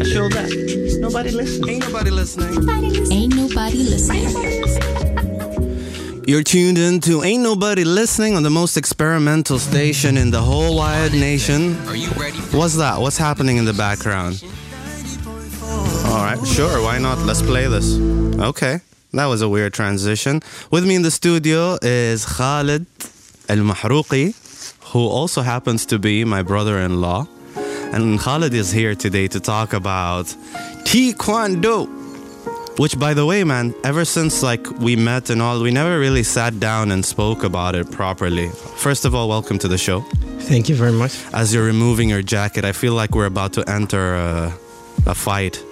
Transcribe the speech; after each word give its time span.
I 0.00 0.04
show 0.04 0.28
that. 0.28 0.98
Nobody 1.00 1.30
listens. 1.30 1.68
Ain't 1.68 1.84
nobody 1.86 2.10
listening. 2.10 2.68
Ain't 3.12 3.34
nobody 3.36 3.78
listening. 3.78 4.62
You're 6.26 6.44
tuned 6.44 6.78
in 6.78 7.00
to 7.00 7.24
Ain't 7.24 7.42
Nobody 7.42 7.84
Listening 7.84 8.36
on 8.36 8.42
the 8.44 8.50
most 8.50 8.76
experimental 8.76 9.58
station 9.58 10.16
in 10.16 10.30
the 10.30 10.40
whole 10.40 10.76
wide 10.76 11.12
nation. 11.12 11.76
Are 11.88 11.96
you 11.96 12.10
ready? 12.10 12.38
For 12.38 12.58
What's 12.58 12.76
that? 12.76 13.00
What's 13.00 13.18
happening 13.18 13.56
in 13.56 13.64
the 13.64 13.72
background? 13.72 14.42
All 16.06 16.22
right, 16.24 16.38
sure, 16.46 16.80
why 16.80 16.98
not? 16.98 17.18
Let's 17.26 17.42
play 17.42 17.66
this. 17.66 17.98
Okay, 18.38 18.80
that 19.12 19.26
was 19.26 19.42
a 19.42 19.48
weird 19.48 19.74
transition. 19.74 20.40
With 20.70 20.86
me 20.86 20.94
in 20.94 21.02
the 21.02 21.10
studio 21.10 21.76
is 21.82 22.24
Khalid 22.24 22.86
Al 23.48 23.58
Mahrooqi, 23.58 24.34
who 24.92 25.00
also 25.00 25.42
happens 25.42 25.84
to 25.86 25.98
be 25.98 26.24
my 26.24 26.42
brother 26.42 26.78
in 26.78 27.00
law. 27.00 27.26
And 27.92 28.18
Khalid 28.18 28.54
is 28.54 28.72
here 28.72 28.94
today 28.94 29.28
to 29.28 29.38
talk 29.38 29.74
about 29.74 30.26
Taekwondo. 30.84 31.86
Which, 32.78 32.98
by 32.98 33.12
the 33.12 33.26
way, 33.26 33.44
man, 33.44 33.74
ever 33.84 34.06
since 34.06 34.42
like 34.42 34.66
we 34.80 34.96
met 34.96 35.28
and 35.28 35.42
all, 35.42 35.60
we 35.60 35.70
never 35.70 35.98
really 35.98 36.22
sat 36.22 36.58
down 36.58 36.90
and 36.90 37.04
spoke 37.04 37.44
about 37.44 37.74
it 37.74 37.90
properly. 37.90 38.48
First 38.76 39.04
of 39.04 39.14
all, 39.14 39.28
welcome 39.28 39.58
to 39.58 39.68
the 39.68 39.76
show. 39.76 40.00
Thank 40.40 40.70
you 40.70 40.74
very 40.74 40.92
much. 40.92 41.22
As 41.34 41.52
you're 41.52 41.66
removing 41.66 42.08
your 42.08 42.22
jacket, 42.22 42.64
I 42.64 42.72
feel 42.72 42.94
like 42.94 43.14
we're 43.14 43.26
about 43.26 43.52
to 43.54 43.70
enter 43.70 44.14
a, 44.14 44.54
a 45.06 45.14
fight. 45.14 45.62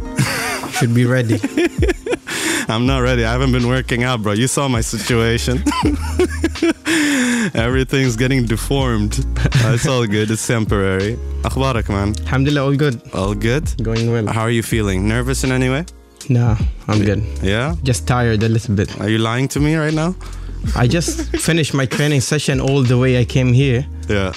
Should 0.71 0.93
be 0.93 1.05
ready. 1.05 1.39
I'm 2.69 2.85
not 2.85 2.99
ready. 2.99 3.25
I 3.25 3.31
haven't 3.31 3.51
been 3.51 3.67
working 3.67 4.03
out, 4.03 4.23
bro. 4.23 4.33
You 4.33 4.47
saw 4.47 4.67
my 4.67 4.81
situation. 4.81 5.63
Everything's 7.53 8.15
getting 8.15 8.45
deformed. 8.45 9.25
Uh, 9.37 9.73
it's 9.73 9.87
all 9.87 10.05
good. 10.07 10.31
It's 10.31 10.45
temporary. 10.47 11.17
أخبارك, 11.43 11.89
man? 11.89 12.15
Alhamdulillah, 12.21 12.63
all 12.63 12.75
good. 12.75 13.01
All 13.13 13.33
good? 13.33 13.65
Going 13.83 14.11
well. 14.11 14.27
How 14.27 14.41
are 14.41 14.51
you 14.51 14.63
feeling? 14.63 15.07
Nervous 15.07 15.43
in 15.43 15.51
any 15.51 15.69
way? 15.69 15.85
No, 16.29 16.55
I'm 16.87 17.03
good. 17.03 17.23
Yeah? 17.41 17.75
Just 17.83 18.07
tired 18.07 18.43
a 18.43 18.49
little 18.49 18.75
bit. 18.75 18.99
Are 19.01 19.09
you 19.09 19.17
lying 19.17 19.47
to 19.49 19.59
me 19.59 19.75
right 19.75 19.93
now? 19.93 20.15
I 20.75 20.87
just 20.87 21.35
finished 21.37 21.73
my 21.73 21.85
training 21.85 22.21
session 22.21 22.61
all 22.61 22.83
the 22.83 22.97
way 22.97 23.19
I 23.19 23.25
came 23.25 23.51
here. 23.51 23.85
Yeah. 24.07 24.33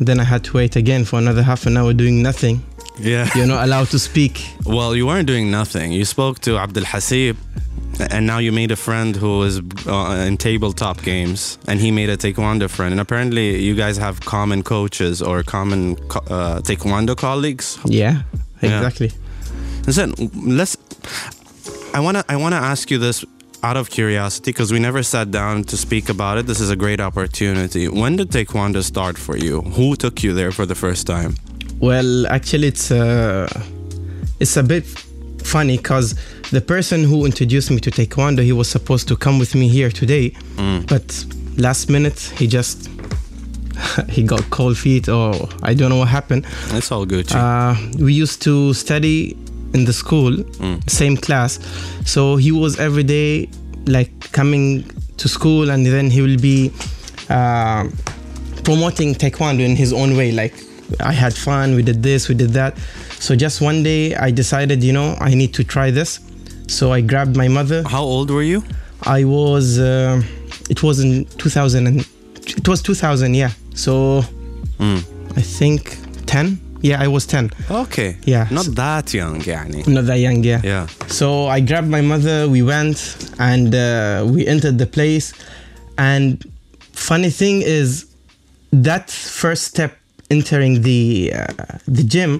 Then 0.00 0.20
I 0.20 0.24
had 0.24 0.42
to 0.44 0.56
wait 0.56 0.76
again 0.76 1.04
for 1.04 1.18
another 1.18 1.42
half 1.42 1.66
an 1.66 1.76
hour 1.76 1.92
doing 1.92 2.22
nothing. 2.22 2.62
Yeah. 2.99 3.29
You're 3.35 3.47
not 3.47 3.63
allowed 3.65 3.87
to 3.89 3.99
speak. 3.99 4.47
Well, 4.65 4.95
you 4.95 5.07
weren't 5.07 5.27
doing 5.27 5.49
nothing. 5.51 5.91
You 5.91 6.05
spoke 6.05 6.39
to 6.41 6.57
Abdul 6.57 6.83
Hasib, 6.83 7.35
and 8.11 8.25
now 8.27 8.37
you 8.39 8.51
made 8.51 8.71
a 8.71 8.75
friend 8.75 9.15
who 9.15 9.43
is 9.43 9.59
uh, 9.87 10.25
in 10.27 10.37
tabletop 10.37 11.01
games, 11.01 11.57
and 11.67 11.79
he 11.79 11.91
made 11.91 12.09
a 12.09 12.17
taekwondo 12.17 12.69
friend. 12.69 12.91
And 12.91 13.01
apparently, 13.01 13.59
you 13.63 13.75
guys 13.75 13.97
have 13.97 14.19
common 14.21 14.63
coaches 14.63 15.21
or 15.21 15.43
common 15.43 15.95
co- 16.07 16.19
uh, 16.29 16.61
taekwondo 16.61 17.15
colleagues. 17.15 17.77
Yeah, 17.85 18.21
Yeah. 18.61 18.77
exactly. 18.77 19.11
Listen, 19.87 20.13
let's. 20.57 20.77
I 21.93 21.99
wanna. 21.99 22.23
I 22.29 22.35
wanna 22.35 22.57
ask 22.57 22.89
you 22.91 22.97
this 22.99 23.25
out 23.63 23.77
of 23.77 23.89
curiosity 23.89 24.51
because 24.51 24.71
we 24.73 24.79
never 24.79 25.03
sat 25.03 25.31
down 25.31 25.63
to 25.63 25.77
speak 25.77 26.09
about 26.09 26.37
it. 26.37 26.45
This 26.47 26.59
is 26.59 26.69
a 26.69 26.75
great 26.75 26.99
opportunity. 26.99 27.87
When 27.87 28.17
did 28.17 28.29
taekwondo 28.29 28.83
start 28.83 29.17
for 29.17 29.35
you? 29.37 29.61
Who 29.61 29.95
took 29.95 30.21
you 30.23 30.33
there 30.33 30.51
for 30.51 30.65
the 30.65 30.75
first 30.75 31.07
time? 31.07 31.35
Well, 31.83 32.25
actually, 32.27 32.67
it's 32.69 32.91
uh, 32.91 33.45
it's 34.39 34.55
a 34.55 34.63
bit 34.63 34.85
funny 35.43 35.75
because 35.75 36.15
the 36.51 36.61
person 36.61 37.03
who 37.03 37.25
introduced 37.25 37.71
me 37.71 37.81
to 37.81 37.91
Taekwondo, 37.91 38.41
he 38.41 38.53
was 38.53 38.69
supposed 38.69 39.09
to 39.09 39.17
come 39.17 39.37
with 39.37 39.53
me 39.53 39.67
here 39.67 39.91
today, 39.91 40.33
but 40.87 41.25
last 41.57 41.89
minute 41.89 42.17
he 42.37 42.47
just 42.47 42.89
he 44.09 44.23
got 44.23 44.49
cold 44.49 44.77
feet 44.77 45.09
or 45.09 45.33
I 45.61 45.73
don't 45.73 45.89
know 45.89 45.97
what 45.97 46.07
happened. 46.07 46.45
It's 46.69 46.89
all 46.89 47.05
good. 47.05 47.29
Uh, 47.33 47.75
we 47.99 48.13
used 48.13 48.41
to 48.43 48.73
study 48.73 49.35
in 49.73 49.83
the 49.83 49.91
school, 49.91 50.37
same 50.87 51.17
class. 51.17 51.59
So 52.05 52.37
he 52.37 52.53
was 52.53 52.79
every 52.79 53.03
day 53.03 53.49
like 53.87 54.31
coming 54.31 54.85
to 55.17 55.27
school, 55.27 55.69
and 55.69 55.85
then 55.85 56.09
he 56.09 56.21
will 56.21 56.39
be 56.39 56.71
uh, 57.29 57.89
promoting 58.63 59.15
taekwondo 59.15 59.59
in 59.65 59.75
his 59.75 59.91
own 59.91 60.15
way. 60.15 60.31
Like 60.31 60.53
I 61.00 61.12
had 61.12 61.34
fun, 61.34 61.74
we 61.74 61.82
did 61.82 62.02
this, 62.02 62.28
we 62.28 62.34
did 62.34 62.50
that. 62.50 62.78
So 63.20 63.36
just 63.36 63.60
one 63.60 63.82
day, 63.82 64.14
I 64.14 64.30
decided, 64.30 64.82
you 64.82 64.92
know, 64.92 65.16
I 65.20 65.34
need 65.34 65.52
to 65.54 65.64
try 65.64 65.90
this. 65.90 66.20
So 66.66 66.92
I 66.92 67.00
grabbed 67.00 67.36
my 67.36 67.48
mother. 67.48 67.82
How 67.86 68.02
old 68.02 68.30
were 68.30 68.42
you? 68.42 68.62
I 69.02 69.24
was, 69.24 69.78
uh, 69.78 70.22
it 70.70 70.82
was 70.82 71.00
in 71.00 71.26
2000, 71.38 71.86
and 71.86 72.08
it 72.46 72.66
was 72.66 72.82
2000, 72.82 73.34
yeah. 73.34 73.50
So 73.74 74.22
I 74.80 75.42
think 75.42 75.98
10. 76.26 76.60
Yeah, 76.80 77.02
I 77.02 77.08
was 77.08 77.26
10. 77.26 77.50
Okay. 77.70 78.16
Yeah. 78.24 78.46
Not 78.50 78.66
that 78.76 79.12
young, 79.12 79.40
يعني. 79.40 79.86
Not 79.88 80.06
that 80.06 80.20
young, 80.20 80.44
yeah. 80.44 80.60
Yeah. 80.62 80.86
So 81.08 81.46
I 81.46 81.60
grabbed 81.60 81.88
my 81.88 82.00
mother, 82.00 82.48
we 82.48 82.62
went 82.62 83.32
and 83.38 83.74
uh, 83.74 84.24
we 84.28 84.46
entered 84.46 84.78
the 84.78 84.86
place. 84.86 85.32
And 85.96 86.44
funny 86.92 87.30
thing 87.30 87.62
is, 87.62 88.06
that 88.72 89.10
first 89.10 89.64
step 89.64 89.96
entering 90.35 90.73
the 90.89 91.01
uh, 91.39 91.77
the 91.97 92.03
gym, 92.13 92.31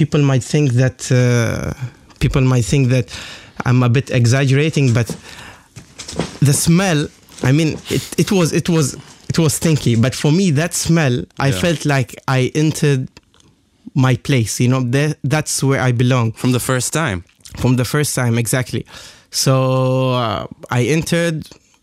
people 0.00 0.20
might 0.30 0.44
think 0.52 0.66
that 0.82 0.98
uh, 1.12 1.72
people 2.20 2.42
might 2.52 2.64
think 2.72 2.88
that 2.94 3.06
I'm 3.66 3.82
a 3.82 3.88
bit 3.88 4.10
exaggerating, 4.10 4.86
but 4.98 5.08
the 6.48 6.52
smell. 6.52 7.00
I 7.42 7.52
mean, 7.58 7.70
it, 7.96 8.04
it 8.22 8.30
was 8.32 8.52
it 8.52 8.68
was 8.68 8.86
it 9.32 9.38
was 9.38 9.52
stinky, 9.54 9.94
but 10.04 10.14
for 10.22 10.32
me, 10.32 10.50
that 10.52 10.72
smell, 10.74 11.14
I 11.38 11.50
felt 11.62 11.84
like 11.84 12.10
I 12.38 12.50
entered 12.54 13.08
my 13.94 14.14
place. 14.16 14.60
You 14.60 14.68
know, 14.72 14.82
that, 14.90 15.18
that's 15.24 15.62
where 15.62 15.80
I 15.88 15.92
belong 15.92 16.32
From 16.32 16.52
the 16.52 16.60
first 16.60 16.92
time. 16.92 17.22
from 17.62 17.76
the 17.76 17.84
first 17.84 18.14
time 18.14 18.34
exactly 18.38 18.82
so 19.30 19.54
uh, 20.12 20.46
i 20.78 20.80
entered 20.96 21.36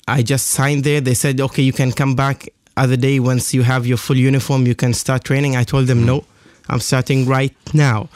i 0.08 0.22
just 0.22 0.46
signed 0.58 0.84
there 0.84 1.02
they 1.02 1.16
said 1.16 1.36
okay 1.42 1.64
you 1.70 1.74
can 1.74 1.92
come 1.92 2.14
back 2.16 2.38
other 2.78 2.98
day 2.98 3.20
once 3.20 3.54
you 3.54 3.64
have 3.64 3.86
your 3.86 3.98
full 3.98 4.18
uniform 4.18 4.66
you 4.68 4.76
can 4.76 4.94
start 4.94 5.24
training 5.24 5.56
i 5.56 5.64
told 5.64 5.88
them 5.88 6.06
no 6.06 6.24
i'm 6.70 6.80
starting 6.80 7.26
right 7.28 7.56
now 7.74 8.08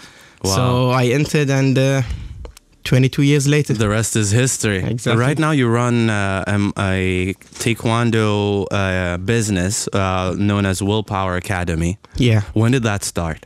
Wow. 0.44 0.56
so 0.56 0.90
i 0.91 1.06
entered 1.06 1.50
and 1.50 1.78
uh, 1.78 2.01
22 2.84 3.22
years 3.23 3.47
later 3.47 3.73
The 3.73 3.90
rest 3.90 4.16
is 4.16 4.31
history. 4.31 4.78
Exactly. 4.78 5.19
Right 5.19 5.38
now, 5.38 5.51
you 5.51 5.67
run 5.67 6.09
uh, 6.09 6.44
um, 6.47 6.72
a 6.78 7.34
taekwondo 7.59 8.66
uh, 8.72 9.17
business 9.17 9.90
uh, 9.94 10.34
known 10.38 10.66
as 10.66 10.81
Will 10.81 11.03
Power 11.03 11.35
Academy. 11.35 11.97
yeah 12.16 12.41
When 12.53 12.72
did 12.72 12.84
that 12.84 13.03
start? 13.03 13.46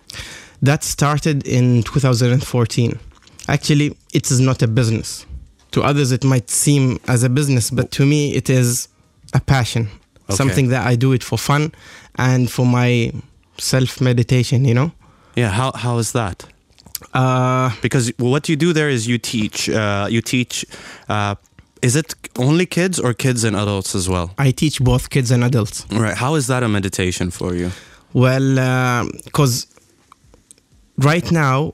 that 0.61 0.83
started 0.83 1.47
in 1.47 1.81
2014 1.83 2.99
actually 3.47 3.97
it 4.13 4.29
is 4.31 4.39
not 4.39 4.61
a 4.61 4.67
business 4.67 5.25
to 5.71 5.81
others 5.81 6.11
it 6.11 6.23
might 6.23 6.49
seem 6.51 6.99
as 7.07 7.23
a 7.23 7.29
business 7.29 7.71
but 7.71 7.89
to 7.91 8.05
me 8.05 8.35
it 8.35 8.47
is 8.49 8.87
a 9.33 9.39
passion 9.39 9.87
Okay. 10.33 10.37
something 10.43 10.69
that 10.69 10.83
i 10.91 10.95
do 10.97 11.13
it 11.13 11.23
for 11.23 11.37
fun 11.37 11.71
and 12.15 12.49
for 12.49 12.65
my 12.65 13.11
self 13.57 13.99
meditation 14.01 14.65
you 14.65 14.73
know 14.73 14.91
Yeah. 15.35 15.51
How 15.59 15.71
how 15.85 15.99
is 15.99 16.11
that? 16.11 16.37
uh 17.13 17.69
Because 17.81 18.11
what 18.17 18.43
you 18.49 18.55
do 18.65 18.73
there 18.73 18.91
is 18.95 19.05
you 19.07 19.17
teach. 19.17 19.69
Uh, 19.69 20.07
you 20.15 20.21
teach. 20.21 20.65
Uh, 21.09 21.33
is 21.81 21.95
it 21.95 22.13
only 22.37 22.65
kids 22.65 22.99
or 22.99 23.13
kids 23.13 23.43
and 23.43 23.55
adults 23.55 23.95
as 23.95 24.05
well? 24.07 24.27
i 24.47 24.51
teach 24.51 24.79
both 24.79 25.03
kids 25.09 25.31
and 25.31 25.43
adults 25.43 25.85
Right. 25.89 26.17
How 26.17 26.35
is 26.39 26.45
that 26.47 26.61
a 26.63 26.67
meditation 26.67 27.31
for 27.31 27.55
you? 27.55 27.69
well 28.13 29.07
because 29.25 29.67
right 30.97 31.31
now 31.31 31.73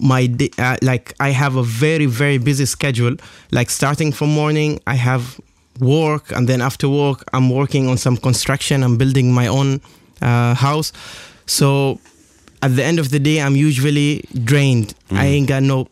my 0.00 0.26
day, 0.26 0.50
uh, 0.58 0.76
like 0.82 1.14
i 1.20 1.30
have 1.32 1.56
a 1.56 1.62
very 1.62 2.06
very 2.06 2.38
busy 2.38 2.66
schedule 2.66 3.14
like 3.50 3.70
starting 3.70 4.12
from 4.12 4.28
morning 4.34 4.78
i 4.86 4.94
have 4.94 5.22
work 5.80 6.30
and 6.32 6.48
then 6.48 6.60
after 6.60 6.88
work 6.88 7.24
i'm 7.32 7.50
working 7.50 7.88
on 7.88 7.96
some 7.96 8.16
construction 8.16 8.82
i'm 8.82 8.96
building 8.96 9.32
my 9.32 9.46
own 9.46 9.80
uh, 10.22 10.54
house 10.54 10.92
so 11.46 11.98
at 12.62 12.74
the 12.76 12.84
end 12.84 12.98
of 12.98 13.10
the 13.10 13.18
day 13.18 13.40
i'm 13.40 13.56
usually 13.56 14.24
drained 14.44 14.94
i 15.10 15.26
ain't 15.26 15.48
got 15.48 15.62
no 15.62 15.86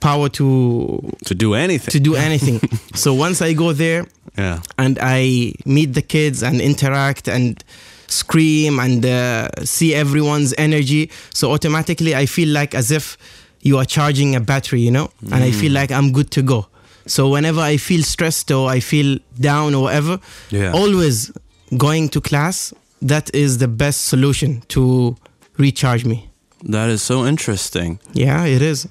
power 0.00 0.28
to 0.28 1.00
To 1.26 1.34
do 1.34 1.54
anything. 1.54 1.90
to 1.92 2.00
do 2.00 2.14
anything 2.14 2.60
so 2.94 3.12
once 3.14 3.42
i 3.42 3.52
go 3.54 3.72
there 3.72 4.06
yeah. 4.36 4.60
and 4.78 4.98
I 5.00 5.52
meet 5.64 5.94
the 5.94 6.02
kids 6.02 6.42
and 6.42 6.60
interact 6.60 7.28
and 7.28 7.62
scream 8.08 8.78
and 8.80 9.04
uh, 9.06 9.48
see 9.64 9.94
everyone's 9.94 10.52
energy. 10.58 11.10
So 11.32 11.52
automatically, 11.52 12.14
I 12.16 12.26
feel 12.26 12.48
like 12.48 12.74
as 12.74 12.90
if 12.90 13.16
you 13.62 13.78
are 13.78 13.84
charging 13.84 14.34
a 14.34 14.40
battery, 14.40 14.80
you 14.80 14.90
know, 14.90 15.10
and 15.32 15.42
I 15.44 15.52
feel 15.52 15.70
like 15.72 15.92
I'm 15.92 16.10
good 16.12 16.30
to 16.32 16.42
go. 16.42 16.66
So 17.06 17.28
whenever 17.28 17.60
I 17.60 17.76
feel 17.78 18.02
stressed 18.02 18.50
or 18.50 18.68
I 18.76 18.80
feel 18.80 19.18
down 19.40 19.74
or 19.74 19.82
whatever, 19.82 20.18
Yeah. 20.50 20.72
always 20.72 21.30
going 21.76 22.08
to 22.10 22.20
class. 22.20 22.72
That 23.02 23.30
is 23.34 23.58
the 23.58 23.68
best 23.68 24.04
solution 24.04 24.62
to 24.68 25.16
recharge 25.58 26.04
me. 26.04 26.28
That 26.70 26.88
is 26.90 27.02
so 27.02 27.26
interesting. 27.26 27.98
Yeah, 28.14 28.46
it 28.46 28.62
is. 28.62 28.84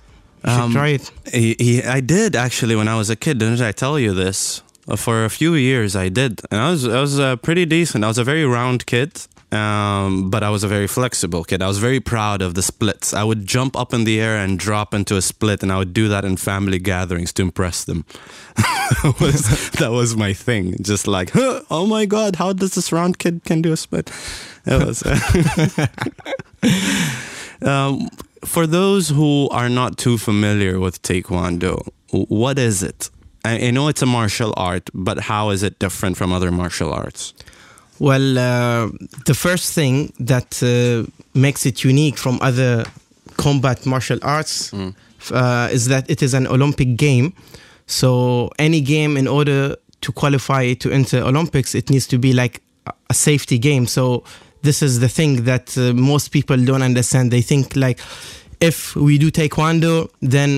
You 0.45 0.51
should 0.51 0.61
Um, 0.61 0.71
try 0.73 0.89
it. 0.89 1.11
He, 1.33 1.55
he, 1.59 1.81
I 1.83 2.01
did 2.01 2.35
actually 2.35 2.75
when 2.75 2.87
I 2.87 2.95
was 2.97 3.09
a 3.09 3.15
kid. 3.15 3.37
Didn't 3.39 3.61
I 3.61 3.71
tell 3.71 3.97
you 3.97 4.13
this? 4.13 4.61
Uh, 4.87 4.97
For 4.97 5.23
a 5.25 5.29
few 5.29 5.55
years, 5.55 5.95
I 5.95 6.09
did, 6.09 6.41
and 6.51 6.59
I 6.61 6.69
was 6.71 6.83
I 6.85 6.99
was 7.01 7.17
uh, 7.17 7.37
pretty 7.37 7.65
decent. 7.65 8.03
I 8.03 8.07
was 8.07 8.17
a 8.17 8.23
very 8.23 8.45
round 8.45 8.85
kid, 8.85 9.11
um, 9.53 10.31
but 10.31 10.41
I 10.41 10.49
was 10.49 10.63
a 10.63 10.67
very 10.67 10.87
flexible 10.87 11.43
kid. 11.43 11.61
I 11.61 11.67
was 11.67 11.77
very 11.77 11.99
proud 11.99 12.41
of 12.41 12.55
the 12.55 12.63
splits. 12.63 13.13
I 13.13 13.23
would 13.23 13.45
jump 13.45 13.75
up 13.75 13.93
in 13.93 14.03
the 14.03 14.19
air 14.19 14.35
and 14.37 14.57
drop 14.57 14.95
into 14.95 15.15
a 15.15 15.21
split, 15.21 15.61
and 15.61 15.71
I 15.71 15.77
would 15.77 15.93
do 15.93 16.07
that 16.07 16.25
in 16.25 16.37
family 16.37 16.79
gatherings 16.79 17.31
to 17.33 17.43
impress 17.43 17.83
them. 17.83 18.05
that, 18.55 19.15
was, 19.19 19.69
that 19.71 19.91
was 19.91 20.17
my 20.17 20.33
thing. 20.33 20.75
Just 20.81 21.07
like, 21.07 21.29
huh, 21.31 21.61
oh 21.69 21.85
my 21.85 22.05
god, 22.07 22.37
how 22.37 22.53
does 22.53 22.73
this 22.73 22.91
round 22.91 23.19
kid 23.19 23.43
can 23.45 23.61
do 23.61 23.71
a 23.71 23.77
split? 23.77 24.09
It 24.65 24.83
was. 24.83 25.03
um, 27.61 28.09
for 28.43 28.65
those 28.65 29.09
who 29.09 29.49
are 29.49 29.69
not 29.69 29.99
too 29.99 30.17
familiar 30.17 30.79
with 30.79 31.03
Taekwondo, 31.03 31.87
what 32.11 32.57
is 32.57 32.81
it? 32.81 33.11
I, 33.45 33.67
I 33.67 33.71
know 33.71 33.87
it's 33.87 34.01
a 34.01 34.07
martial 34.07 34.53
art, 34.57 34.89
but 34.95 35.19
how 35.19 35.51
is 35.51 35.61
it 35.61 35.77
different 35.77 36.17
from 36.17 36.31
other 36.31 36.51
martial 36.51 36.91
arts? 36.91 37.35
Well, 38.03 38.37
uh, 38.37 38.89
the 39.25 39.33
first 39.33 39.67
thing 39.77 40.11
that 40.19 40.49
uh, 40.61 41.09
makes 41.33 41.65
it 41.65 41.77
unique 41.85 42.17
from 42.17 42.37
other 42.41 42.83
combat 43.37 43.85
martial 43.85 44.19
arts 44.21 44.73
uh, 45.31 45.69
is 45.71 45.83
that 45.87 46.09
it 46.09 46.21
is 46.21 46.33
an 46.33 46.45
Olympic 46.47 46.97
game. 46.97 47.31
So 47.87 48.49
any 48.59 48.81
game, 48.81 49.15
in 49.21 49.27
order 49.27 49.75
to 50.01 50.11
qualify 50.11 50.73
to 50.83 50.91
enter 50.91 51.19
Olympics, 51.23 51.73
it 51.75 51.89
needs 51.89 52.05
to 52.07 52.17
be 52.17 52.33
like 52.33 52.61
a- 52.87 52.93
a 53.09 53.13
safety 53.13 53.57
game. 53.57 53.87
So 53.87 54.23
this 54.63 54.81
is 54.81 54.99
the 54.99 55.07
thing 55.09 55.45
that 55.45 55.77
uh, 55.77 55.93
most 55.93 56.31
people 56.31 56.57
don't 56.57 56.81
understand. 56.83 57.31
They 57.31 57.41
think 57.41 57.75
like 57.75 57.99
if 58.59 58.95
we 58.97 59.17
do 59.17 59.31
taekwondo, 59.31 60.09
then 60.21 60.49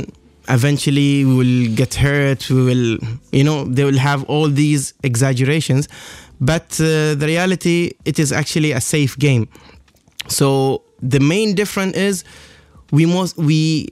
eventually 0.50 1.26
we 1.26 1.34
will 1.36 1.76
get 1.76 1.94
hurt. 1.96 2.50
We 2.50 2.64
will, 2.70 2.98
you 3.32 3.44
know, 3.44 3.66
they 3.66 3.84
will 3.84 4.00
have 4.00 4.24
all 4.34 4.50
these 4.50 4.94
exaggerations. 5.04 5.88
But 6.40 6.80
uh, 6.80 7.16
the 7.16 7.26
reality, 7.28 7.92
it 8.06 8.20
is 8.20 8.32
actually 8.32 8.72
a 8.74 8.82
safe 8.82 9.18
game. 9.18 9.48
So 10.28 10.82
the 11.02 11.20
main 11.20 11.56
difference 11.56 11.96
is 11.98 12.24
we 12.92 13.06
most 13.06 13.38
we 13.38 13.88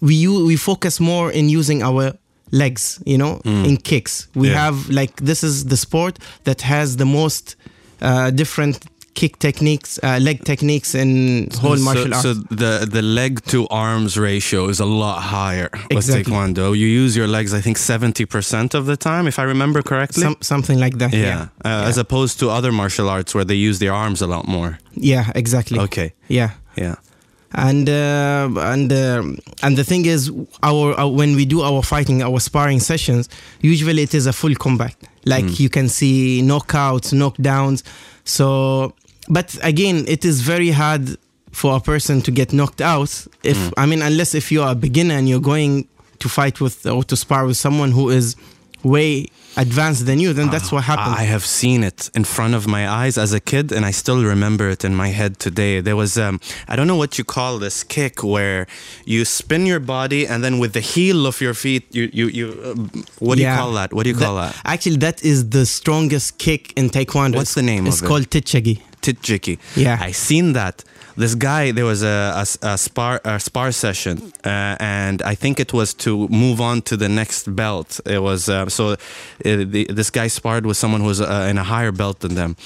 we 0.00 0.26
we 0.28 0.56
focus 0.56 1.00
more 1.00 1.30
in 1.32 1.48
using 1.48 1.82
our 1.82 2.12
legs, 2.50 3.00
you 3.06 3.16
know, 3.18 3.40
in 3.44 3.76
kicks. 3.76 4.28
We 4.34 4.48
Yeah. 4.48 4.64
have 4.64 4.88
like 4.90 5.16
this 5.24 5.42
is 5.42 5.64
the 5.66 5.76
sport 5.76 6.18
that 6.44 6.62
has 6.62 6.96
the 6.96 7.06
most 7.06 7.56
uh, 8.02 8.30
different 8.30 8.78
kick 9.14 9.38
techniques, 9.38 9.98
uh, 10.02 10.18
leg 10.20 10.44
techniques 10.44 10.94
in 10.94 11.48
whole 11.60 11.76
so, 11.76 11.84
martial 11.84 12.14
arts. 12.14 12.22
So 12.22 12.34
the 12.34 12.86
the 12.90 13.02
leg 13.02 13.42
to 13.46 13.66
arms 13.68 14.16
ratio 14.16 14.68
is 14.68 14.80
a 14.80 14.84
lot 14.86 15.20
higher 15.20 15.68
with 15.90 16.06
Taekwondo. 16.06 16.76
You 16.76 16.86
use 16.86 17.16
your 17.16 17.28
legs, 17.28 17.52
I 17.54 17.60
think, 17.60 17.78
seventy 17.78 18.24
percent 18.26 18.74
of 18.74 18.86
the 18.86 18.96
time, 18.96 19.26
if 19.28 19.38
I 19.38 19.44
remember 19.44 19.82
correctly. 19.82 20.22
Some, 20.22 20.36
something 20.40 20.78
like 20.78 20.98
that. 20.98 21.12
yeah, 21.12 21.20
Yeah. 21.20 21.46
Uh, 21.64 21.88
as 21.88 21.98
opposed 21.98 22.38
to 22.40 22.50
other 22.50 22.72
martial 22.72 23.08
arts 23.08 23.34
where 23.34 23.44
they 23.44 23.68
use 23.68 23.78
their 23.78 23.92
arms 23.92 24.22
a 24.22 24.26
lot 24.26 24.46
more. 24.46 24.78
Yeah, 24.94 25.30
exactly. 25.34 25.78
Okay, 25.78 26.12
Yeah. 26.28 26.50
yeah. 26.76 26.94
and 27.54 27.88
uh, 27.88 28.48
and 28.72 28.90
uh, 28.92 29.22
and 29.62 29.76
the 29.76 29.84
thing 29.84 30.06
is 30.06 30.30
our, 30.62 30.98
uh, 30.98 31.06
when 31.06 31.36
we 31.36 31.44
do 31.44 31.60
our 31.60 31.82
fighting 31.82 32.22
our 32.22 32.40
sparring 32.40 32.80
sessions 32.80 33.28
usually 33.60 34.02
it 34.02 34.14
is 34.14 34.26
a 34.26 34.32
full 34.32 34.54
combat 34.54 34.94
like 35.26 35.60
you 35.60 35.68
can 35.68 35.88
see 35.88 36.40
knockouts 36.42 37.12
knockdowns 37.12 37.82
so 38.24 38.94
but 39.28 39.58
again 39.62 40.04
it 40.08 40.24
is 40.24 40.40
very 40.40 40.70
hard 40.70 41.16
for 41.52 41.76
a 41.76 41.80
person 41.80 42.20
to 42.22 42.30
get 42.30 42.52
knocked 42.52 42.80
out 42.80 43.26
if 43.42 43.72
i 43.76 43.84
mean 43.86 44.02
unless 44.02 44.34
if 44.34 44.50
you 44.50 44.62
are 44.62 44.72
a 44.72 44.74
beginner 44.74 45.14
and 45.14 45.28
you're 45.28 45.40
going 45.40 45.86
to 46.18 46.28
fight 46.28 46.60
with 46.60 46.86
or 46.86 47.04
to 47.04 47.16
spar 47.16 47.46
with 47.46 47.56
someone 47.56 47.92
who 47.92 48.08
is 48.08 48.36
way 48.82 49.26
advanced 49.56 50.06
than 50.06 50.18
you 50.18 50.32
then 50.32 50.48
that's 50.50 50.72
what 50.72 50.82
happens 50.84 51.16
I 51.18 51.24
have 51.24 51.44
seen 51.44 51.84
it 51.84 52.10
in 52.14 52.24
front 52.24 52.54
of 52.54 52.66
my 52.66 52.88
eyes 52.88 53.18
as 53.18 53.32
a 53.32 53.38
kid, 53.40 53.70
and 53.70 53.84
I 53.84 53.90
still 53.92 54.24
remember 54.24 54.70
it 54.70 54.82
in 54.84 54.94
my 54.94 55.08
head 55.08 55.38
today. 55.38 55.80
There 55.80 55.94
was, 55.94 56.16
um, 56.16 56.40
I 56.68 56.74
don't 56.74 56.86
know 56.86 56.96
what 56.96 57.18
you 57.18 57.24
call 57.24 57.58
this 57.58 57.84
kick, 57.84 58.24
where 58.24 58.66
you 59.04 59.24
spin 59.24 59.66
your 59.66 59.78
body, 59.80 60.26
and 60.26 60.42
then 60.42 60.58
with 60.58 60.72
the 60.72 60.80
heel 60.80 61.26
of 61.26 61.40
your 61.40 61.54
feet, 61.54 61.84
you, 61.94 62.08
you, 62.12 62.26
you. 62.28 62.46
Um, 62.64 63.04
what 63.18 63.36
do 63.36 63.42
you 63.42 63.48
call 63.48 63.72
that? 63.72 63.92
What 63.92 64.04
do 64.04 64.10
you 64.10 64.16
call 64.16 64.36
that? 64.36 64.56
Actually, 64.64 64.96
that 64.96 65.22
is 65.22 65.50
the 65.50 65.66
strongest 65.66 66.38
kick 66.38 66.72
in 66.78 66.88
Taekwondo. 66.88 67.36
What's 67.36 67.54
the 67.54 67.62
name 67.62 67.86
It's 67.86 67.98
of 68.00 68.04
it? 68.04 68.08
called 68.08 68.30
Titjiki. 69.02 69.58
Yeah. 69.76 69.98
I 70.00 70.12
seen 70.12 70.52
that. 70.54 70.84
This 71.14 71.34
guy, 71.34 71.72
there 71.72 71.84
was 71.84 72.02
a, 72.02 72.44
a, 72.62 72.68
a 72.72 72.78
spar 72.78 73.20
a 73.24 73.38
spar 73.38 73.72
session, 73.72 74.32
uh, 74.46 74.76
and 74.80 75.20
I 75.20 75.34
think 75.34 75.60
it 75.60 75.72
was 75.72 75.92
to 75.94 76.26
move 76.28 76.58
on 76.60 76.80
to 76.82 76.96
the 76.96 77.08
next 77.08 77.54
belt. 77.54 78.00
It 78.06 78.22
was 78.22 78.48
uh, 78.48 78.70
so 78.70 78.92
uh, 78.92 78.96
the, 79.44 79.86
this 79.90 80.10
guy 80.10 80.28
sparred 80.28 80.64
with 80.64 80.78
someone 80.78 81.02
who 81.02 81.08
was 81.08 81.20
uh, 81.20 81.48
in 81.50 81.58
a 81.58 81.64
higher 81.64 81.92
belt 81.92 82.20
than 82.20 82.34
them, 82.34 82.56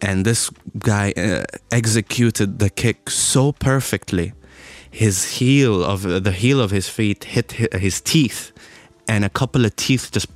and 0.00 0.24
this 0.24 0.50
guy 0.78 1.12
uh, 1.16 1.44
executed 1.70 2.58
the 2.58 2.70
kick 2.70 3.10
so 3.10 3.52
perfectly. 3.52 4.32
His 4.90 5.38
heel 5.38 5.84
of 5.84 6.02
the 6.02 6.32
heel 6.32 6.60
of 6.60 6.70
his 6.70 6.88
feet 6.88 7.24
hit 7.24 7.52
his 7.52 8.00
teeth, 8.00 8.52
and 9.06 9.24
a 9.24 9.30
couple 9.30 9.66
of 9.66 9.76
teeth 9.76 10.10
just 10.10 10.34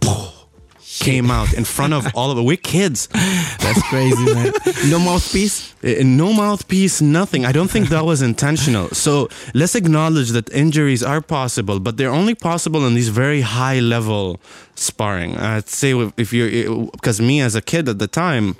came 1.00 1.30
out 1.30 1.52
in 1.54 1.64
front 1.64 1.94
of 1.94 2.06
all 2.14 2.30
of 2.30 2.38
it. 2.38 2.42
We're 2.42 2.56
kids. 2.56 3.08
That's 3.08 3.82
crazy, 3.88 4.24
man. 4.34 4.52
No 4.88 4.98
mouthpiece. 4.98 5.74
Uh, 5.82 6.02
no 6.04 6.32
mouthpiece, 6.32 7.00
nothing. 7.00 7.44
I 7.44 7.52
don't 7.52 7.70
think 7.70 7.88
that 7.88 8.04
was 8.04 8.20
intentional. 8.22 8.88
So 8.90 9.28
let's 9.54 9.74
acknowledge 9.74 10.30
that 10.30 10.50
injuries 10.52 11.02
are 11.02 11.20
possible, 11.20 11.78
but 11.80 11.96
they're 11.96 12.10
only 12.10 12.34
possible 12.34 12.86
in 12.86 12.94
these 12.94 13.08
very 13.08 13.42
high 13.42 13.80
level 13.80 14.40
sparring. 14.74 15.36
I'd 15.36 15.68
say 15.68 15.94
if 16.16 16.32
you, 16.32 16.90
because 16.92 17.20
me 17.20 17.40
as 17.40 17.54
a 17.54 17.62
kid 17.62 17.88
at 17.88 17.98
the 17.98 18.08
time, 18.08 18.56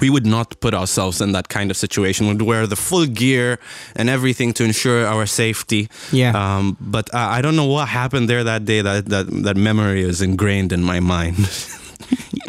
we 0.00 0.10
would 0.10 0.26
not 0.26 0.60
put 0.60 0.74
ourselves 0.74 1.20
in 1.20 1.32
that 1.32 1.48
kind 1.48 1.70
of 1.70 1.76
situation. 1.76 2.28
We'd 2.28 2.42
wear 2.42 2.66
the 2.66 2.76
full 2.76 3.06
gear 3.06 3.58
and 3.94 4.08
everything 4.10 4.52
to 4.54 4.64
ensure 4.64 5.06
our 5.06 5.26
safety. 5.26 5.88
Yeah. 6.12 6.32
Um, 6.34 6.76
but 6.80 7.08
I, 7.14 7.38
I 7.38 7.42
don't 7.42 7.56
know 7.56 7.66
what 7.66 7.88
happened 7.88 8.28
there 8.28 8.44
that 8.44 8.64
day. 8.64 8.82
That 8.82 9.06
that 9.06 9.26
that 9.44 9.56
memory 9.56 10.02
is 10.02 10.20
ingrained 10.20 10.72
in 10.72 10.82
my 10.82 11.00
mind. 11.00 11.36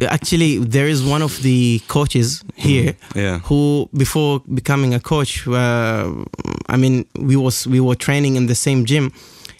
Actually, 0.01 0.59
there 0.59 0.87
is 0.87 1.03
one 1.03 1.23
of 1.23 1.41
the 1.41 1.79
coaches 1.87 2.43
here 2.55 2.93
Yeah. 3.15 3.39
who, 3.39 3.89
before 3.93 4.41
becoming 4.53 4.93
a 4.93 4.99
coach, 4.99 5.47
uh, 5.47 6.11
I 6.69 6.77
mean, 6.77 7.05
we 7.19 7.35
was 7.35 7.65
we 7.65 7.79
were 7.79 7.95
training 7.95 8.35
in 8.35 8.47
the 8.47 8.55
same 8.55 8.85
gym. 8.85 9.11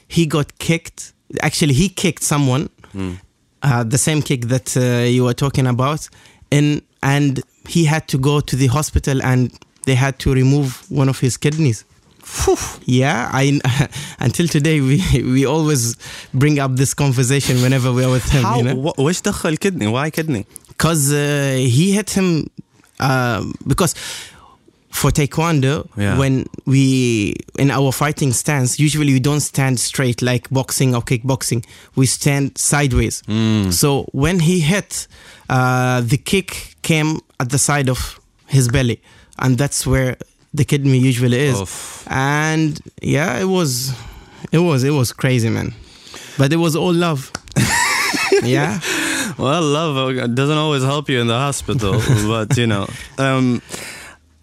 He 0.08 0.26
got 0.28 0.60
kicked. 0.60 1.14
Actually, 1.42 1.74
he 1.74 1.90
kicked 1.90 2.24
someone, 2.24 2.70
uh, 3.64 3.84
the 3.84 3.98
same 3.98 4.22
kick 4.22 4.42
that 4.48 4.78
uh, 4.78 5.06
you 5.08 5.24
were 5.24 5.34
talking 5.34 5.68
about, 5.68 6.08
and 6.51 6.83
and 7.03 7.41
he 7.69 7.85
had 7.85 8.07
to 8.09 8.19
go 8.19 8.41
to 8.41 8.57
the 8.57 8.67
hospital 8.69 9.23
and 9.23 9.51
they 9.87 9.95
had 9.95 10.19
to 10.21 10.33
remove 10.33 10.85
one 10.91 11.09
of 11.09 11.21
his 11.21 11.37
kidneys. 11.37 11.85
Yeah, 12.87 13.29
I 13.33 13.61
until 14.21 14.47
today 14.47 14.81
we 14.81 14.97
we 15.37 15.45
always 15.45 15.97
bring 16.33 16.59
up 16.59 16.77
this 16.77 16.95
conversation 16.95 17.61
whenever 17.63 17.93
we 17.93 18.05
are 18.05 18.11
with 18.11 18.29
him. 18.31 18.43
How? 18.45 18.57
You 18.59 18.63
know? 18.65 18.77
wh- 18.93 18.99
وش 18.99 19.21
دخل 19.23 19.57
kidney? 19.59 19.87
Why 19.89 20.11
kidney? 20.11 20.47
because 20.69 21.13
uh, 21.13 21.55
he 21.77 21.93
hit 21.93 22.11
him 22.11 22.29
uh, 23.01 23.45
because 23.67 23.95
for 25.02 25.12
taekwondo 25.12 25.88
Yeah. 25.98 26.18
when 26.20 26.46
we 26.66 27.36
in 27.60 27.70
our 27.72 27.92
fighting 27.92 28.34
stance 28.34 28.80
usually 28.84 29.14
we 29.14 29.20
don't 29.20 29.42
stand 29.42 29.80
straight 29.80 30.22
like 30.22 30.50
boxing 30.50 30.96
or 30.96 31.02
kickboxing. 31.04 31.64
We 31.96 32.06
stand 32.08 32.58
sideways. 32.58 33.22
So 33.72 34.06
when 34.14 34.40
he 34.40 34.60
hit 34.60 35.08
uh, 35.50 36.02
the 36.02 36.18
kick 36.18 36.76
came 36.82 37.20
at 37.40 37.50
the 37.50 37.58
side 37.58 37.90
of 37.90 38.20
his 38.48 38.68
belly. 38.68 38.98
And 39.40 39.58
that's 39.58 39.86
where 39.86 40.16
the 40.54 40.66
kidney 40.66 40.98
usually 40.98 41.40
is. 41.50 41.62
Oof. 41.62 42.04
and 42.10 42.80
yeah 43.02 43.40
it 43.42 43.48
was 43.58 43.94
it 44.52 44.60
was 44.60 44.84
it 44.84 44.94
was 45.00 45.14
crazy 45.14 45.50
man. 45.50 45.74
But 46.38 46.52
it 46.54 46.58
was 46.58 46.76
all 46.76 46.94
love. 46.94 47.32
Yeah. 48.44 48.80
Well, 49.38 49.62
love 49.62 49.98
uh, 50.18 50.28
doesn't 50.28 50.58
always 50.58 50.84
help 50.84 51.10
you 51.10 51.20
in 51.22 51.28
the 51.28 51.38
hospital, 51.38 51.94
but 52.28 52.56
you 52.58 52.68
know. 52.68 52.88
Um, 53.18 53.62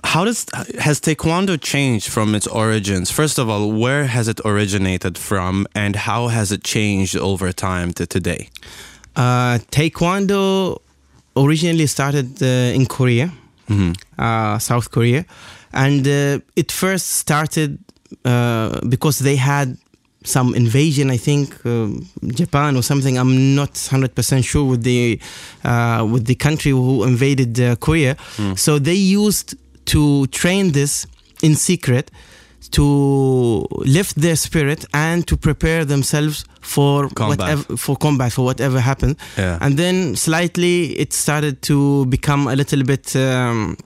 how 0.04 0.24
does 0.24 0.46
has 0.78 1.00
Taekwondo 1.00 1.56
changed 1.60 2.08
from 2.08 2.34
its 2.34 2.46
origins? 2.46 3.10
First 3.10 3.38
of 3.38 3.48
all, 3.48 3.72
where 3.72 4.04
has 4.06 4.28
it 4.28 4.40
originated 4.44 5.16
from, 5.18 5.66
and 5.74 5.96
how 5.96 6.28
has 6.28 6.52
it 6.52 6.62
changed 6.62 7.16
over 7.16 7.52
time 7.52 7.92
to 7.94 8.06
today? 8.06 8.48
Uh, 9.16 9.58
taekwondo 9.70 10.78
originally 11.36 11.86
started 11.86 12.42
uh, 12.42 12.46
in 12.78 12.86
Korea, 12.86 13.32
uh, 14.18 14.58
South 14.58 14.90
Korea, 14.90 15.24
and 15.72 16.06
uh, 16.06 16.38
it 16.56 16.70
first 16.70 17.06
started 17.12 17.78
uh, 18.24 18.80
because 18.88 19.18
they 19.20 19.36
had 19.36 19.76
some 20.24 20.54
invasion. 20.54 21.10
I 21.10 21.18
think 21.18 21.54
um 21.64 22.06
Japan 22.40 22.76
or 22.76 22.82
something. 22.82 23.18
I'm 23.18 23.54
not 23.54 23.70
hundred 23.90 24.14
percent 24.14 24.44
sure 24.44 24.64
with 24.64 24.82
the 24.82 25.18
uh, 25.64 26.06
with 26.12 26.24
the 26.26 26.34
country 26.34 26.72
who 26.72 27.04
invaded 27.04 27.58
uh, 27.60 27.76
Korea. 27.76 28.16
So 28.56 28.78
they 28.78 28.94
used 28.94 29.54
to 29.86 30.26
train 30.28 30.72
this 30.72 31.06
in 31.42 31.54
secret 31.54 32.10
to 32.70 33.66
lift 33.84 34.16
their 34.20 34.36
spirit 34.36 34.84
and 34.92 35.26
to 35.26 35.36
prepare 35.36 35.84
themselves 35.84 36.44
for 36.60 37.08
Combat. 37.10 37.38
whatever 37.38 37.76
for 37.76 37.96
combat 37.96 38.32
for 38.32 38.44
whatever 38.44 38.80
happened 38.80 39.16
Yeah. 39.36 39.58
and 39.60 39.76
then 39.76 40.16
slightly 40.16 40.98
it 40.98 41.12
started 41.12 41.60
to 41.62 42.06
become 42.06 42.48
a 42.48 42.56
little 42.56 42.82
bit 42.82 43.14
um, 43.16 43.76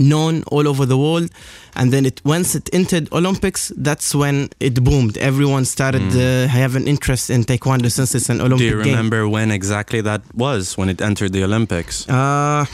known 0.00 0.42
all 0.48 0.66
over 0.68 0.84
the 0.84 0.96
world 0.98 1.30
and 1.76 1.92
then 1.92 2.04
it 2.04 2.20
once 2.24 2.54
it 2.54 2.68
entered 2.72 3.08
olympics 3.12 3.72
that's 3.76 4.14
when 4.14 4.48
it 4.60 4.82
boomed 4.84 5.16
everyone 5.18 5.64
started 5.64 6.02
uh, 6.16 6.48
having 6.48 6.86
interest 6.88 7.30
in 7.30 7.44
taekwondo 7.44 7.90
since 7.90 8.14
it's 8.14 8.28
an 8.28 8.40
olympic 8.40 8.66
Mm. 8.66 8.70
Do 8.70 8.76
you 8.78 8.82
game 8.84 8.92
remember 8.94 9.28
when 9.28 9.50
exactly 9.50 10.00
that 10.02 10.22
was 10.34 10.76
when 10.76 10.88
it 10.88 11.00
entered 11.00 11.32
the 11.32 11.44
Olympics? 11.44 12.06
uh, 12.08 12.66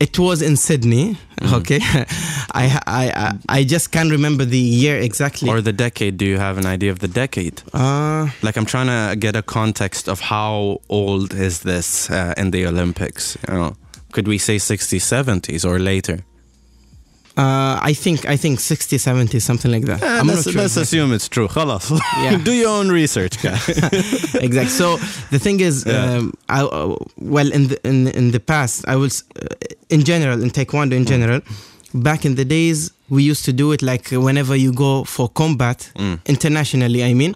it 0.00 0.18
was 0.18 0.42
in 0.42 0.56
Sydney. 0.56 1.16
Mm. 1.40 1.52
Okay, 1.60 1.80
I, 2.52 2.80
I 2.86 3.12
I 3.26 3.32
I 3.60 3.64
just 3.64 3.90
can't 3.92 4.10
remember 4.10 4.44
the 4.44 4.58
year 4.58 4.98
exactly. 4.98 5.48
Or 5.50 5.60
the 5.60 5.72
decade? 5.72 6.16
Do 6.16 6.24
you 6.24 6.38
have 6.38 6.58
an 6.58 6.66
idea 6.66 6.90
of 6.92 6.98
the 6.98 7.08
decade? 7.08 7.62
uh, 7.72 8.28
Like, 8.42 8.56
I'm 8.56 8.66
trying 8.66 8.86
to 8.88 9.16
get 9.16 9.36
a 9.36 9.42
context 9.42 10.08
of 10.08 10.20
how 10.20 10.80
old 10.88 11.32
is 11.34 11.60
this 11.60 12.10
uh, 12.10 12.34
in 12.36 12.50
the 12.50 12.66
Olympics? 12.66 13.36
You 13.48 13.54
know, 13.54 13.76
could 14.12 14.26
we 14.28 14.38
say 14.38 14.56
60s, 14.58 15.02
70s, 15.02 15.64
or 15.64 15.78
later? 15.78 16.24
uh, 17.37 17.79
I 17.81 17.93
think 17.93 18.25
I 18.27 18.37
think 18.37 18.59
60, 18.59 18.97
70, 18.99 19.39
something 19.39 19.71
like 19.71 19.85
that. 19.85 20.03
I'm 20.03 20.27
let's 20.27 20.45
not 20.45 20.53
sure. 20.53 20.61
let's 20.61 20.77
exactly. 20.77 20.99
assume 20.99 21.13
it's 21.13 21.27
true. 21.27 21.47
خلاص. 21.47 21.91
Yeah. 22.23 22.37
Do 22.43 22.51
your 22.53 22.69
own 22.69 22.89
research, 22.89 23.41
guy. 23.41 23.57
exactly. 24.47 24.67
So 24.69 24.97
the 25.31 25.39
thing 25.39 25.59
is, 25.59 25.83
Yeah. 25.85 26.17
um, 26.17 26.33
I, 26.49 26.61
uh, 26.61 26.95
well, 27.17 27.51
in 27.51 27.67
the 27.69 27.77
in 27.87 28.07
in 28.09 28.31
the 28.31 28.39
past, 28.39 28.85
I 28.87 28.95
was 28.97 29.23
uh, 29.41 29.47
in 29.89 30.03
general 30.03 30.41
in 30.43 30.49
taekwondo 30.51 30.93
in 30.93 31.05
general. 31.05 31.41
Back 31.95 32.25
in 32.25 32.35
the 32.35 32.45
days, 32.45 32.91
we 33.09 33.21
used 33.31 33.45
to 33.45 33.53
do 33.53 33.71
it 33.71 33.81
like 33.81 34.09
whenever 34.11 34.55
you 34.55 34.71
go 34.73 35.03
for 35.03 35.27
combat 35.29 35.91
Mm. 35.95 36.19
internationally. 36.25 37.03
I 37.03 37.13
mean, 37.13 37.33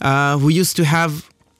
uh, 0.00 0.38
we 0.44 0.54
used 0.62 0.76
to 0.76 0.84
have 0.84 1.12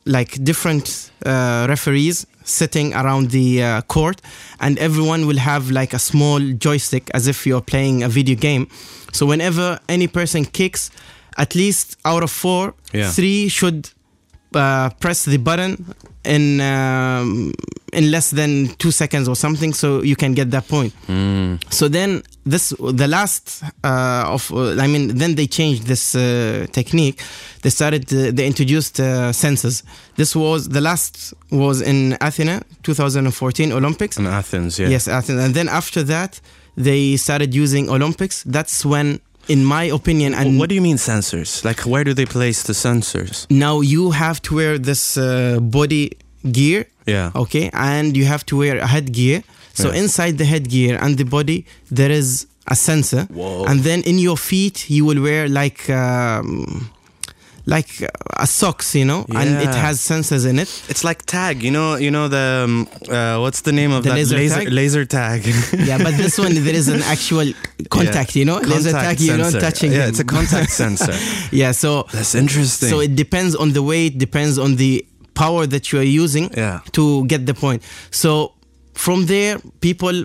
like 0.06 0.30
different 0.44 1.10
uh, 1.26 1.66
referees 1.68 2.26
sitting 2.49 2.93
around 2.93 3.31
the 3.31 3.63
uh, 3.63 3.81
court, 3.87 4.21
and 4.59 4.77
everyone 4.79 5.25
will 5.27 5.37
have 5.39 5.71
like 5.71 5.93
a 5.93 5.99
small 5.99 6.39
joystick 6.39 7.09
as 7.13 7.27
if 7.27 7.45
you're 7.45 7.61
playing 7.61 8.03
a 8.03 8.09
video 8.09 8.35
game. 8.35 8.67
So 9.13 9.25
whenever 9.25 9.79
any 9.87 10.07
person 10.07 10.45
kicks, 10.45 10.91
at 11.37 11.55
least 11.55 11.97
out 12.05 12.23
of 12.23 12.31
four, 12.31 12.73
Yeah. 12.93 13.11
three 13.11 13.49
should 13.49 13.89
uh, 14.55 14.89
press 14.99 15.25
the 15.25 15.37
button 15.37 15.85
in 16.25 16.59
um, 16.61 17.53
in 17.93 18.11
less 18.11 18.29
than 18.31 18.67
two 18.77 18.91
seconds 18.91 19.27
or 19.27 19.35
something, 19.35 19.73
so 19.73 20.01
you 20.03 20.15
can 20.15 20.33
get 20.33 20.51
that 20.51 20.67
point. 20.67 20.93
Mm. 21.07 21.57
So 21.73 21.87
then 21.87 22.21
this 22.45 22.69
the 22.79 23.07
last 23.07 23.63
uh, 23.83 24.23
of 24.35 24.51
uh, 24.51 24.75
I 24.81 24.87
mean 24.87 25.17
then 25.17 25.35
they 25.35 25.47
changed 25.47 25.83
this 25.83 26.15
uh, 26.15 26.67
technique. 26.71 27.21
They 27.61 27.69
started 27.69 28.11
uh, 28.13 28.31
they 28.31 28.47
introduced 28.47 28.99
uh, 28.99 29.31
sensors. 29.31 29.83
This 30.15 30.35
was 30.35 30.69
the 30.69 30.81
last 30.81 31.33
was 31.51 31.81
in 31.81 32.17
Athena 32.21 32.61
2014 32.83 33.71
Olympics. 33.71 34.17
In 34.17 34.25
Athens, 34.27 34.79
yeah. 34.79 34.87
Yes, 34.89 35.07
Athens. 35.07 35.39
And 35.43 35.53
then 35.53 35.67
after 35.69 36.03
that 36.03 36.39
they 36.75 37.17
started 37.17 37.53
using 37.53 37.89
Olympics. 37.89 38.43
That's 38.43 38.85
when 38.85 39.19
in 39.47 39.65
my 39.65 39.83
opinion 39.85 40.33
and 40.33 40.59
What 40.59 40.69
do 40.69 40.75
you 40.75 40.81
mean 40.81 40.97
sensors? 40.97 41.65
Like, 41.65 41.81
where 41.81 42.03
do 42.03 42.13
they 42.13 42.25
place 42.25 42.63
the 42.63 42.73
sensors? 42.73 43.45
now 43.49 43.81
you 43.81 44.11
have 44.11 44.41
to 44.43 44.55
wear 44.55 44.77
this 44.77 45.17
uh, 45.17 45.59
body 45.59 46.11
gear 46.43 46.85
Yeah. 47.05 47.31
okay 47.35 47.69
and 47.73 48.15
you 48.17 48.25
have 48.25 48.43
to 48.45 48.57
wear 48.57 48.77
a 48.77 48.87
headgear 48.87 49.43
so 49.73 49.91
Yeah. 49.91 50.01
inside 50.03 50.37
the 50.37 50.45
headgear 50.45 50.97
and 51.03 51.17
the 51.17 51.25
body 51.25 51.65
there 51.91 52.11
is 52.11 52.45
a 52.67 52.75
sensor 52.75 53.23
Whoa. 53.33 53.65
and 53.65 53.81
then 53.83 54.01
in 54.03 54.19
your 54.19 54.37
feet 54.37 54.89
you 54.89 55.05
will 55.05 55.21
wear 55.21 55.47
like 55.49 55.89
um, 55.89 56.89
like 57.65 57.89
a 58.37 58.47
socks 58.47 58.95
you 58.95 59.05
know 59.05 59.25
and 59.29 59.49
it 59.61 59.73
has 59.85 59.99
sensors 59.99 60.45
in 60.49 60.57
it 60.59 60.69
It's 60.89 61.03
like 61.03 61.19
tag, 61.25 61.61
you 61.61 61.69
know. 61.71 61.97
You 61.97 62.09
know 62.09 62.27
the 62.27 62.63
um, 62.65 62.87
uh, 63.09 63.37
what's 63.43 63.61
the 63.61 63.71
name 63.71 63.91
of 63.91 64.03
The 64.03 64.09
that 64.09 64.15
laser 64.15 64.35
laser 64.37 64.55
tag? 64.65 64.73
laser 64.73 65.05
tag? 65.05 65.39
yeah 65.89 65.97
but 66.01 66.13
this 66.17 66.37
one 66.39 66.53
there 66.65 66.73
is 66.75 66.87
an 66.87 67.01
actual 67.03 67.45
contact 67.89 68.35
you 68.35 68.45
know 68.45 68.57
laser 68.57 68.91
Contact 68.91 69.19
tag 69.19 69.19
you're 69.21 69.37
not 69.37 69.51
sensor. 69.51 69.59
touching 69.67 69.91
Yeah, 69.91 69.99
them. 69.99 70.09
it's 70.09 70.19
a 70.19 70.23
contact 70.23 70.71
sensor. 70.83 71.13
yeah 71.55 71.71
so 71.73 72.07
That's 72.11 72.33
interesting. 72.33 72.89
So 72.89 73.01
it 73.01 73.15
depends 73.15 73.55
on 73.55 73.73
the 73.73 73.83
weight, 73.83 74.17
depends 74.17 74.57
on 74.57 74.75
the 74.77 75.05
power 75.43 75.63
that 75.73 75.83
you 75.91 75.97
are 76.03 76.09
using 76.23 76.45
Yeah. 76.63 76.79
to 76.97 77.03
get 77.31 77.45
the 77.49 77.53
point. 77.53 77.81
So 78.11 78.29
from 79.05 79.19
there, 79.33 79.55
people 79.87 80.15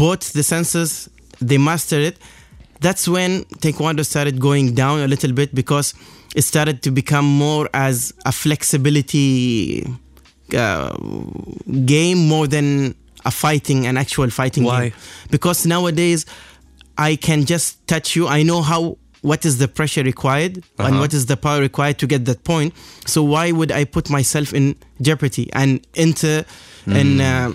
bought 0.00 0.22
the 0.38 0.42
senses, 0.42 0.90
they 1.48 1.58
mastered 1.58 2.04
it. 2.10 2.16
That's 2.80 3.04
when 3.14 3.30
Taekwondo 3.62 4.04
started 4.04 4.36
going 4.48 4.74
down 4.74 4.96
a 5.00 5.08
little 5.14 5.32
bit 5.40 5.54
because 5.54 5.94
it 6.34 6.42
started 6.42 6.76
to 6.82 6.90
become 6.90 7.24
more 7.24 7.68
as 7.72 8.12
a 8.26 8.32
flexibility 8.32 9.86
uh, 10.54 10.90
game 11.86 12.18
more 12.28 12.46
than 12.46 12.94
a 13.24 13.30
fighting, 13.30 13.86
an 13.86 13.96
actual 13.96 14.28
fighting 14.30 14.64
Why? 14.64 14.88
game. 14.90 14.92
Because 15.30 15.64
nowadays, 15.66 16.26
I 16.98 17.16
can 17.16 17.44
just 17.46 17.68
touch 17.86 18.16
you. 18.16 18.26
I 18.28 18.42
know 18.42 18.60
how 18.62 18.98
what 19.30 19.40
is 19.48 19.54
the 19.62 19.68
pressure 19.78 20.04
required 20.12 20.54
and 20.56 20.64
Uh-huh. 20.78 21.00
what 21.02 21.12
is 21.18 21.24
the 21.32 21.36
power 21.46 21.60
required 21.68 21.96
to 22.02 22.06
get 22.06 22.20
that 22.30 22.40
point. 22.44 22.70
So 23.06 23.18
why 23.34 23.46
would 23.58 23.72
I 23.80 23.82
put 23.96 24.06
myself 24.18 24.48
in 24.58 24.64
jeopardy 25.06 25.46
and 25.60 25.70
enter 26.06 26.44
in, 26.86 27.20
uh, 27.20 27.52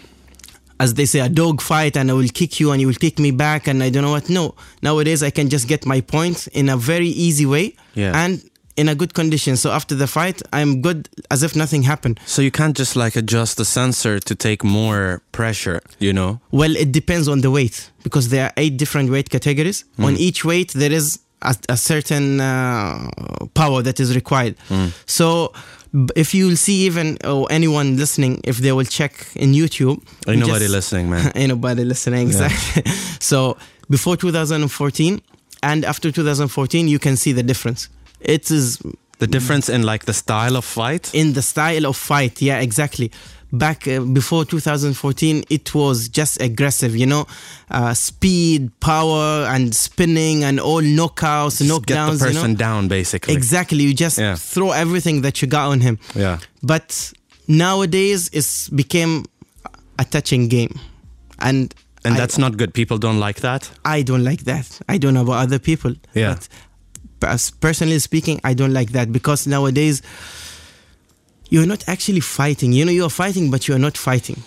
as 0.79 0.93
they 0.95 1.05
say, 1.05 1.19
a 1.19 1.29
dog 1.29 1.61
fight 1.61 1.93
and 1.97 2.09
I 2.09 2.13
will 2.19 2.33
kick 2.41 2.59
you 2.59 2.71
and 2.71 2.77
you 2.81 2.87
will 2.87 3.01
kick 3.07 3.19
me 3.19 3.31
back 3.31 3.67
and 3.69 3.83
I 3.83 3.89
don't 3.91 4.03
know 4.03 4.11
what? 4.17 4.29
No, 4.29 4.55
nowadays 4.81 5.21
I 5.21 5.29
can 5.37 5.47
just 5.55 5.67
get 5.67 5.85
my 5.85 6.01
point 6.01 6.47
in 6.59 6.69
a 6.69 6.77
very 6.77 7.09
easy 7.25 7.45
way 7.45 7.65
Yeah. 7.95 8.13
and 8.25 8.41
in 8.81 8.87
a 8.89 8.95
good 8.95 9.13
condition. 9.13 9.57
So 9.57 9.71
after 9.71 9.93
the 9.93 10.07
fight, 10.07 10.41
I'm 10.53 10.81
good 10.81 10.99
as 11.29 11.43
if 11.43 11.51
nothing 11.55 11.83
happened. 11.83 12.15
so 12.25 12.41
you 12.41 12.51
can't 12.59 12.75
just 12.77 12.95
like 12.95 13.15
adjust 13.23 13.57
the 13.57 13.65
sensor 13.65 14.19
to 14.29 14.33
take 14.47 14.63
more 14.63 15.21
pressure, 15.33 15.81
you 15.99 16.13
know? 16.13 16.39
Well, 16.51 16.73
it 16.83 16.91
depends 16.91 17.27
on 17.27 17.41
the 17.41 17.51
weight 17.51 17.77
because 18.03 18.29
there 18.29 18.45
are 18.45 18.53
eight 18.63 18.75
different 18.77 19.07
weight 19.11 19.29
categories. 19.29 19.83
On 19.99 20.15
each 20.27 20.39
weight, 20.45 20.71
there 20.73 20.93
is 21.01 21.19
a, 21.41 21.55
a 21.69 21.77
certain 21.77 22.39
uh, 22.41 23.09
power 23.53 23.81
that 23.81 23.99
is 23.99 24.13
required. 24.15 24.55
So, 25.05 25.53
if 26.15 26.33
you 26.35 26.47
will 26.47 26.55
see 26.57 26.85
even 26.85 27.17
or 27.25 27.47
anyone 27.49 27.97
listening, 27.97 28.41
if 28.43 28.57
they 28.57 28.71
will 28.71 28.85
check 28.85 29.25
in 29.35 29.53
YouTube, 29.53 30.01
Ain't 30.27 30.39
nobody 30.39 30.65
just- 30.65 30.71
listening, 30.71 31.09
man. 31.09 31.31
Ain't 31.35 31.49
nobody 31.49 31.83
listening, 31.83 32.27
exactly. 32.27 32.83
so 33.19 33.57
before 33.89 34.15
2014 34.17 35.21
and 35.63 35.85
after 35.85 36.11
2014, 36.11 36.87
you 36.87 36.99
can 36.99 37.15
see 37.17 37.31
the 37.33 37.43
difference. 37.43 37.89
It 38.19 38.51
is 38.51 38.77
The 39.19 39.27
difference 39.27 39.67
in 39.67 39.83
like 39.83 40.05
the 40.05 40.13
style 40.13 40.55
of 40.55 40.63
fight. 40.65 41.11
in 41.13 41.33
the 41.33 41.41
style 41.41 41.85
of 41.85 41.97
fight 41.97 42.41
yeah 42.41 42.61
exactly 42.61 43.11
back 43.51 43.87
uh, 43.87 44.01
before 44.01 44.45
2014 44.45 45.43
it 45.49 45.73
was 45.73 46.07
just 46.09 46.39
aggressive 46.41 46.95
you 46.95 47.05
know 47.05 47.25
uh, 47.71 47.93
speed 47.93 48.69
power 48.79 49.45
and 49.49 49.73
spinning 49.73 50.43
and 50.43 50.59
all 50.59 50.81
knockouts 50.81 51.57
Just 51.57 51.85
get 51.85 51.97
knockdowns 51.97 52.19
the 52.19 52.27
you 52.27 52.31
person 52.33 52.51
know 52.51 52.57
down, 52.57 52.87
basically. 52.87 53.33
exactly 53.33 53.83
you 53.83 53.93
just 53.93 54.17
Yeah. 54.19 54.35
throw 54.35 54.71
everything 54.71 55.21
that 55.21 55.41
you 55.41 55.47
got 55.47 55.69
on 55.71 55.81
him 55.81 55.97
Yeah. 56.15 56.37
but 56.61 57.11
nowadays 57.47 58.29
it's 58.33 58.69
became 58.69 59.25
a 59.97 60.05
touching 60.05 60.47
game 60.47 60.79
and 61.39 61.73
And 62.05 62.13
I- 62.13 62.17
that's 62.17 62.37
not 62.37 62.55
good. 62.55 62.73
People 62.73 62.97
don't 62.97 63.19
like 63.19 63.41
that. 63.41 63.69
I 63.83 64.03
don't 64.03 64.23
like 64.23 64.43
that. 64.45 64.79
I 64.87 64.97
don't 64.97 65.13
know 65.13 65.23
about 65.23 65.39
other 65.45 65.59
people. 65.59 65.93
Yeah. 66.15 66.37
But 67.19 67.51
personally 67.59 67.99
speaking, 67.99 68.39
I 68.45 68.53
don't 68.53 68.71
like 68.71 68.91
that 68.93 69.11
because 69.11 69.45
nowadays 69.49 70.01
you're 71.49 71.65
not 71.65 71.83
actually 71.87 72.19
fighting. 72.21 72.71
You 72.73 72.85
know, 72.85 72.91
you're 72.91 73.09
fighting, 73.09 73.51
but 73.51 73.67
you're 73.67 73.79
not 73.79 73.97
fighting. 73.97 74.41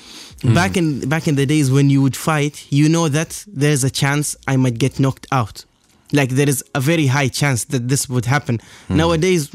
Back 0.55 0.77
in 0.77 1.09
back 1.09 1.29
in 1.29 1.37
the 1.37 1.47
days 1.47 1.71
when 1.71 1.89
you 1.89 2.03
would 2.03 2.17
fight, 2.17 2.67
you 2.71 2.89
know 2.89 3.09
that 3.09 3.45
there's 3.47 3.85
a 3.85 3.91
chance 3.91 4.35
I 4.49 4.57
might 4.57 4.77
get 4.77 4.99
knocked 4.99 5.27
out. 5.31 5.65
Like 6.13 6.31
there 6.31 6.49
is 6.49 6.65
a 6.75 6.81
very 6.81 7.07
high 7.07 7.29
chance 7.29 7.65
that 7.67 7.87
this 7.89 8.09
would 8.09 8.25
happen. 8.27 8.61
Nowadays, 8.89 9.55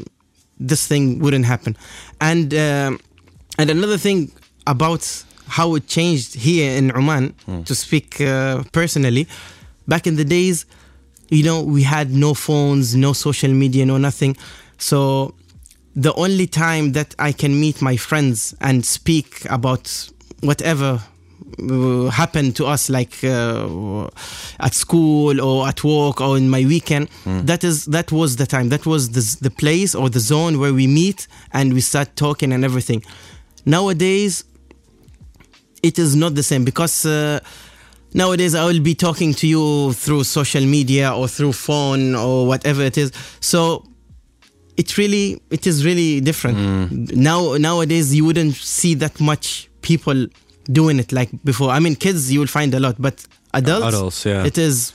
this 0.58 0.86
thing 0.86 1.18
wouldn't 1.18 1.44
happen. 1.44 1.76
And 2.22 2.54
um, 2.54 3.00
and 3.58 3.68
another 3.70 3.98
thing 3.98 4.32
about 4.66 5.24
how 5.46 5.74
it 5.74 5.86
changed 5.88 6.34
here 6.34 6.76
in 6.78 6.90
Oman, 6.96 7.34
to 7.64 7.74
speak 7.74 8.20
uh, 8.22 8.62
personally, 8.72 9.26
back 9.86 10.06
in 10.06 10.16
the 10.16 10.24
days, 10.24 10.64
you 11.28 11.42
know, 11.42 11.62
we 11.62 11.82
had 11.82 12.10
no 12.12 12.32
phones, 12.34 12.94
no 12.94 13.12
social 13.12 13.50
media, 13.52 13.84
no 13.84 13.98
nothing. 13.98 14.36
So 14.78 15.34
the 15.98 16.14
only 16.14 16.46
time 16.46 16.92
that 16.92 17.14
I 17.18 17.32
can 17.32 17.58
meet 17.60 17.82
my 17.82 17.96
friends 17.96 18.54
and 18.60 18.86
speak 18.86 19.44
about 19.50 20.08
whatever 20.42 21.02
uh, 21.58 22.08
happened 22.10 22.54
to 22.56 22.66
us, 22.66 22.88
like 22.88 23.24
uh, 23.24 24.06
at 24.60 24.74
school 24.74 25.40
or 25.40 25.66
at 25.66 25.82
work 25.82 26.20
or 26.20 26.36
in 26.36 26.48
my 26.48 26.64
weekend, 26.64 27.08
that 27.24 27.64
is 27.64 27.86
that 27.86 28.12
was 28.12 28.36
the 28.36 28.46
time. 28.46 28.68
That 28.68 28.86
was 28.86 29.10
the, 29.10 29.24
the 29.40 29.50
place 29.50 29.96
or 29.96 30.08
the 30.08 30.20
zone 30.20 30.60
where 30.60 30.72
we 30.72 30.86
meet 30.86 31.26
and 31.52 31.74
we 31.74 31.80
start 31.80 32.14
talking 32.14 32.52
and 32.52 32.64
everything. 32.64 33.02
Nowadays, 33.66 34.44
it 35.82 35.98
is 35.98 36.14
not 36.14 36.36
the 36.36 36.44
same 36.44 36.64
because 36.64 37.04
uh, 37.06 37.40
nowadays 38.14 38.54
I 38.54 38.64
will 38.66 38.80
be 38.80 38.94
talking 38.94 39.34
to 39.34 39.48
you 39.48 39.92
through 39.94 40.24
social 40.24 40.64
media 40.64 41.12
or 41.12 41.26
through 41.26 41.54
phone 41.54 42.14
or 42.14 42.46
whatever 42.46 42.82
it 42.82 42.96
is. 42.96 43.10
So 43.40 43.84
it 44.78 44.96
really 44.96 45.24
it 45.50 45.66
is 45.66 45.84
really 45.84 46.20
different 46.20 46.56
now 47.14 47.40
nowadays 47.56 48.14
you 48.14 48.24
wouldn't 48.24 48.54
see 48.54 48.94
that 48.94 49.20
much 49.20 49.68
people 49.82 50.26
doing 50.80 50.98
it 50.98 51.10
like 51.12 51.30
before 51.44 51.68
i 51.70 51.78
mean 51.78 51.94
kids 51.94 52.32
you 52.32 52.40
will 52.40 52.52
find 52.58 52.72
a 52.74 52.80
lot 52.80 52.94
but 52.98 53.26
adults, 53.54 53.86
Adults, 53.86 54.24
yeah. 54.24 54.44
it 54.44 54.56
is 54.58 54.92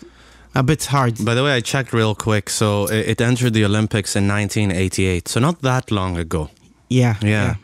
a 0.56 0.64
bit 0.64 0.86
hard. 0.86 1.24
By 1.24 1.34
the 1.34 1.44
way, 1.44 1.54
I 1.56 1.62
checked 1.62 1.94
real 1.94 2.16
quick. 2.16 2.50
So 2.50 2.86
it, 2.86 3.08
it 3.08 3.22
entered 3.22 3.54
the 3.54 3.66
Olympics 3.66 4.16
in 4.16 4.28
1988. 4.28 5.28
So 5.28 5.40
not 5.40 5.62
that 5.62 5.92
long 5.92 6.18
ago. 6.18 6.50
yeah, 6.90 7.16
Yeah. 7.22 7.56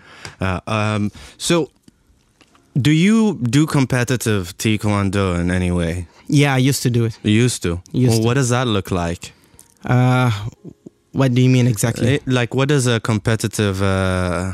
Uh, 0.41 0.59
um, 0.67 1.11
so 1.37 1.69
do 2.79 2.91
you 2.91 3.39
do 3.43 3.65
competitive 3.65 4.57
taekwondo 4.57 5.39
in 5.39 5.51
any 5.51 5.71
way? 5.71 6.07
yeah. 6.27 6.53
I 6.55 6.57
used 6.57 6.81
to 6.83 6.89
do 6.89 7.05
it. 7.05 7.19
You 7.23 7.31
used 7.31 7.61
to. 7.63 7.81
Used 7.91 8.11
well, 8.11 8.21
to. 8.21 8.25
what 8.25 8.33
does 8.35 8.49
that 8.49 8.67
look 8.67 8.91
like? 8.91 9.33
Uh, 9.85 10.31
what 11.11 11.33
do 11.33 11.41
you 11.41 11.49
mean 11.49 11.67
exactly? 11.67 12.19
Like, 12.25 12.53
what 12.55 12.69
does 12.69 12.87
a 12.87 12.99
competitive 12.99 13.81
uh, 13.81 14.53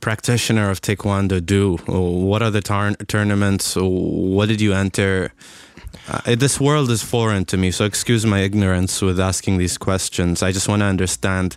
practitioner 0.00 0.70
of 0.70 0.80
taekwondo 0.80 1.44
do? 1.44 1.76
What 1.86 2.42
are 2.42 2.50
the 2.50 2.60
tar- 2.60 2.94
tournaments? 3.06 3.76
What 3.76 4.48
did 4.48 4.60
you 4.60 4.72
enter? 4.74 5.32
Uh, 6.08 6.34
this 6.34 6.60
world 6.60 6.90
is 6.90 7.02
foreign 7.02 7.44
to 7.46 7.56
me, 7.56 7.70
so 7.70 7.84
excuse 7.84 8.26
my 8.26 8.40
ignorance 8.40 9.00
with 9.00 9.18
asking 9.20 9.58
these 9.58 9.78
questions. 9.78 10.42
I 10.42 10.52
just 10.52 10.68
want 10.68 10.80
to 10.80 10.86
understand. 10.86 11.56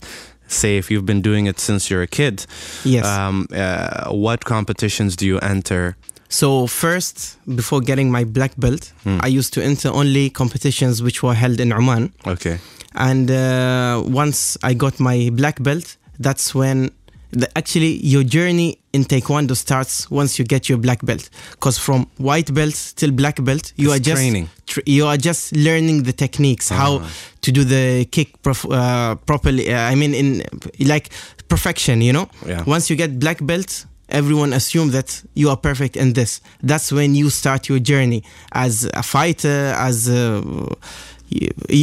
Say, 0.50 0.78
if 0.78 0.90
you've 0.90 1.06
been 1.06 1.22
doing 1.22 1.46
it 1.48 1.60
since 1.60 1.90
you're 1.90 2.02
a 2.04 2.08
kid, 2.08 2.46
yes. 2.86 3.06
um, 3.06 3.48
uh, 3.54 4.10
what 4.12 4.46
competitions 4.46 5.18
do 5.18 5.26
you 5.26 5.40
enter? 5.40 5.98
So 6.30 6.68
first, 6.68 7.38
before 7.54 7.82
getting 7.82 8.10
my 8.12 8.24
black 8.24 8.54
belt, 8.58 8.94
Hmm. 9.04 9.18
I 9.22 9.28
used 9.28 9.54
to 9.56 9.62
enter 9.62 9.90
only 9.90 10.30
competitions 10.30 11.02
which 11.04 11.22
were 11.22 11.34
held 11.34 11.60
in 11.60 11.74
Oman. 11.74 12.14
Okay. 12.26 12.60
And 12.98 13.30
uh, 13.30 14.04
once 14.06 14.58
I 14.64 14.74
got 14.74 15.00
my 15.00 15.30
black 15.34 15.62
belt, 15.62 15.98
that's 16.20 16.56
when 16.56 16.90
the, 17.32 17.48
actually 17.58 17.98
your 18.06 18.24
journey 18.24 18.80
in 18.94 19.04
Taekwondo 19.06 19.56
starts 19.56 20.10
once 20.10 20.40
you 20.40 20.46
get 20.46 20.68
your 20.68 20.80
black 20.80 21.06
belt. 21.06 21.30
Because 21.52 21.78
from 21.78 22.08
white 22.18 22.52
belt 22.54 22.94
till 22.96 23.12
black 23.12 23.44
belt, 23.44 23.72
you 23.76 23.92
It's 23.92 24.00
are 24.00 24.04
just 24.04 24.22
training. 24.22 24.50
tr- 24.66 24.80
you 24.88 25.06
are 25.06 25.18
just 25.18 25.56
learning 25.56 26.04
the 26.04 26.14
techniques, 26.14 26.70
how 26.70 27.00
Ah. 27.02 27.10
to 27.42 27.52
do 27.52 27.64
the 27.64 28.06
kick 28.12 28.42
prof- 28.42 28.66
uh, 28.72 29.16
properly. 29.26 29.72
Uh, 29.72 29.78
I 29.92 29.96
mean, 29.96 30.14
in 30.16 30.44
like 30.80 31.10
perfection, 31.48 32.02
you 32.02 32.14
know. 32.14 32.28
Yeah. 32.48 32.64
Once 32.66 32.90
you 32.90 32.96
get 32.96 33.20
black 33.20 33.46
belt, 33.46 33.86
everyone 34.10 34.54
assume 34.54 34.90
that 34.92 35.22
you 35.36 35.50
are 35.50 35.58
perfect 35.58 35.96
in 35.98 36.14
this. 36.14 36.42
That's 36.64 36.92
when 36.92 37.14
you 37.14 37.30
start 37.30 37.68
your 37.70 37.80
journey 37.80 38.24
as 38.54 38.90
a 38.94 39.04
fighter, 39.04 39.76
as 39.78 40.08
a, 40.08 40.42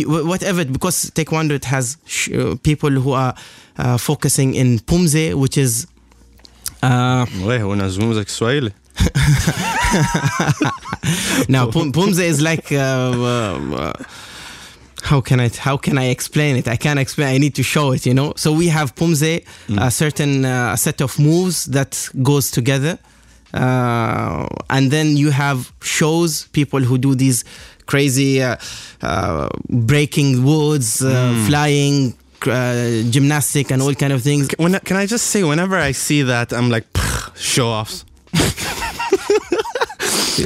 whatever. 0.06 0.64
Because 0.64 1.10
Taekwondo 1.10 1.52
it 1.52 1.64
has 1.66 1.96
sh- 2.06 2.30
uh, 2.32 2.56
people 2.62 2.90
who 2.90 3.12
are 3.12 3.34
uh, 3.78 3.98
focusing 3.98 4.54
in 4.54 4.78
Poomsae, 4.80 5.34
which 5.34 5.56
is. 5.58 5.86
Uh, 6.82 7.26
Ouais, 7.44 7.62
on 7.62 7.80
a 7.80 7.88
zoom 7.88 8.10
avec 8.12 8.28
Swahili. 8.28 8.72
now 11.48 11.66
Pum- 11.70 11.92
Poomsae 11.92 12.24
is 12.24 12.40
like 12.40 12.70
uh, 12.72 12.76
uh, 12.78 13.92
how 15.02 15.20
can 15.20 15.40
I 15.40 15.48
how 15.58 15.76
can 15.76 15.98
I 15.98 16.04
explain 16.10 16.56
it? 16.56 16.68
I 16.68 16.76
can't 16.76 16.98
explain. 16.98 17.28
I 17.34 17.38
need 17.38 17.54
to 17.56 17.62
show 17.62 17.92
it. 17.92 18.06
You 18.06 18.14
know. 18.14 18.32
So 18.36 18.52
we 18.52 18.68
have 18.68 18.94
Poomsae, 18.94 19.44
a 19.78 19.90
certain 19.90 20.44
uh, 20.44 20.76
set 20.76 21.00
of 21.00 21.18
moves 21.18 21.64
that 21.66 22.08
goes 22.22 22.50
together, 22.50 22.98
uh, 22.98 23.06
and 23.54 24.90
then 24.90 25.16
you 25.16 25.30
have 25.30 25.72
shows 25.82 26.46
people 26.48 26.80
who 26.80 26.98
do 26.98 27.14
these 27.14 27.44
crazy 27.86 28.42
uh, 28.42 28.56
uh, 29.02 29.48
breaking 29.68 30.44
woods, 30.44 31.02
uh, 31.02 31.44
flying. 31.46 32.14
Uh, 32.46 33.00
gymnastic 33.08 33.70
and 33.70 33.80
all 33.80 33.94
kind 33.94 34.12
of 34.12 34.22
things. 34.22 34.50
When, 34.58 34.78
can 34.80 34.98
I 34.98 35.06
just 35.06 35.28
say, 35.28 35.42
whenever 35.44 35.76
I 35.78 35.92
see 35.92 36.20
that, 36.24 36.52
I'm 36.52 36.68
like, 36.68 36.84
show 37.36 37.68
offs. 37.68 38.04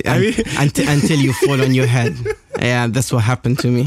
I 0.07 0.19
mean, 0.21 0.35
until, 0.59 0.89
until 0.89 1.19
you 1.19 1.33
fall 1.33 1.61
on 1.61 1.75
your 1.75 1.87
head. 1.87 2.15
Yeah, 2.61 2.89
that's 2.89 3.13
what 3.13 3.23
happened 3.25 3.59
to 3.61 3.69
me. 3.69 3.87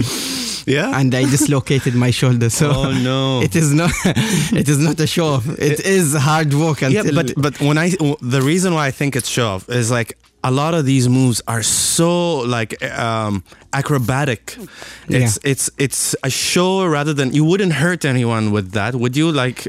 Yeah. 0.65 0.99
and 0.99 1.13
I 1.13 1.23
dislocated 1.23 1.95
my 1.95 2.11
shoulder. 2.11 2.49
So 2.49 2.71
oh 2.71 2.91
no. 2.91 3.41
it 3.47 3.55
is 3.55 3.73
not 3.73 3.91
it 4.05 4.67
is 4.67 4.77
not 4.77 4.99
a 4.99 5.07
show 5.07 5.27
off. 5.27 5.47
It 5.59 5.79
is 5.85 6.15
hard 6.15 6.53
work 6.53 6.81
yeah, 6.81 7.03
but 7.13 7.33
but 7.37 7.59
when 7.61 7.77
I 7.77 7.89
the 8.21 8.41
reason 8.41 8.73
why 8.73 8.87
I 8.87 8.91
think 8.91 9.15
it's 9.15 9.29
show 9.29 9.47
off 9.47 9.69
is 9.69 9.91
like 9.91 10.17
a 10.43 10.51
lot 10.51 10.73
of 10.73 10.85
these 10.85 11.07
moves 11.07 11.41
are 11.47 11.61
so 11.63 12.39
like 12.39 12.81
um, 12.83 13.43
acrobatic. 13.73 14.57
It's 15.07 15.37
it's 15.43 15.69
it's 15.77 16.15
a 16.23 16.29
show 16.29 16.85
rather 16.85 17.13
than 17.13 17.33
you 17.33 17.43
wouldn't 17.45 17.73
hurt 17.73 18.05
anyone 18.05 18.51
with 18.51 18.71
that, 18.71 18.95
would 18.95 19.15
you? 19.15 19.31
Like 19.31 19.67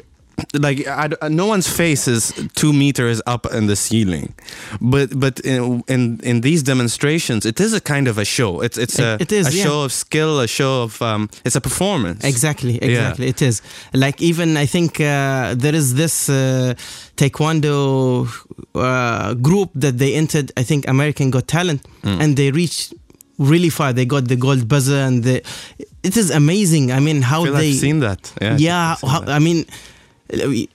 like 0.55 0.87
I, 0.87 1.09
no 1.29 1.47
one's 1.47 1.69
face 1.69 2.07
is 2.09 2.33
two 2.55 2.73
meters 2.73 3.21
up 3.27 3.47
in 3.53 3.67
the 3.67 3.77
ceiling, 3.77 4.35
but 4.81 5.09
but 5.19 5.41
in 5.41 5.83
in, 5.89 6.21
in 6.23 6.41
these 6.41 6.63
demonstrations, 6.63 7.47
it 7.47 7.61
is 7.61 7.73
a 7.75 7.81
kind 7.81 8.09
of 8.09 8.19
a 8.19 8.25
show. 8.25 8.61
It's 8.63 8.79
it's 8.79 8.99
a, 8.99 9.17
It- 9.21 9.33
is, 9.33 9.47
a 9.49 9.57
yeah. 9.57 9.65
show 9.65 9.83
of 9.85 9.93
skill, 9.93 10.41
a 10.41 10.47
show 10.49 10.83
of 10.83 11.01
um, 11.03 11.29
it's 11.45 11.57
a 11.57 11.61
performance. 11.61 12.25
Exactly, 12.25 12.77
exactly. 12.83 13.27
It 13.29 13.41
is 13.43 13.63
like 13.93 14.21
even 14.23 14.57
I 14.57 14.67
think 14.67 15.01
uh, 15.01 15.55
there 15.57 15.75
is 15.75 15.95
this 15.95 16.29
uh, 16.29 16.75
taekwondo 17.17 18.27
uh, 18.75 19.35
group 19.35 19.71
that 19.75 19.99
they 19.99 20.15
entered. 20.15 20.53
I 20.57 20.63
think 20.63 20.89
American 20.89 21.31
Got 21.31 21.47
Talent, 21.49 21.83
Mm. 22.03 22.21
and 22.21 22.37
they 22.37 22.51
reached 22.51 22.95
really 23.39 23.71
far. 23.71 23.93
They 23.93 24.05
got 24.07 24.27
the 24.29 24.37
gold 24.37 24.67
buzzer, 24.69 24.97
and 25.07 25.23
the, 25.25 25.37
it 26.03 26.17
is 26.17 26.31
amazing. 26.31 26.91
I 26.93 27.01
mean, 27.01 27.23
how 27.23 27.45
I 27.45 27.51
they 27.51 27.69
I've 27.71 27.75
seen 27.77 28.01
that. 28.01 28.33
Yeah, 28.41 28.57
yeah, 28.59 28.93
I've 29.03 29.09
how, 29.11 29.21
that. 29.21 29.29
I 29.29 29.39
mean 29.39 29.65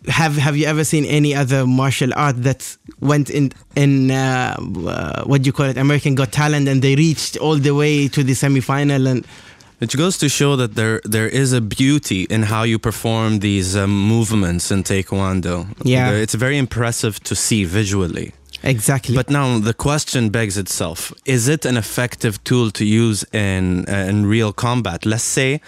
have 0.07 0.37
have 0.37 0.55
you 0.55 0.65
ever 0.65 0.83
seen 0.83 1.05
any 1.05 1.33
other 1.33 1.65
martial 1.65 2.11
art 2.15 2.43
that 2.43 2.77
went 2.99 3.29
in 3.29 3.51
in 3.75 4.11
uh, 4.11 4.55
uh, 4.87 5.23
what 5.25 5.41
do 5.41 5.47
you 5.47 5.53
call 5.53 5.65
it 5.65 5.77
American 5.77 6.15
Got 6.15 6.31
Talent 6.31 6.67
and 6.67 6.81
they 6.81 6.95
reached 6.95 7.37
all 7.37 7.55
the 7.57 7.73
way 7.73 8.07
to 8.09 8.23
the 8.23 8.33
semi-final 8.33 9.07
and 9.07 9.25
It 9.79 9.95
goes 9.95 10.17
to 10.17 10.27
show 10.29 10.55
that 10.55 10.73
there 10.73 11.01
there 11.03 11.27
is 11.27 11.53
a 11.53 11.61
beauty 11.61 12.25
in 12.29 12.43
how 12.43 12.63
you 12.63 12.79
perform 12.79 13.39
these 13.39 13.75
um, 13.77 13.91
movements 14.07 14.71
in 14.71 14.83
Taekwondo. 14.83 15.67
Yeah. 15.83 16.11
It's 16.23 16.33
very 16.33 16.57
impressive 16.57 17.19
to 17.29 17.35
see 17.35 17.63
visually. 17.63 18.31
exactly 18.63 19.15
But 19.15 19.29
now 19.29 19.59
the 19.59 19.73
question 19.73 20.29
begs 20.29 20.57
itself: 20.57 21.13
Is 21.25 21.47
it 21.47 21.65
an 21.65 21.77
effective 21.77 22.33
tool 22.43 22.71
to 22.71 22.83
use 22.83 23.23
in 23.31 23.85
uh, 23.87 24.09
in 24.09 24.25
real 24.25 24.51
combat? 24.51 25.05
Let's 25.05 25.29
say 25.37 25.61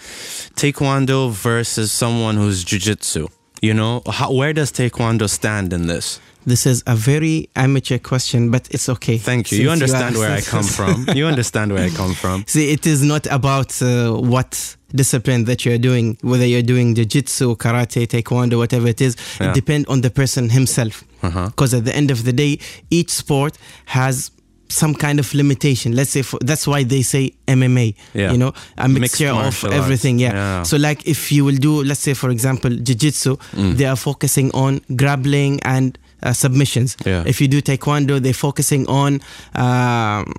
Taekwondo 0.56 1.30
versus 1.30 1.92
someone 1.92 2.36
who's 2.40 2.64
jujitsu. 2.64 3.28
You 3.60 3.74
know, 3.74 4.02
how, 4.06 4.32
where 4.32 4.52
does 4.52 4.72
Taekwondo 4.72 5.28
stand 5.28 5.72
in 5.72 5.86
this? 5.86 6.20
this 6.46 6.64
is 6.66 6.82
a 6.86 6.96
very 6.96 7.50
amateur 7.54 7.98
question 7.98 8.50
but 8.50 8.66
it's 8.70 8.88
okay 8.88 9.18
Thank 9.18 9.52
you. 9.52 9.58
You 9.62 9.70
understand 9.70 10.16
are- 10.16 10.20
where 10.20 10.30
I 10.32 10.40
come 10.40 10.64
from. 10.64 11.06
You 11.14 11.26
understand 11.26 11.72
where 11.72 11.84
I 11.84 11.90
come 11.90 12.14
from. 12.14 12.44
See, 12.46 12.70
it 12.72 12.86
is 12.86 13.02
not 13.02 13.26
about 13.26 13.80
uh, 13.82 14.14
what 14.14 14.76
discipline 14.94 15.44
that 15.44 15.64
you're 15.64 15.78
doing, 15.78 16.16
whether 16.22 16.46
you're 16.46 16.62
doing 16.62 16.94
jiu-jitsu, 16.94 17.56
karate, 17.56 18.06
taekwondo, 18.06 18.56
whatever 18.56 18.88
it 18.88 19.00
is. 19.00 19.16
Yeah. 19.40 19.50
It 19.50 19.54
depends 19.54 19.86
on 19.88 20.00
the 20.00 20.10
person 20.10 20.48
himself. 20.48 21.04
Uh-huh. 21.22 21.46
Because 21.48 21.74
at 21.74 21.84
the 21.84 21.94
end 21.94 22.10
of 22.10 22.24
the 22.24 22.32
day, 22.32 22.58
each 22.90 23.10
sport 23.10 23.58
has 23.86 24.30
some 24.70 24.94
kind 24.94 25.18
of 25.18 25.34
limitation. 25.34 25.94
Let's 25.96 26.10
say 26.10 26.22
for, 26.22 26.38
that's 26.40 26.66
why 26.66 26.84
they 26.84 27.02
say 27.02 27.32
MMA. 27.46 27.94
Yeah. 28.14 28.32
You 28.32 28.38
know, 28.38 28.52
a 28.78 28.88
mixture 28.88 29.28
of 29.30 29.64
everything. 29.64 30.18
Yeah. 30.18 30.32
Yeah. 30.32 30.62
So 30.62 30.76
like 30.76 31.06
if 31.06 31.30
you 31.32 31.44
will 31.44 31.56
do, 31.58 31.82
let's 31.84 32.00
say 32.00 32.14
for 32.14 32.30
example, 32.30 32.70
jiu-jitsu, 32.70 33.36
Mm. 33.56 33.76
they 33.76 33.86
are 33.86 33.96
focusing 33.96 34.50
on 34.54 34.80
grappling 34.96 35.60
and 35.64 35.98
uh, 36.22 36.32
submissions. 36.32 36.96
Yeah. 37.06 37.24
If 37.26 37.40
you 37.40 37.48
do 37.48 37.60
taekwondo, 37.60 38.20
they're 38.22 38.32
focusing 38.48 38.86
on. 38.88 39.20
Um, 39.54 40.32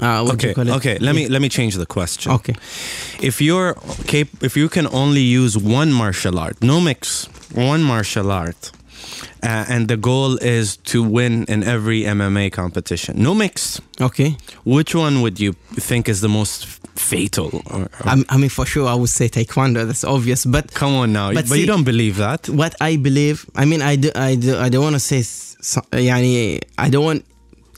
uh, 0.00 0.22
what 0.22 0.38
do 0.38 0.48
Okay, 0.48 0.48
you 0.48 0.54
call 0.54 0.68
it? 0.68 0.74
okay. 0.76 0.98
Let 1.00 1.14
Yeah. 1.14 1.22
me 1.22 1.28
let 1.28 1.40
me 1.42 1.48
change 1.48 1.74
the 1.76 1.86
question. 1.86 2.32
Okay. 2.32 2.54
if 3.20 3.40
you're 3.40 3.74
cap- 4.06 4.42
if 4.42 4.56
you 4.56 4.68
can 4.68 4.86
only 4.92 5.22
use 5.22 5.56
one 5.58 5.90
martial 5.92 6.38
art 6.38 6.56
no 6.62 6.80
mix 6.80 7.26
one 7.54 7.82
martial 7.82 8.30
art 8.30 8.70
uh, 9.43 9.65
and 9.73 9.87
the 9.87 9.97
goal 9.97 10.37
is 10.41 10.77
to 10.77 11.01
win 11.03 11.43
in 11.47 11.63
every 11.63 12.01
mma 12.03 12.51
competition 12.51 13.13
no 13.21 13.33
mix 13.33 13.79
Okay. 14.01 14.35
which 14.65 14.95
one 14.95 15.21
would 15.21 15.39
you 15.39 15.53
think 15.75 16.07
is 16.09 16.19
the 16.21 16.29
most 16.29 16.63
f- 16.65 16.79
fatal 16.95 17.49
or, 17.67 17.81
or- 17.81 17.89
I, 18.05 18.23
I 18.29 18.37
mean, 18.37 18.49
for 18.49 18.65
sure, 18.65 18.87
I 18.87 18.95
would 18.95 19.09
say 19.09 19.27
taekwondo. 19.29 19.85
That's 19.87 20.03
obvious. 20.03 20.45
But 20.45 20.73
come 20.73 20.93
on 20.95 21.13
now 21.13 21.27
But 21.33 21.47
but, 21.49 21.55
you 21.57 21.63
see- 21.63 21.65
don't 21.73 21.83
believe 21.83 22.17
that 22.17 22.49
what 22.49 22.73
I 22.81 22.97
believe, 22.97 23.45
I 23.55 23.65
mean, 23.65 23.81
I 23.81 23.95
do, 23.95 24.09
I 24.15 24.35
do, 24.35 24.57
I 24.57 24.69
don't 24.69 24.83
want 24.83 24.95
to 24.95 24.99
say, 24.99 25.19
s- 25.19 25.55
so, 25.61 25.81
يعني, 25.91 26.59
I 26.77 26.89
don't 26.89 27.05
want 27.05 27.25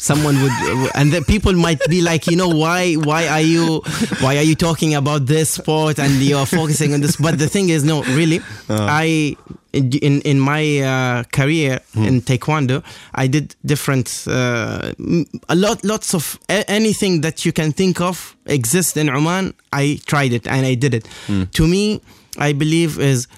someone 0.00 0.40
would, 0.42 0.52
and 0.94 1.12
the 1.12 1.22
people 1.22 1.52
might 1.52 1.80
be 1.88 2.00
like, 2.00 2.26
you 2.26 2.36
know, 2.36 2.48
why, 2.48 2.94
why 2.94 3.28
are 3.28 3.40
you, 3.40 3.80
why 4.20 4.36
are 4.38 4.42
you 4.42 4.54
talking 4.54 4.94
about 4.94 5.26
this 5.26 5.50
sport 5.50 5.98
and 5.98 6.12
you're 6.22 6.46
focusing 6.46 6.94
on 6.94 7.00
this? 7.00 7.16
But 7.16 7.38
the 7.38 7.48
thing 7.48 7.68
is, 7.68 7.84
no, 7.84 8.02
really, 8.04 8.40
I. 8.68 9.36
In 9.72 10.20
in 10.22 10.40
my 10.40 10.80
uh, 10.80 11.22
career 11.30 11.78
in 11.94 12.22
taekwondo, 12.22 12.82
I 13.14 13.28
did 13.28 13.54
different 13.64 14.24
uh, 14.26 14.90
a 15.48 15.54
lot 15.54 15.84
lots 15.84 16.12
of 16.12 16.40
a- 16.48 16.68
anything 16.68 17.20
that 17.20 17.44
you 17.46 17.52
can 17.52 17.70
think 17.70 18.00
of 18.00 18.34
exists 18.46 18.96
in 18.96 19.08
Oman. 19.08 19.54
I 19.72 20.00
tried 20.06 20.32
it 20.32 20.48
and 20.48 20.66
I 20.66 20.74
did 20.74 20.92
it. 20.94 21.06
To 21.52 21.68
me, 21.68 22.00
I 22.36 22.52
believe 22.52 22.98
is 22.98 23.28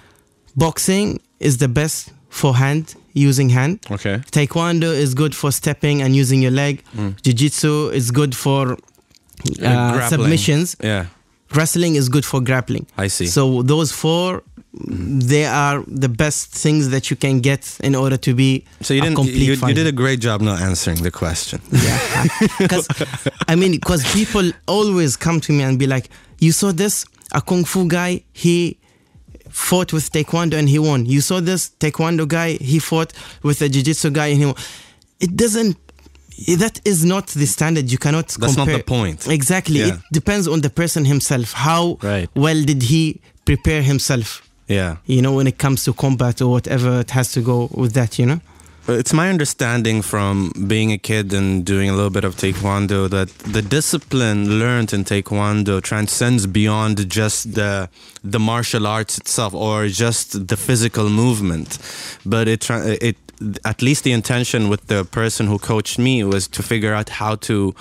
boxing 0.57 1.21
is 1.39 1.59
the 1.59 1.69
best 1.69 2.13
for 2.31 2.55
hand 2.57 2.95
using 3.15 3.49
hand. 3.51 3.79
okay 3.91 4.19
Taekwondo 4.31 4.93
is 4.93 5.15
good 5.15 5.35
for 5.35 5.53
stepping 5.53 6.03
and 6.03 6.15
using 6.17 6.43
your 6.43 6.51
leg. 6.53 6.83
Hmm. 6.95 7.11
Jiu-jitsu 7.23 7.91
is 7.91 8.11
good 8.11 8.35
for 8.35 8.77
uh, 9.61 9.67
uh 9.67 10.09
submissions, 10.09 10.77
Yeah, 10.81 11.07
wrestling 11.55 11.97
is 11.97 12.09
good 12.09 12.25
for 12.25 12.41
grappling. 12.41 12.87
I 12.97 13.09
see. 13.09 13.27
So 13.27 13.63
those 13.63 13.93
four, 13.93 14.43
hmm. 14.77 15.21
they 15.21 15.45
are 15.45 15.85
the 15.87 16.09
best 16.09 16.53
things 16.55 16.91
that 16.91 17.11
you 17.11 17.17
can 17.17 17.41
get 17.41 17.79
in 17.83 17.95
order 17.95 18.17
to 18.17 18.35
be 18.35 18.65
so 18.81 18.95
you 18.95 19.01
didn't. 19.01 19.17
complete 19.17 19.61
You, 19.61 19.69
you 19.69 19.75
did 19.75 19.87
a 19.87 19.93
great 19.93 20.21
job 20.21 20.41
not 20.41 20.61
answering 20.61 21.03
the 21.03 21.11
question. 21.11 21.61
Yeah, 21.71 21.99
because 22.59 22.89
I 23.49 23.57
mean, 23.57 23.73
because 23.73 24.05
people 24.13 24.53
always 24.67 25.17
come 25.17 25.41
to 25.41 25.53
me 25.53 25.63
and 25.63 25.79
be 25.79 25.87
like, 25.87 26.09
"You 26.39 26.53
saw 26.53 26.73
this? 26.73 27.05
A 27.35 27.41
kung 27.41 27.65
fu 27.65 27.89
guy, 27.89 28.25
he 28.35 28.79
fought 29.53 29.93
with 29.93 30.11
taekwondo 30.13 30.55
and 30.55 30.69
he 30.69 30.79
won. 30.79 31.07
You 31.07 31.21
saw 31.21 31.41
this 31.41 31.71
taekwondo 31.79 32.27
guy, 32.27 32.55
he 32.55 32.79
fought 32.79 33.13
with 33.43 33.61
a 33.63 33.69
jiu-jitsu 33.69 34.11
guy 34.11 34.29
and 34.29 34.39
he 34.39 34.47
won." 34.47 34.57
It 35.21 35.37
doesn't. 35.37 35.77
That 36.59 36.81
is 36.85 37.05
not 37.05 37.29
the 37.29 37.47
standard. 37.47 37.93
You 37.93 37.99
cannot. 37.99 38.29
That's 38.29 38.57
not 38.57 38.65
compare. 38.65 38.79
the 38.79 38.85
point. 38.85 39.29
Exactly. 39.29 39.81
Yeah. 39.81 39.89
It 39.95 40.01
depends 40.13 40.49
on 40.49 40.61
the 40.63 40.71
person 40.71 41.05
himself. 41.05 41.53
How 41.53 41.99
Right. 42.03 42.29
well 42.35 42.61
did 42.65 42.83
he 42.83 43.21
prepare 43.45 43.83
himself? 43.83 44.43
Yeah. 44.67 44.97
You 45.07 45.21
know, 45.23 45.33
when 45.33 45.47
it 45.47 45.59
comes 45.59 45.85
to 45.85 45.93
combat 45.93 46.41
or 46.41 46.49
whatever, 46.49 47.01
it 47.01 47.11
has 47.11 47.33
to 47.33 47.41
go 47.43 47.69
with 47.73 47.93
that. 47.93 48.19
You 48.19 48.27
know. 48.27 48.41
Uh, 48.89 48.95
it's 48.95 49.13
my 49.13 49.29
understanding 49.29 50.03
from 50.03 50.53
being 50.67 50.91
a 50.91 50.99
kid 50.99 51.33
and 51.33 51.65
doing 51.65 51.89
a 51.89 51.93
little 51.93 52.11
bit 52.11 52.25
of 52.25 52.35
Taekwondo 52.35 53.09
that 53.09 53.29
the 53.39 53.63
discipline 53.63 54.59
learned 54.59 54.93
in 54.93 55.05
Taekwondo 55.05 55.81
transcends 55.81 56.49
beyond 56.49 57.09
just 57.09 57.55
the 57.55 57.89
the 58.25 58.41
martial 58.41 58.87
arts 58.87 59.19
itself 59.19 59.55
or 59.55 59.87
just 59.87 60.49
the 60.49 60.57
physical 60.57 61.09
movement, 61.09 61.79
but 62.27 62.49
it 62.49 62.69
uh, 62.71 62.97
it 63.01 63.17
at 63.65 63.83
least 63.83 64.03
the 64.03 64.13
intention 64.13 64.69
with 64.69 64.87
the 64.89 65.05
person 65.05 65.47
who 65.47 65.59
coached 65.59 65.99
me 65.99 66.25
was 66.25 66.49
to 66.49 66.63
figure 66.63 66.93
out 66.93 67.09
how 67.09 67.37
to 67.37 67.75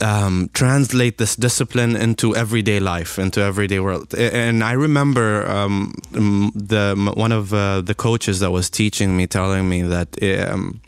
um, 0.00 0.50
translate 0.52 1.18
this 1.18 1.36
discipline 1.36 1.96
into 1.96 2.34
everyday 2.34 2.80
life, 2.80 3.18
into 3.18 3.40
everyday 3.40 3.80
world. 3.80 4.14
And 4.14 4.62
I 4.64 4.72
remember 4.72 5.46
um, 5.48 5.94
the 6.12 7.12
one 7.16 7.32
of 7.32 7.52
uh, 7.52 7.80
the 7.80 7.94
coaches 7.94 8.40
that 8.40 8.50
was 8.50 8.70
teaching 8.70 9.16
me 9.16 9.26
telling 9.26 9.68
me 9.68 9.82
that 9.82 10.08
um, 10.48 10.80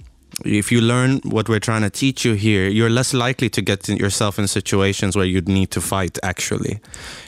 if 0.45 0.71
you 0.71 0.81
learn 0.81 1.21
what 1.25 1.49
we're 1.49 1.61
trying 1.61 1.83
to 1.83 1.91
teach 1.91 2.25
you 2.25 2.35
here, 2.35 2.69
you're 2.69 2.91
less 2.91 3.15
likely 3.15 3.49
to 3.49 3.63
get 3.63 3.89
yourself 3.89 4.39
in 4.39 4.47
situations 4.47 5.17
where 5.17 5.25
you'd 5.25 5.49
need 5.49 5.71
to 5.71 5.81
fight. 5.81 6.19
Actually, 6.23 6.81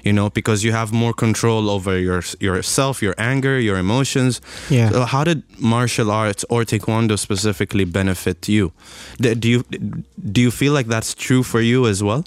you 0.05 0.13
know, 0.13 0.29
because 0.29 0.63
you 0.63 0.73
have 0.73 0.93
more 0.93 1.15
control 1.15 1.71
over 1.71 1.99
your 1.99 2.23
yourself, 2.39 3.03
your 3.03 3.15
anger, 3.17 3.59
your 3.59 3.79
emotions. 3.79 4.41
Yeah. 4.69 4.91
So 4.91 5.05
how 5.05 5.25
did 5.25 5.43
martial 5.59 6.11
arts 6.11 6.45
or 6.51 6.65
taekwondo 6.65 7.19
specifically 7.19 7.85
benefit 7.85 8.49
you? 8.49 8.73
Do 9.19 9.49
you 9.49 9.65
do 10.33 10.41
you 10.41 10.51
feel 10.51 10.75
like 10.75 10.87
that's 10.87 11.15
true 11.15 11.43
for 11.43 11.61
you 11.61 11.87
as 11.87 12.03
well? 12.03 12.25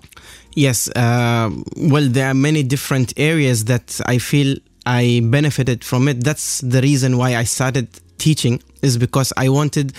Yes. 0.56 0.90
Uh, 0.90 1.52
well, 1.78 2.10
there 2.10 2.28
are 2.28 2.34
many 2.34 2.64
different 2.64 3.14
areas 3.18 3.66
that 3.66 4.02
I 4.06 4.18
feel 4.18 4.58
I 4.86 5.22
benefited 5.24 5.84
from 5.84 6.08
it. 6.08 6.24
That's 6.24 6.62
the 6.62 6.82
reason 6.82 7.18
why 7.18 7.36
I 7.36 7.46
started 7.46 7.88
teaching, 8.18 8.62
is 8.82 8.98
because 8.98 9.32
I 9.38 9.50
wanted 9.50 9.94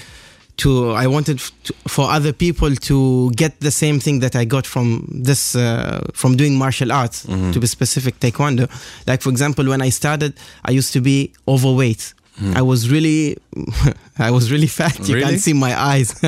to. 0.59 0.91
I 0.93 1.07
wanted 1.07 1.39
to, 1.39 1.73
for 1.89 2.11
other 2.11 2.33
people 2.33 2.75
to 2.75 3.31
get 3.33 3.61
the 3.61 3.71
same 3.71 4.01
thing 4.01 4.21
that 4.21 4.35
I 4.37 4.45
got 4.45 4.67
from 4.67 5.07
this, 5.11 5.55
uh, 5.57 6.01
from 6.15 6.37
doing 6.37 6.57
martial 6.57 6.93
arts. 6.93 7.23
To 7.23 7.61
be 7.61 7.67
specific, 7.67 8.19
taekwondo. 8.21 8.69
Like 9.07 9.23
for 9.23 9.31
example, 9.31 9.65
when 9.69 9.83
I 9.83 9.91
started, 9.91 10.35
I 10.65 10.71
used 10.73 10.93
to 10.93 11.01
be 11.01 11.33
overweight. 11.47 12.15
I 12.55 12.63
was 12.63 12.89
really, 12.91 13.37
I 14.19 14.31
was 14.31 14.51
really 14.51 14.67
fat. 14.67 14.99
You 15.07 15.15
Really? 15.15 15.27
can't 15.29 15.41
see 15.41 15.53
my 15.53 15.79
eyes. 15.81 16.19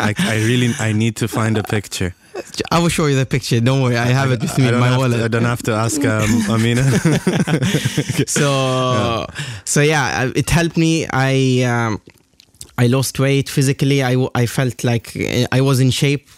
I, 0.00 0.12
I 0.18 0.36
really 0.44 0.72
I 0.80 0.92
need 0.92 1.16
to 1.16 1.28
find 1.28 1.56
a 1.56 1.62
picture. 1.62 2.14
I 2.72 2.80
will 2.80 2.88
show 2.90 3.06
you 3.06 3.14
the 3.16 3.24
picture. 3.24 3.60
Don't 3.60 3.80
worry, 3.80 3.96
I 3.96 4.06
have 4.06 4.32
it 4.32 4.40
with 4.42 4.58
me 4.58 4.68
in 4.68 4.78
my 4.80 4.98
wallet. 4.98 5.18
To, 5.18 5.24
I 5.24 5.28
don't 5.28 5.44
have 5.44 5.62
to 5.62 5.72
ask 5.72 6.04
um, 6.04 6.28
Amina. 6.50 6.82
so 8.26 9.26
so 9.64 9.80
yeah 9.80 10.30
it 10.34 10.50
helped 10.50 10.76
me 10.76 11.06
i 11.12 11.62
um, 11.62 12.00
i 12.78 12.86
lost 12.86 13.18
weight 13.18 13.48
physically. 13.48 14.02
I, 14.02 14.26
I 14.34 14.46
felt 14.46 14.84
like 14.84 15.16
uh, 15.16 15.46
i 15.52 15.60
was 15.60 15.80
in 15.80 15.90
shape 15.90 16.28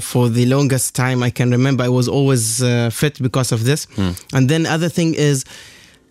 for 0.00 0.28
the 0.28 0.46
longest 0.46 0.94
time 0.94 1.22
i 1.22 1.30
can 1.30 1.50
remember. 1.50 1.82
I 1.84 1.88
was 1.88 2.08
always 2.08 2.62
uh, 2.62 2.90
fit 2.90 3.20
because 3.22 3.52
of 3.52 3.64
this. 3.64 3.86
And 4.32 4.48
then 4.48 4.66
other 4.66 4.88
thing 4.88 5.14
is 5.14 5.44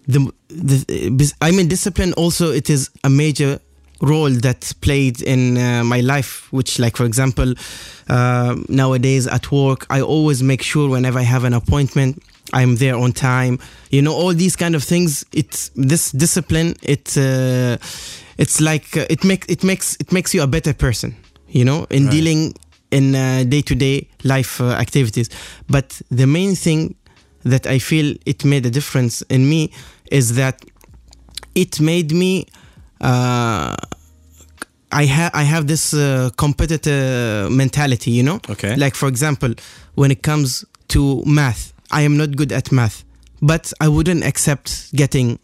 the, 0.08 0.32
the 0.50 1.34
i 1.42 1.52
mean 1.52 1.68
discipline 1.68 2.14
also 2.14 2.52
it 2.52 2.70
is 2.70 2.90
a 3.04 3.10
major 3.10 3.60
role 4.02 4.30
that 4.30 4.74
played 4.82 5.22
in 5.22 5.58
uh, 5.58 5.84
my 5.84 6.00
life 6.02 6.48
which 6.54 6.80
like 6.80 6.96
for 6.96 7.06
example 7.06 7.54
uh, 8.10 8.56
nowadays 8.70 9.28
at 9.28 9.52
work 9.52 9.86
i 9.90 10.00
always 10.02 10.42
make 10.44 10.62
sure 10.62 10.90
whenever 10.90 11.20
i 11.20 11.24
have 11.24 11.44
an 11.44 11.54
appointment 11.54 12.22
i'm 12.54 12.76
there 12.78 12.96
on 12.96 13.12
time. 13.12 13.60
You 13.92 14.02
know 14.02 14.14
all 14.14 14.34
these 14.34 14.56
kind 14.56 14.76
of 14.76 14.84
things 14.84 15.26
it's 15.34 15.70
this 15.76 16.12
discipline 16.12 16.76
it 16.82 17.18
uh, 17.18 17.78
it's 18.38 18.60
like 18.62 18.96
uh, 18.98 19.06
it 19.10 19.24
makes 19.24 19.48
it 19.48 19.64
makes 19.64 19.96
it 20.00 20.12
makes 20.12 20.34
you 20.34 20.42
a 20.44 20.48
better 20.48 20.74
person 20.74 21.16
you 21.50 21.64
know 21.66 21.86
in 21.90 22.04
Right. 22.06 22.12
dealing 22.12 22.54
in 22.92 23.16
uh, 23.16 23.44
day-to-day 23.48 24.08
life 24.24 24.62
uh, 24.62 24.72
activities 24.72 25.30
but 25.70 26.02
the 26.10 26.26
main 26.28 26.56
thing 26.56 26.96
that 27.44 27.66
i 27.68 27.80
feel 27.80 28.16
it 28.26 28.46
made 28.46 28.66
a 28.66 28.70
difference 28.70 29.22
in 29.30 29.48
me 29.50 29.72
is 30.12 30.36
that 30.36 30.62
it 31.56 31.80
made 31.80 32.12
me 32.14 32.46
uh, 33.02 33.76
I 34.92 35.06
have 35.06 35.32
I 35.34 35.44
have 35.44 35.68
this 35.68 35.94
uh, 35.94 36.30
competitive 36.38 37.52
mentality, 37.52 38.12
you 38.12 38.24
know. 38.24 38.40
Okay. 38.50 38.76
Like 38.78 38.96
for 38.96 39.08
example, 39.10 39.54
when 39.96 40.12
it 40.12 40.22
comes 40.24 40.64
to 40.88 41.22
math, 41.26 41.74
I 41.92 42.02
am 42.04 42.16
not 42.18 42.36
good 42.38 42.52
at 42.54 42.72
math, 42.72 43.04
but 43.42 43.74
I 43.82 43.88
wouldn't 43.90 44.24
accept 44.24 44.96
getting 44.96 45.40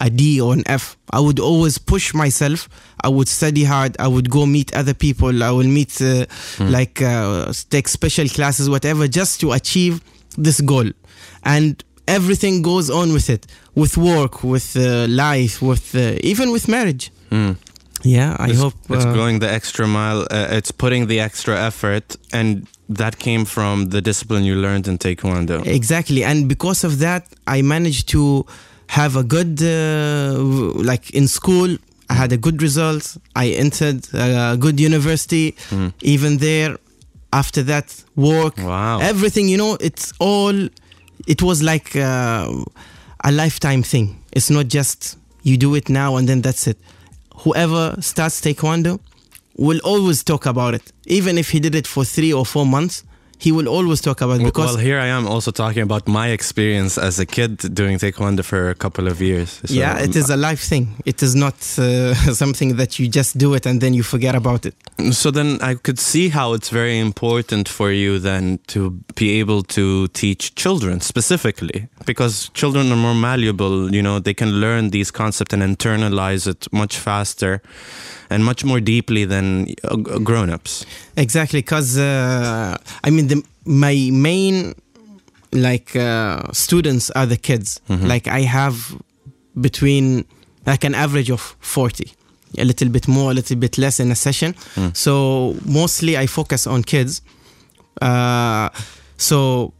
a 0.00 0.10
D 0.10 0.40
or 0.40 0.52
an 0.52 0.62
F. 0.66 0.96
I 1.10 1.20
would 1.20 1.40
always 1.40 1.78
push 1.78 2.14
myself. 2.14 2.68
I 3.00 3.08
would 3.08 3.28
study 3.28 3.64
hard. 3.64 3.96
I 3.98 4.08
would 4.08 4.30
go 4.30 4.46
meet 4.46 4.74
other 4.74 4.94
people. 4.94 5.42
I 5.42 5.50
will 5.50 5.66
meet 5.66 6.00
uh, 6.00 6.26
like 6.60 7.02
uh, 7.02 7.52
take 7.70 7.88
special 7.88 8.28
classes, 8.28 8.68
whatever, 8.68 9.08
just 9.08 9.40
to 9.40 9.52
achieve 9.52 10.02
this 10.36 10.60
goal. 10.60 10.90
And 11.44 11.82
everything 12.06 12.62
goes 12.62 12.90
on 12.90 13.12
with 13.12 13.30
it, 13.30 13.46
with 13.74 13.96
work, 13.96 14.42
with 14.42 14.76
uh, 14.76 15.06
life, 15.08 15.62
with 15.62 15.94
uh, 15.94 16.18
even 16.22 16.50
with 16.50 16.68
marriage. 16.68 17.10
Mm. 17.30 17.56
Yeah, 18.02 18.36
I 18.38 18.50
it's, 18.50 18.60
hope 18.60 18.74
it's 18.90 19.04
uh, 19.04 19.12
going 19.12 19.40
the 19.40 19.50
extra 19.50 19.86
mile. 19.86 20.22
Uh, 20.22 20.48
it's 20.50 20.70
putting 20.70 21.08
the 21.08 21.20
extra 21.20 21.58
effort, 21.60 22.16
and 22.32 22.66
that 22.88 23.18
came 23.18 23.44
from 23.44 23.86
the 23.86 24.00
discipline 24.00 24.44
you 24.44 24.54
learned 24.54 24.86
in 24.86 24.98
Taekwondo. 24.98 25.66
Exactly, 25.66 26.22
and 26.22 26.48
because 26.48 26.84
of 26.84 27.00
that, 27.00 27.26
I 27.46 27.62
managed 27.62 28.08
to 28.10 28.46
have 28.88 29.16
a 29.16 29.22
good, 29.22 29.62
uh, 29.62 30.38
like 30.82 31.10
in 31.10 31.28
school, 31.28 31.76
I 32.10 32.14
had 32.14 32.32
a 32.32 32.36
good 32.36 32.62
result. 32.62 33.16
I 33.36 33.48
entered 33.50 34.06
a 34.14 34.56
good 34.58 34.80
university. 34.80 35.52
Mm. 35.70 35.92
Even 36.02 36.38
there, 36.38 36.76
after 37.32 37.62
that, 37.64 37.94
work, 38.16 38.56
Wow. 38.58 38.98
everything. 39.00 39.48
You 39.48 39.58
know, 39.58 39.76
it's 39.80 40.12
all. 40.18 40.68
It 41.26 41.42
was 41.42 41.62
like 41.62 41.94
uh, 41.96 42.50
a 43.24 43.30
lifetime 43.32 43.82
thing. 43.82 44.22
It's 44.32 44.48
not 44.50 44.68
just 44.68 45.18
you 45.42 45.56
do 45.58 45.74
it 45.74 45.88
now 45.88 46.16
and 46.16 46.28
then 46.28 46.40
that's 46.40 46.66
it. 46.66 46.78
Whoever 47.44 47.96
starts 48.00 48.40
taekwondo 48.40 48.98
will 49.56 49.80
always 49.84 50.22
talk 50.24 50.46
about 50.46 50.74
it, 50.74 50.92
even 51.06 51.36
if 51.36 51.50
he 51.50 51.60
did 51.60 51.74
it 51.74 51.86
for 51.86 52.04
three 52.04 52.32
or 52.32 52.46
four 52.46 52.64
months. 52.64 53.04
He 53.38 53.52
will 53.52 53.68
always 53.68 54.00
talk 54.00 54.20
about 54.20 54.40
because 54.42 54.74
well, 54.74 54.76
here 54.76 54.98
I 54.98 55.06
am 55.06 55.26
also 55.26 55.50
talking 55.50 55.82
about 55.82 56.08
my 56.08 56.28
experience 56.28 56.98
as 56.98 57.20
a 57.20 57.26
kid 57.26 57.58
doing 57.74 57.98
Taekwondo 57.98 58.44
for 58.44 58.70
a 58.70 58.74
couple 58.74 59.06
of 59.06 59.20
years. 59.20 59.60
So, 59.64 59.74
yeah, 59.74 59.98
it 59.98 60.16
is 60.16 60.28
a 60.30 60.36
life 60.36 60.60
thing. 60.60 60.96
It 61.04 61.22
is 61.22 61.34
not 61.34 61.54
uh, 61.78 62.14
something 62.42 62.76
that 62.76 62.98
you 62.98 63.08
just 63.08 63.38
do 63.38 63.54
it 63.54 63.66
and 63.66 63.80
then 63.80 63.94
you 63.94 64.02
forget 64.02 64.34
about 64.34 64.66
it. 64.66 64.74
So 65.12 65.30
then 65.30 65.58
I 65.62 65.74
could 65.74 65.98
see 65.98 66.28
how 66.30 66.52
it's 66.52 66.70
very 66.70 66.98
important 66.98 67.68
for 67.68 67.92
you 67.92 68.18
then 68.18 68.58
to 68.68 68.90
be 69.14 69.38
able 69.38 69.62
to 69.62 70.08
teach 70.08 70.54
children 70.56 71.00
specifically 71.00 71.88
because 72.06 72.50
children 72.54 72.90
are 72.90 72.96
more 72.96 73.14
malleable, 73.14 73.94
you 73.94 74.02
know, 74.02 74.18
they 74.18 74.34
can 74.34 74.60
learn 74.60 74.90
these 74.90 75.12
concepts 75.12 75.54
and 75.54 75.62
internalize 75.62 76.48
it 76.48 76.66
much 76.72 76.98
faster 76.98 77.62
and 78.30 78.44
much 78.44 78.64
more 78.64 78.80
deeply 78.80 79.24
than 79.24 79.74
uh, 79.84 79.96
grown-ups. 79.96 80.84
Exactly, 81.16 81.60
because 81.60 81.98
uh, 81.98 82.76
I 83.04 83.10
mean, 83.10 83.27
my 83.68 84.10
main 84.12 84.74
like 85.52 85.94
uh, 85.96 86.50
students 86.52 87.10
are 87.10 87.26
the 87.26 87.36
kids. 87.36 87.80
Like 87.88 88.26
I 88.28 88.40
have 88.40 88.96
between 89.60 90.24
like 90.66 90.84
an 90.84 90.94
average 90.94 91.30
of 91.30 91.40
forty, 91.60 92.12
a 92.58 92.64
little 92.64 92.88
bit 92.88 93.06
more, 93.08 93.30
a 93.30 93.34
little 93.34 93.56
bit 93.56 93.78
less 93.78 94.00
in 94.00 94.10
a 94.10 94.14
session. 94.14 94.54
So 94.94 95.56
mostly 95.64 96.16
I 96.16 96.26
focus 96.26 96.66
on 96.66 96.82
kids. 96.82 97.22
Uh, 98.00 98.68
so 99.16 99.72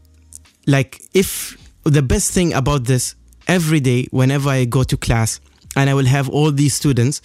like 0.67 1.01
if 1.13 1.57
the 1.83 2.01
best 2.01 2.31
thing 2.31 2.53
about 2.53 2.83
this 2.85 3.15
every 3.47 3.79
day 3.79 4.05
whenever 4.11 4.49
i 4.49 4.65
go 4.65 4.83
to 4.83 4.97
class 4.97 5.39
and 5.75 5.89
i 5.89 5.93
will 5.93 6.05
have 6.05 6.29
all 6.29 6.51
these 6.51 6.73
students 6.73 7.21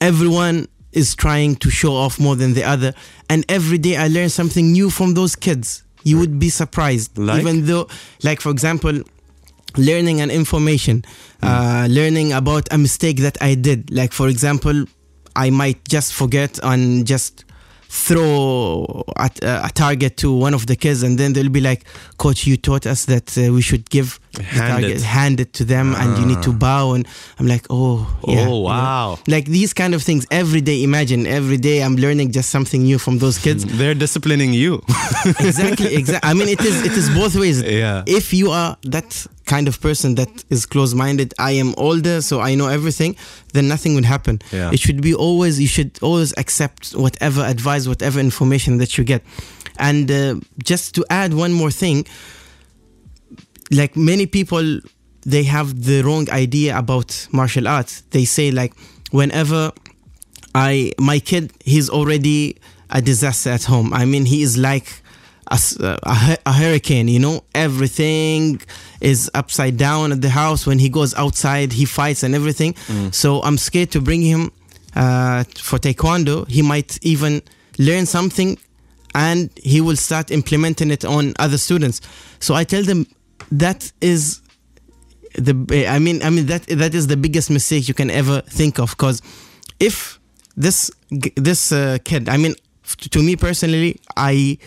everyone 0.00 0.66
is 0.92 1.14
trying 1.14 1.54
to 1.56 1.68
show 1.68 1.92
off 1.92 2.18
more 2.18 2.36
than 2.36 2.54
the 2.54 2.64
other 2.64 2.94
and 3.28 3.44
every 3.50 3.76
day 3.76 3.96
i 3.96 4.06
learn 4.08 4.28
something 4.30 4.72
new 4.72 4.88
from 4.88 5.12
those 5.14 5.36
kids 5.36 5.82
you 6.04 6.18
would 6.18 6.38
be 6.38 6.50
surprised. 6.50 7.16
Like? 7.18 7.40
Even 7.40 7.66
though, 7.66 7.88
like 8.22 8.40
for 8.40 8.50
example, 8.50 9.02
learning 9.76 10.20
an 10.20 10.30
information, 10.30 11.04
uh, 11.42 11.86
learning 11.90 12.32
about 12.32 12.72
a 12.72 12.78
mistake 12.78 13.18
that 13.18 13.40
I 13.40 13.54
did. 13.54 13.90
Like 13.90 14.12
for 14.12 14.28
example, 14.28 14.84
I 15.36 15.50
might 15.50 15.86
just 15.88 16.12
forget 16.12 16.58
and 16.62 17.06
just 17.06 17.44
throw 17.90 19.04
a, 19.16 19.30
a 19.42 19.70
target 19.74 20.16
to 20.18 20.32
one 20.32 20.54
of 20.54 20.66
the 20.66 20.76
kids, 20.76 21.02
and 21.02 21.18
then 21.18 21.32
they'll 21.32 21.48
be 21.48 21.60
like, 21.60 21.84
"Coach, 22.18 22.46
you 22.46 22.56
taught 22.56 22.86
us 22.86 23.04
that 23.06 23.36
uh, 23.38 23.52
we 23.52 23.62
should 23.62 23.88
give 23.90 24.20
the 24.38 24.44
Hand 24.44 24.72
target, 24.72 24.96
it. 24.96 25.02
hand 25.02 25.40
it 25.40 25.52
to 25.54 25.64
them, 25.64 25.94
and 25.94 26.18
you 26.18 26.26
need 26.26 26.42
to 26.42 26.52
bow." 26.52 26.92
And 26.94 27.06
I'm 27.38 27.46
like, 27.46 27.66
"Oh, 27.70 28.06
yeah." 28.26 28.30
you 28.40 28.44
know? 28.44 28.52
Oh, 28.52 28.58
wow. 28.60 29.18
Like 29.26 29.46
these 29.46 29.72
kind 29.74 29.94
of 29.94 30.02
things 30.02 30.26
every 30.30 30.60
day. 30.60 30.82
Imagine 30.82 31.26
every 31.26 31.56
day 31.56 31.82
I'm 31.82 31.96
learning 31.96 32.32
just 32.32 32.50
something 32.50 32.82
new 32.82 32.98
from 32.98 33.18
those 33.18 33.38
kids. 33.38 33.64
They're 33.78 33.94
disciplining 33.94 34.52
you. 34.52 34.74
exactly, 35.40 35.94
exactly. 35.94 36.28
I 36.30 36.34
mean, 36.34 36.48
it 36.48 36.60
is 36.60 36.84
it 36.84 36.92
is 36.92 37.08
both 37.10 37.34
ways. 37.36 37.62
Yeah. 37.62 38.02
If 38.06 38.32
you 38.32 38.50
are 38.50 38.76
that 38.84 39.26
kind 39.46 39.66
of 39.66 39.80
person 39.80 40.14
that 40.16 40.44
is 40.50 40.66
close-minded, 40.66 41.32
I 41.38 41.52
am 41.52 41.74
older, 41.78 42.20
so 42.20 42.40
I 42.40 42.54
know 42.54 42.68
everything. 42.68 43.16
Then 43.54 43.66
nothing 43.66 43.94
would 43.94 44.04
happen. 44.04 44.40
Yeah. 44.52 44.70
It 44.72 44.80
should 44.80 45.00
be 45.00 45.14
always. 45.14 45.58
You 45.60 45.68
should 45.68 45.98
always 46.02 46.34
accept 46.36 46.92
whatever 46.92 47.42
advice, 47.42 47.88
whatever 47.88 48.20
information 48.20 48.78
that 48.78 48.98
you 48.98 49.04
get. 49.04 49.22
And 49.78 50.10
uh, 50.10 50.34
just 50.62 50.94
to 50.96 51.04
add 51.08 51.34
one 51.34 51.52
more 51.52 51.70
thing, 51.70 52.04
like 53.70 53.96
many 53.96 54.26
people, 54.26 54.80
they 55.22 55.44
have 55.44 55.84
the 55.84 56.02
wrong 56.02 56.30
idea 56.30 56.76
about 56.78 57.28
martial 57.32 57.68
arts. 57.68 58.02
They 58.10 58.24
say 58.24 58.50
like, 58.50 58.72
whenever 59.10 59.72
I 60.54 60.92
my 60.98 61.18
kid 61.18 61.52
he's 61.64 61.88
already 61.90 62.56
a 62.90 63.00
disaster 63.02 63.50
at 63.50 63.64
home. 63.64 63.92
I 63.92 64.04
mean 64.06 64.24
he 64.24 64.42
is 64.42 64.56
like 64.56 65.02
a, 65.50 65.58
a 66.02 66.36
a 66.46 66.52
hurricane, 66.52 67.08
you 67.08 67.18
know. 67.18 67.44
Everything 67.54 68.60
is 69.00 69.30
upside 69.34 69.76
down 69.76 70.12
at 70.12 70.20
the 70.20 70.30
house. 70.30 70.66
When 70.66 70.78
he 70.78 70.88
goes 70.88 71.14
outside, 71.14 71.72
he 71.72 71.84
fights 71.84 72.22
and 72.22 72.34
everything. 72.34 72.74
So 73.12 73.40
I'm 73.42 73.58
scared 73.58 73.90
to 73.92 74.00
bring 74.00 74.22
him 74.22 74.50
uh, 74.96 75.44
for 75.56 75.78
taekwondo. 75.78 76.46
He 76.48 76.62
might 76.62 76.98
even 77.02 77.40
learn 77.78 78.06
something, 78.06 78.58
and 79.14 79.50
he 79.62 79.80
will 79.80 79.96
start 79.96 80.30
implementing 80.30 80.90
it 80.90 81.04
on 81.04 81.32
other 81.38 81.58
students. 81.58 82.00
So 82.40 82.54
I 82.54 82.64
tell 82.64 82.82
them 82.82 83.06
that 83.50 83.90
is 84.00 84.42
the 85.34 85.86
I 85.88 85.98
mean 85.98 86.22
I 86.22 86.30
mean 86.30 86.46
that 86.46 86.66
that 86.66 86.94
is 86.94 87.06
the 87.06 87.16
biggest 87.16 87.50
mistake 87.50 87.88
you 87.88 87.94
can 87.94 88.10
ever 88.10 88.40
think 88.42 88.78
of 88.78 88.90
because 88.90 89.22
if 89.80 90.18
this 90.56 90.90
this 91.36 91.72
uh, 91.72 91.98
kid 92.04 92.28
I 92.28 92.36
mean 92.36 92.54
to 93.10 93.22
me 93.22 93.36
personally 93.36 94.00
I 94.16 94.58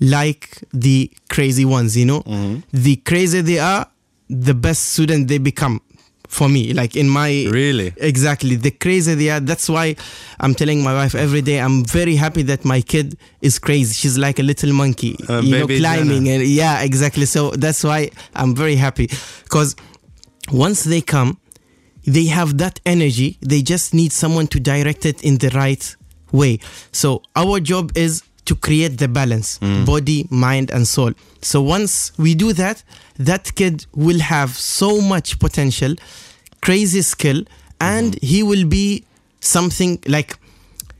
like 0.00 0.62
the 0.72 1.10
crazy 1.30 1.64
ones 1.64 1.96
you 1.96 2.04
know? 2.04 2.22
The 2.72 2.96
crazier 2.96 3.42
they 3.42 3.58
are 3.58 3.86
the 4.28 4.54
best 4.54 4.92
student 4.92 5.28
they 5.28 5.38
become 5.38 5.80
for 6.34 6.48
me 6.48 6.72
like 6.74 6.96
in 6.96 7.08
my 7.08 7.30
Really? 7.50 7.92
exactly 7.96 8.56
the 8.56 8.70
crazy 8.70 9.14
they 9.14 9.30
are 9.30 9.40
that's 9.50 9.68
why 9.68 9.94
i'm 10.40 10.54
telling 10.54 10.82
my 10.82 10.92
wife 11.00 11.14
every 11.14 11.42
day 11.42 11.58
i'm 11.60 11.84
very 11.84 12.16
happy 12.16 12.42
that 12.42 12.64
my 12.64 12.80
kid 12.80 13.16
is 13.40 13.58
crazy 13.58 13.94
she's 13.94 14.18
like 14.18 14.38
a 14.38 14.42
little 14.42 14.72
monkey 14.72 15.16
Uh, 15.28 15.40
you 15.44 15.58
know 15.58 15.66
climbing 15.66 16.24
Jenna. 16.24 16.40
and 16.42 16.46
yeah 16.62 16.82
exactly 16.82 17.26
so 17.26 17.50
that's 17.64 17.82
why 17.84 18.10
i'm 18.34 18.54
very 18.54 18.76
happy 18.76 19.06
because 19.44 19.76
once 20.52 20.82
they 20.84 21.00
come 21.00 21.38
they 22.06 22.26
have 22.26 22.58
that 22.58 22.80
energy 22.84 23.38
they 23.40 23.62
just 23.62 23.94
need 23.94 24.12
someone 24.12 24.46
to 24.48 24.58
direct 24.60 25.06
it 25.06 25.22
in 25.22 25.38
the 25.38 25.48
right 25.50 25.96
way 26.32 26.58
so 26.92 27.22
our 27.36 27.60
job 27.60 27.92
is 27.96 28.22
to 28.44 28.54
create 28.54 28.98
the 28.98 29.08
balance 29.08 29.58
body 29.86 30.26
mind 30.30 30.70
and 30.70 30.86
soul. 30.86 31.12
So 31.42 31.60
once 31.62 32.12
we 32.18 32.34
do 32.34 32.52
that 32.54 32.82
that 33.18 33.54
kid 33.54 33.86
will 33.94 34.20
have 34.20 34.50
so 34.50 35.00
much 35.00 35.38
potential 35.38 35.94
crazy 36.60 37.02
skill 37.02 37.42
and 37.80 38.18
he 38.22 38.42
will 38.42 38.64
be 38.66 39.04
something 39.40 39.98
like 40.06 40.36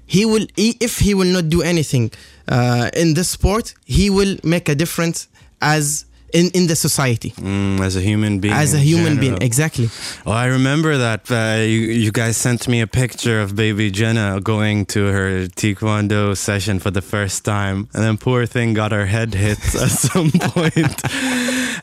he 0.06 0.24
will 0.26 0.46
if 0.56 0.98
he 0.98 1.14
will 1.14 1.32
not 1.32 1.48
do 1.48 1.62
anything 1.62 2.10
uh, 2.48 2.90
in 2.94 3.14
this 3.14 3.30
sport 3.30 3.74
he 3.84 4.10
will 4.10 4.36
make 4.44 4.68
a 4.68 4.74
difference 4.74 5.28
as 5.62 6.04
in, 6.34 6.50
in 6.58 6.66
the 6.66 6.76
society 6.76 7.30
Mm, 7.40 7.80
as 7.80 7.94
a 7.96 8.00
human 8.00 8.40
being. 8.40 8.54
as 8.62 8.74
a 8.74 8.78
human 8.90 9.14
being 9.22 9.38
exactly 9.40 9.88
Oh, 10.26 10.32
I 10.32 10.46
remember 10.58 10.92
that 10.98 11.22
uh, 11.30 11.62
you, 11.62 11.80
you 12.04 12.10
guys 12.12 12.36
sent 12.36 12.66
me 12.68 12.78
a 12.82 12.86
picture 12.86 13.40
of 13.44 13.54
baby 13.54 13.90
Jenna 13.90 14.40
going 14.52 14.86
to 14.94 15.00
her 15.16 15.46
taekwondo 15.60 16.34
session 16.36 16.78
for 16.80 16.90
the 16.90 17.02
first 17.02 17.44
time, 17.44 17.76
and 17.94 18.02
then 18.04 18.16
poor 18.18 18.46
thing 18.46 18.74
got 18.74 18.90
her 18.92 19.06
head 19.06 19.34
hit 19.34 19.58
at 19.84 19.90
some 19.90 20.30
point. 20.54 21.00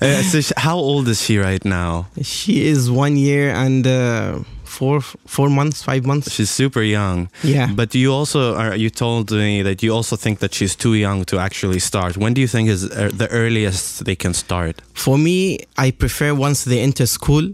Uh, 0.01 0.23
so 0.23 0.41
sh- 0.41 0.51
how 0.57 0.77
old 0.77 1.07
is 1.07 1.21
she 1.21 1.37
right 1.37 1.63
now? 1.63 2.07
She 2.23 2.65
is 2.65 2.89
one 2.89 3.15
year 3.17 3.51
and 3.65 3.85
uh, 3.85 4.39
four 4.79 5.01
four 5.35 5.49
months, 5.49 5.83
five 5.83 6.01
months. 6.05 6.31
She's 6.35 6.49
super 6.61 6.81
young. 6.83 7.27
Yeah. 7.43 7.67
But 7.75 7.93
you 7.93 8.13
also 8.19 8.39
are. 8.55 8.75
You 8.83 8.89
told 8.89 9.31
me 9.31 9.63
that 9.63 9.81
you 9.83 9.95
also 9.97 10.15
think 10.15 10.39
that 10.39 10.53
she's 10.53 10.75
too 10.75 10.93
young 10.93 11.25
to 11.25 11.35
actually 11.37 11.79
start. 11.79 12.17
When 12.17 12.33
do 12.33 12.41
you 12.41 12.47
think 12.47 12.69
is 12.69 12.83
uh, 12.83 13.09
the 13.21 13.27
earliest 13.29 14.05
they 14.05 14.15
can 14.15 14.33
start? 14.33 14.81
For 14.93 15.17
me, 15.17 15.57
I 15.85 15.91
prefer 15.91 16.33
once 16.47 16.59
they 16.69 16.79
enter 16.81 17.05
school. 17.07 17.45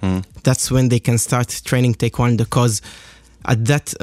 Hmm. 0.00 0.20
That's 0.44 0.70
when 0.70 0.88
they 0.88 1.00
can 1.00 1.18
start 1.18 1.48
training 1.64 1.94
taekwondo. 1.96 2.38
Because 2.38 2.82
at 3.44 3.64
that, 3.66 3.94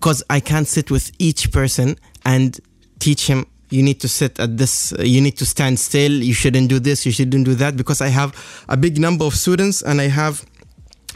because 0.00 0.22
I 0.36 0.40
can't 0.40 0.68
sit 0.68 0.90
with 0.90 1.10
each 1.18 1.50
person 1.52 1.96
and 2.24 2.58
teach 2.98 3.26
him. 3.30 3.44
You 3.70 3.82
need 3.82 4.00
to 4.00 4.08
sit 4.08 4.40
at 4.40 4.56
this. 4.56 4.92
uh, 4.92 5.02
You 5.02 5.20
need 5.20 5.36
to 5.38 5.44
stand 5.44 5.78
still. 5.78 6.12
You 6.12 6.34
shouldn't 6.34 6.68
do 6.68 6.78
this. 6.80 7.04
You 7.06 7.12
shouldn't 7.12 7.44
do 7.44 7.54
that. 7.56 7.76
Because 7.76 8.00
I 8.00 8.08
have 8.08 8.30
a 8.68 8.76
big 8.76 8.98
number 8.98 9.24
of 9.26 9.34
students 9.34 9.82
and 9.82 10.00
I 10.00 10.08
have 10.08 10.34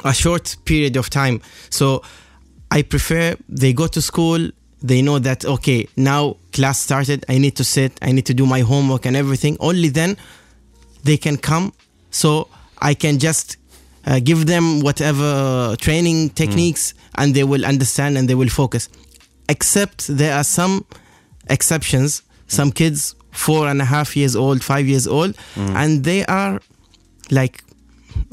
a 0.05 0.13
short 0.15 0.57
period 0.65 0.97
of 0.97 1.11
time. 1.11 1.41
So 1.71 2.03
I 2.71 2.83
prefer 2.83 3.37
they 3.49 3.73
go 3.73 3.87
to 3.87 4.01
school, 4.01 4.51
they 4.83 5.03
know 5.03 5.19
that, 5.19 5.45
okay, 5.45 5.87
now 5.97 6.37
class 6.53 6.81
started, 6.81 7.25
I 7.29 7.39
need 7.39 7.57
to 7.57 7.65
sit, 7.65 7.99
I 8.03 8.13
need 8.13 8.27
to 8.27 8.35
do 8.35 8.47
my 8.47 8.61
homework 8.61 9.07
and 9.07 9.17
everything. 9.17 9.57
Only 9.61 9.89
then 9.89 10.17
they 11.05 11.17
can 11.17 11.37
come. 11.37 11.73
So 12.11 12.49
I 12.79 12.95
can 12.95 13.19
just 13.19 13.57
uh, 14.07 14.21
give 14.21 14.47
them 14.47 14.81
whatever 14.81 15.77
training 15.79 16.29
hmm. 16.29 16.35
techniques 16.35 16.95
and 17.17 17.35
they 17.35 17.45
will 17.45 17.65
understand 17.65 18.19
and 18.19 18.29
they 18.29 18.35
will 18.35 18.49
focus. 18.49 18.89
Except 19.49 20.09
there 20.09 20.35
are 20.35 20.45
some 20.45 20.85
exceptions, 21.49 22.21
hmm. 22.21 22.49
some 22.49 22.73
kids, 22.73 23.15
four 23.31 23.69
and 23.69 23.81
a 23.81 23.85
half 23.85 24.17
years 24.17 24.35
old, 24.37 24.63
five 24.63 24.87
years 24.87 25.07
old, 25.07 25.37
hmm. 25.55 25.77
and 25.77 26.05
they 26.05 26.25
are 26.27 26.61
like 27.31 27.65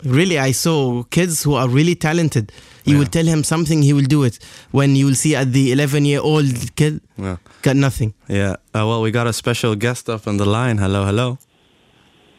really 0.04 0.38
i 0.40 0.52
saw 0.54 1.04
kids 1.04 1.44
who 1.44 1.54
are 1.56 1.68
really 1.70 1.96
talented 1.96 2.52
you 2.86 2.98
will 2.98 3.06
tell 3.18 3.26
him 3.26 3.44
something 3.44 3.82
he 3.84 3.94
will 3.94 4.08
do 4.18 4.24
it 4.24 4.40
when 4.72 4.96
you 4.96 5.06
will 5.06 5.16
see 5.16 5.36
at 5.36 5.52
the 5.54 5.72
11 5.72 6.06
year 6.06 6.22
old 6.22 6.76
kid 6.76 7.00
Yeah. 7.18 7.38
got 7.62 7.76
nothing 7.76 8.14
Yeah. 8.28 8.56
Uh, 8.76 8.86
well, 8.88 9.02
we 9.02 9.12
got 9.12 9.28
a 9.28 9.34
special 9.34 9.76
guest 9.76 10.10
up 10.10 10.28
on 10.28 10.38
the 10.38 10.46
line. 10.46 10.78
Hello, 10.78 11.04
hello. 11.06 11.38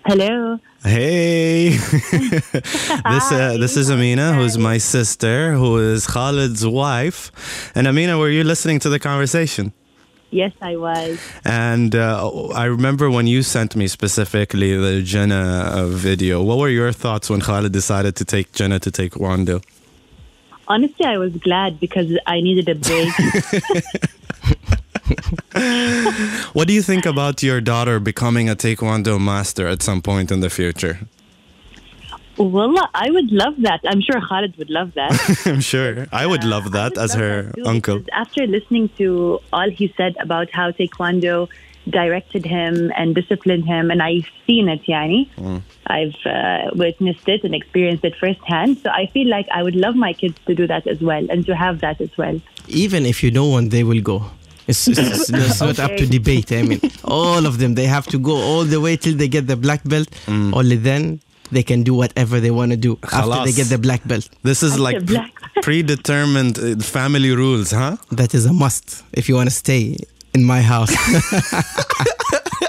Hello. 0.06 0.58
Hey, 0.82 1.68
this 3.12 3.26
uh, 3.32 3.56
this 3.60 3.76
is 3.76 3.90
Amina, 3.90 4.32
who's 4.34 4.56
my 4.56 4.78
sister, 4.78 5.52
who 5.52 5.76
is 5.92 6.06
Khalid's 6.06 6.64
wife. 6.66 7.30
And 7.74 7.86
Amina, 7.86 8.16
were 8.18 8.30
you 8.30 8.44
listening 8.44 8.78
to 8.80 8.88
the 8.88 8.98
conversation? 8.98 9.72
Yes, 10.30 10.52
I 10.62 10.76
was. 10.76 11.20
And 11.44 11.94
uh, 11.94 12.48
I 12.50 12.66
remember 12.66 13.10
when 13.10 13.26
you 13.26 13.42
sent 13.42 13.74
me 13.74 13.88
specifically 13.88 14.76
the 14.76 15.02
Jenna 15.02 15.72
uh, 15.74 15.86
video. 15.86 16.42
What 16.42 16.58
were 16.58 16.68
your 16.68 16.92
thoughts 16.92 17.28
when 17.28 17.40
Khalid 17.40 17.72
decided 17.72 18.14
to 18.16 18.24
take 18.24 18.52
Jenna 18.52 18.78
to 18.80 18.90
Taekwondo? 18.90 19.62
Honestly, 20.68 21.04
I 21.04 21.18
was 21.18 21.32
glad 21.36 21.80
because 21.80 22.16
I 22.26 22.40
needed 22.40 22.68
a 22.68 22.76
break. 22.76 23.12
What 26.52 26.68
do 26.68 26.74
you 26.74 26.82
think 26.82 27.06
about 27.06 27.42
your 27.42 27.60
daughter 27.60 27.98
becoming 28.00 28.48
a 28.48 28.56
Taekwondo 28.56 29.20
master 29.20 29.66
at 29.66 29.82
some 29.82 30.02
point 30.02 30.30
in 30.30 30.40
the 30.40 30.50
future? 30.50 30.98
Wallah, 32.44 32.88
I 32.94 33.10
would 33.10 33.30
love 33.30 33.54
that. 33.62 33.80
I'm 33.86 34.00
sure 34.00 34.20
Khalid 34.20 34.56
would 34.56 34.70
love 34.70 34.94
that. 34.94 35.12
I'm 35.46 35.60
sure. 35.60 36.06
I 36.12 36.26
would 36.26 36.44
love 36.44 36.66
I 36.66 36.70
that 36.70 36.90
would 36.92 36.98
as 36.98 37.10
love 37.12 37.20
her 37.20 37.42
that 37.42 37.54
too, 37.56 37.66
uncle. 37.66 38.02
After 38.12 38.46
listening 38.46 38.88
to 38.98 39.40
all 39.52 39.68
he 39.70 39.92
said 39.96 40.16
about 40.20 40.50
how 40.50 40.70
Taekwondo 40.70 41.48
directed 41.88 42.44
him 42.46 42.92
and 42.96 43.14
disciplined 43.14 43.64
him, 43.66 43.90
and 43.90 44.02
I've 44.02 44.26
seen 44.46 44.68
it, 44.68 44.82
yani. 44.84 45.28
Mm. 45.36 45.62
I've 45.86 46.14
uh, 46.24 46.70
witnessed 46.74 47.28
it 47.28 47.42
and 47.44 47.54
experienced 47.54 48.04
it 48.04 48.14
firsthand. 48.16 48.78
So 48.78 48.90
I 48.90 49.06
feel 49.06 49.28
like 49.28 49.46
I 49.52 49.62
would 49.62 49.74
love 49.74 49.96
my 49.96 50.12
kids 50.12 50.38
to 50.46 50.54
do 50.54 50.66
that 50.66 50.86
as 50.86 51.00
well 51.00 51.26
and 51.30 51.44
to 51.46 51.54
have 51.56 51.80
that 51.80 52.00
as 52.00 52.16
well. 52.16 52.40
even 52.68 53.04
if 53.06 53.22
you 53.22 53.30
don't 53.30 53.50
want 53.50 53.70
they 53.70 53.82
will 53.82 54.00
go 54.00 54.30
it's, 54.66 54.86
it's, 54.86 54.98
it's, 54.98 55.30
it's 55.30 55.60
not 55.66 55.78
up 55.80 55.90
to 55.96 56.06
debate 56.06 56.52
i 56.52 56.62
mean 56.62 56.80
all 57.04 57.46
of 57.46 57.58
them 57.58 57.74
they 57.74 57.86
have 57.86 58.06
to 58.06 58.18
go 58.18 58.36
all 58.36 58.64
the 58.64 58.80
way 58.80 58.96
till 58.96 59.16
they 59.16 59.28
get 59.28 59.46
the 59.46 59.56
black 59.56 59.82
belt 59.84 60.08
only 60.28 60.76
then 60.76 61.20
they 61.50 61.62
can 61.62 61.82
do 61.82 61.94
whatever 61.94 62.40
they 62.40 62.50
want 62.50 62.70
to 62.70 62.76
do 62.76 62.98
after 63.12 63.44
they 63.44 63.52
get 63.52 63.68
the 63.68 63.78
black 63.78 64.00
belt 64.06 64.28
This 64.42 64.62
is 64.62 64.72
After 64.72 64.82
like 64.82 65.06
black- 65.06 65.34
predetermined 65.62 66.58
uh, 66.58 66.76
family 66.82 67.34
rules, 67.34 67.70
huh? 67.72 67.96
that 68.12 68.34
is 68.34 68.46
a 68.46 68.52
must 68.52 69.02
if 69.12 69.28
you 69.28 69.34
want 69.34 69.48
to 69.48 69.54
stay 69.54 69.96
in 70.34 70.44
my 70.44 70.62
house 70.62 70.92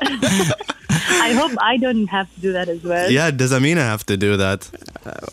I 0.03 1.33
hope 1.33 1.51
I 1.61 1.77
don't 1.77 2.07
have 2.07 2.33
to 2.35 2.41
do 2.41 2.51
that 2.53 2.67
as 2.67 2.83
well. 2.83 3.09
Yeah, 3.11 3.31
does 3.31 3.53
Amina 3.53 3.81
have 3.81 4.05
to 4.07 4.17
do 4.17 4.35
that? 4.37 4.69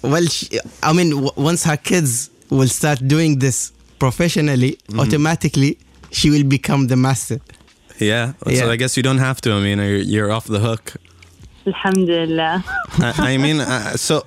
Well, 0.02 0.24
she, 0.26 0.58
I 0.82 0.92
mean, 0.92 1.11
w- 1.11 1.30
once 1.37 1.64
her 1.64 1.76
kids 1.76 2.30
will 2.50 2.68
start 2.68 2.98
doing 3.06 3.38
this 3.38 3.72
professionally, 3.98 4.72
Mm-hmm. 4.88 5.00
automatically 5.00 5.78
she 6.11 6.30
will 6.30 6.44
become 6.44 6.87
the 6.87 6.96
master. 6.96 7.40
Yeah. 7.98 8.32
yeah. 8.46 8.61
So 8.61 8.70
I 8.70 8.76
guess 8.76 8.96
you 8.96 9.02
don't 9.02 9.18
have 9.18 9.40
to, 9.42 9.52
Amina. 9.52 9.84
You're, 9.87 9.96
you're 9.98 10.32
off 10.32 10.46
the 10.46 10.61
hook. 10.61 10.94
Alhamdulillah. 11.66 12.64
I, 12.98 13.34
I 13.34 13.36
mean, 13.36 13.60
uh, 13.60 13.96
so 13.96 14.24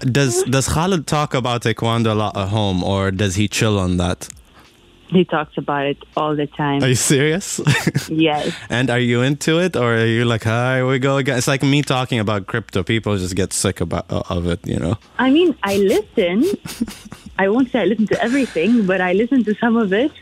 does 0.00 0.42
does 0.44 0.68
Khalid 0.68 1.06
talk 1.06 1.34
about 1.34 1.62
taekwondo 1.62 2.12
a 2.12 2.14
lot 2.14 2.36
at 2.36 2.48
home, 2.48 2.82
or 2.82 3.10
does 3.10 3.34
he 3.34 3.48
chill 3.48 3.78
on 3.78 3.96
that? 3.98 4.28
He 5.08 5.24
talks 5.24 5.58
about 5.58 5.86
it 5.86 5.98
all 6.16 6.36
the 6.36 6.46
time. 6.46 6.84
Are 6.84 6.88
you 6.88 6.94
serious? 6.94 7.60
yes. 8.08 8.54
and 8.70 8.90
are 8.90 9.00
you 9.00 9.22
into 9.22 9.58
it, 9.58 9.74
or 9.76 9.96
are 9.96 10.06
you 10.06 10.24
like, 10.24 10.44
"Hi, 10.44 10.76
here 10.76 10.86
we 10.86 10.98
go 10.98 11.16
again"? 11.16 11.36
It's 11.36 11.48
like 11.48 11.62
me 11.62 11.82
talking 11.82 12.18
about 12.18 12.46
crypto. 12.46 12.82
People 12.82 13.16
just 13.18 13.34
get 13.34 13.52
sick 13.52 13.80
about 13.80 14.06
of 14.08 14.46
it, 14.46 14.64
you 14.66 14.78
know. 14.78 14.96
I 15.18 15.30
mean, 15.30 15.56
I 15.62 15.76
listen. 15.78 16.44
I 17.38 17.48
won't 17.48 17.70
say 17.70 17.80
I 17.80 17.84
listen 17.86 18.06
to 18.08 18.22
everything, 18.22 18.86
but 18.86 19.00
I 19.00 19.12
listen 19.14 19.44
to 19.44 19.54
some 19.56 19.76
of 19.76 19.92
it. 19.92 20.12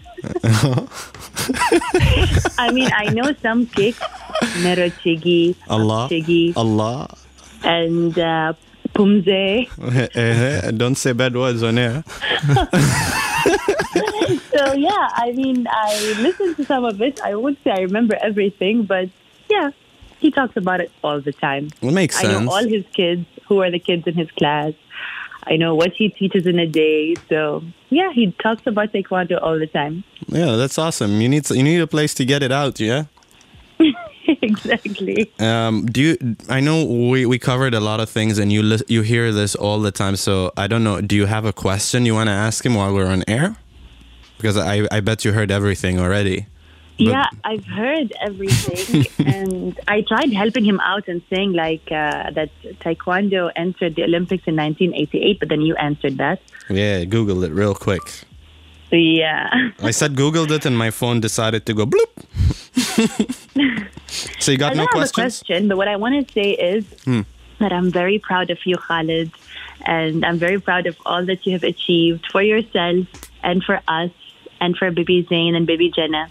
I 2.59 2.71
mean, 2.73 2.91
I 2.95 3.11
know 3.11 3.33
some 3.43 3.67
kicks, 3.67 4.01
Mero 4.63 4.89
Chigi, 4.91 5.55
Allah, 5.69 6.09
Chigi, 6.11 6.53
Allah. 6.57 7.09
and 7.63 8.19
uh, 8.19 8.53
Poomsae. 8.95 9.69
Eh, 10.15 10.71
Don't 10.73 10.97
say 10.97 11.13
bad 11.13 11.37
words 11.37 11.63
on 11.63 11.79
air. 11.79 12.05
So, 14.55 14.73
yeah, 14.75 15.09
I 15.15 15.33
mean, 15.33 15.67
I 15.71 16.15
listen 16.19 16.55
to 16.57 16.65
some 16.65 16.85
of 16.85 17.01
it. 17.01 17.21
I 17.23 17.35
won't 17.37 17.59
say 17.65 17.71
I 17.71 17.81
remember 17.83 18.17
everything, 18.21 18.83
but 18.83 19.09
yeah, 19.49 19.71
he 20.19 20.31
talks 20.31 20.57
about 20.57 20.81
it 20.81 20.91
all 21.03 21.21
the 21.21 21.33
time. 21.33 21.71
It 21.81 21.93
makes 21.93 22.17
sense. 22.21 22.29
I 22.35 22.45
know 22.45 22.51
all 22.51 22.67
his 22.67 22.85
kids, 22.93 23.25
who 23.47 23.63
are 23.63 23.71
the 23.71 23.79
kids 23.79 24.07
in 24.07 24.15
his 24.15 24.31
class. 24.33 24.73
I 25.45 25.57
know 25.57 25.75
what 25.75 25.93
he 25.93 26.11
teaches 26.11 26.47
in 26.47 26.59
a 26.59 26.67
day. 26.67 27.15
So, 27.29 27.63
yeah, 27.91 28.13
he 28.13 28.33
talks 28.43 28.67
about 28.67 28.93
Taekwondo 28.93 29.41
all 29.43 29.59
the 29.59 29.67
time. 29.67 30.05
Yeah, 30.27 30.57
that's 30.57 30.79
awesome. 30.79 31.21
You 31.21 31.29
need 31.29 31.49
you 31.51 31.63
need 31.63 31.81
a 31.81 31.87
place 31.87 32.15
to 32.15 32.25
get 32.25 32.43
it 32.43 32.53
out. 32.53 32.81
Yeah. 32.81 33.05
exactly. 34.27 35.33
Um, 35.39 35.87
do 35.87 36.01
you? 36.03 36.37
I 36.49 36.61
know 36.61 36.85
we, 36.85 37.25
we 37.25 37.39
covered 37.39 37.75
a 37.75 37.81
lot 37.81 38.01
of 38.01 38.11
things, 38.11 38.39
and 38.39 38.53
you 38.53 38.63
lis- 38.63 38.85
you 38.89 39.03
hear 39.03 39.33
this 39.33 39.55
all 39.55 39.81
the 39.81 39.93
time. 39.93 40.17
So 40.17 40.53
I 40.57 40.67
don't 40.67 40.85
know. 40.85 41.01
Do 41.01 41.17
you 41.17 41.27
have 41.27 41.45
a 41.45 41.53
question 41.53 42.05
you 42.05 42.15
want 42.15 42.29
to 42.29 42.35
ask 42.35 42.65
him 42.65 42.75
while 42.75 42.93
we're 42.93 43.07
on 43.07 43.25
air? 43.27 43.57
Because 44.37 44.57
I 44.57 44.87
I 44.91 45.01
bet 45.01 45.25
you 45.25 45.33
heard 45.33 45.51
everything 45.51 45.99
already. 45.99 46.47
Yeah, 46.99 47.27
I've 47.45 47.65
heard 47.65 48.13
everything, 48.21 49.07
and 49.27 49.81
I 49.87 50.03
tried 50.03 50.33
helping 50.33 50.65
him 50.65 50.81
out 50.81 51.07
and 51.07 51.23
saying 51.31 51.53
like 51.53 51.87
uh, 51.93 52.31
that 52.33 52.51
Taekwondo 52.81 53.53
entered 53.55 53.95
the 53.95 54.03
Olympics 54.03 54.45
in 54.47 54.57
1988, 54.57 55.39
but 55.39 55.49
then 55.49 55.61
you 55.61 55.77
answered 55.77 56.19
that. 56.19 56.41
Yeah, 56.69 57.05
Googled 57.05 57.45
it 57.45 57.53
real 57.53 57.75
quick. 57.75 58.03
Yeah, 58.91 59.71
I 59.81 59.91
said 59.93 60.17
Googled 60.17 60.51
it, 60.51 60.67
and 60.67 60.77
my 60.77 60.91
phone 60.91 61.21
decided 61.21 61.67
to 61.67 61.75
go 61.75 61.87
bloop. 61.87 62.11
so 64.41 64.51
you 64.51 64.59
got 64.59 64.73
I 64.73 64.75
no 64.75 64.87
don't 64.87 64.99
have 64.99 65.09
a 65.09 65.13
question, 65.13 65.69
but 65.69 65.77
what 65.77 65.89
I 65.89 65.97
want 65.97 66.27
to 66.27 66.33
say 66.33 66.51
is 66.53 66.85
that 67.59 67.73
I'm 67.73 67.91
very 67.91 68.19
proud 68.19 68.51
of 68.51 68.59
you, 68.65 68.77
Khalid, 68.77 69.31
and 69.87 70.25
I'm 70.25 70.39
very 70.39 70.61
proud 70.61 70.87
of 70.87 70.97
all 71.07 71.25
that 71.27 71.47
you 71.47 71.53
have 71.53 71.65
achieved 71.65 72.27
for 72.33 72.43
yourself 72.43 73.07
and 73.43 73.63
for 73.63 73.81
us 73.87 74.11
and 74.61 74.77
for 74.77 74.91
Baby 74.91 75.27
Zain 75.29 75.55
and 75.55 75.67
Baby 75.67 75.91
Jenna. 75.91 76.29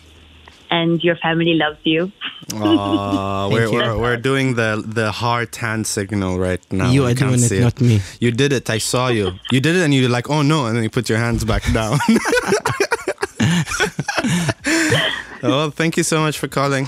And 0.69 1.01
your 1.03 1.15
family 1.17 1.53
loves 1.53 1.80
you. 1.84 2.12
Aw, 2.53 3.47
we're, 3.51 3.71
we're, 3.71 3.97
we're 3.97 4.17
doing 4.17 4.56
the 4.56 4.84
the 4.86 5.12
heart 5.12 5.56
hand 5.56 5.88
signal 5.88 6.39
right 6.39 6.62
now. 6.71 6.91
You 6.91 7.06
are 7.06 7.13
doing 7.13 7.36
it, 7.36 7.39
see 7.39 7.62
not 7.62 7.80
me. 7.80 8.01
You 8.19 8.32
did 8.32 8.51
it. 8.51 8.69
I 8.69 8.77
saw 8.77 9.08
you. 9.08 9.32
You 9.51 9.62
did 9.62 9.75
it, 9.77 9.84
and 9.84 9.93
you're 9.93 10.10
like, 10.10 10.30
"Oh 10.30 10.41
no!" 10.41 10.65
And 10.65 10.75
then 10.75 10.84
you 10.84 10.89
put 10.89 11.08
your 11.10 11.19
hands 11.19 11.45
back 11.45 11.63
down. 11.71 11.99
well, 15.43 15.71
thank 15.71 15.97
you 15.97 16.03
so 16.03 16.19
much 16.19 16.38
for 16.38 16.47
calling. 16.47 16.88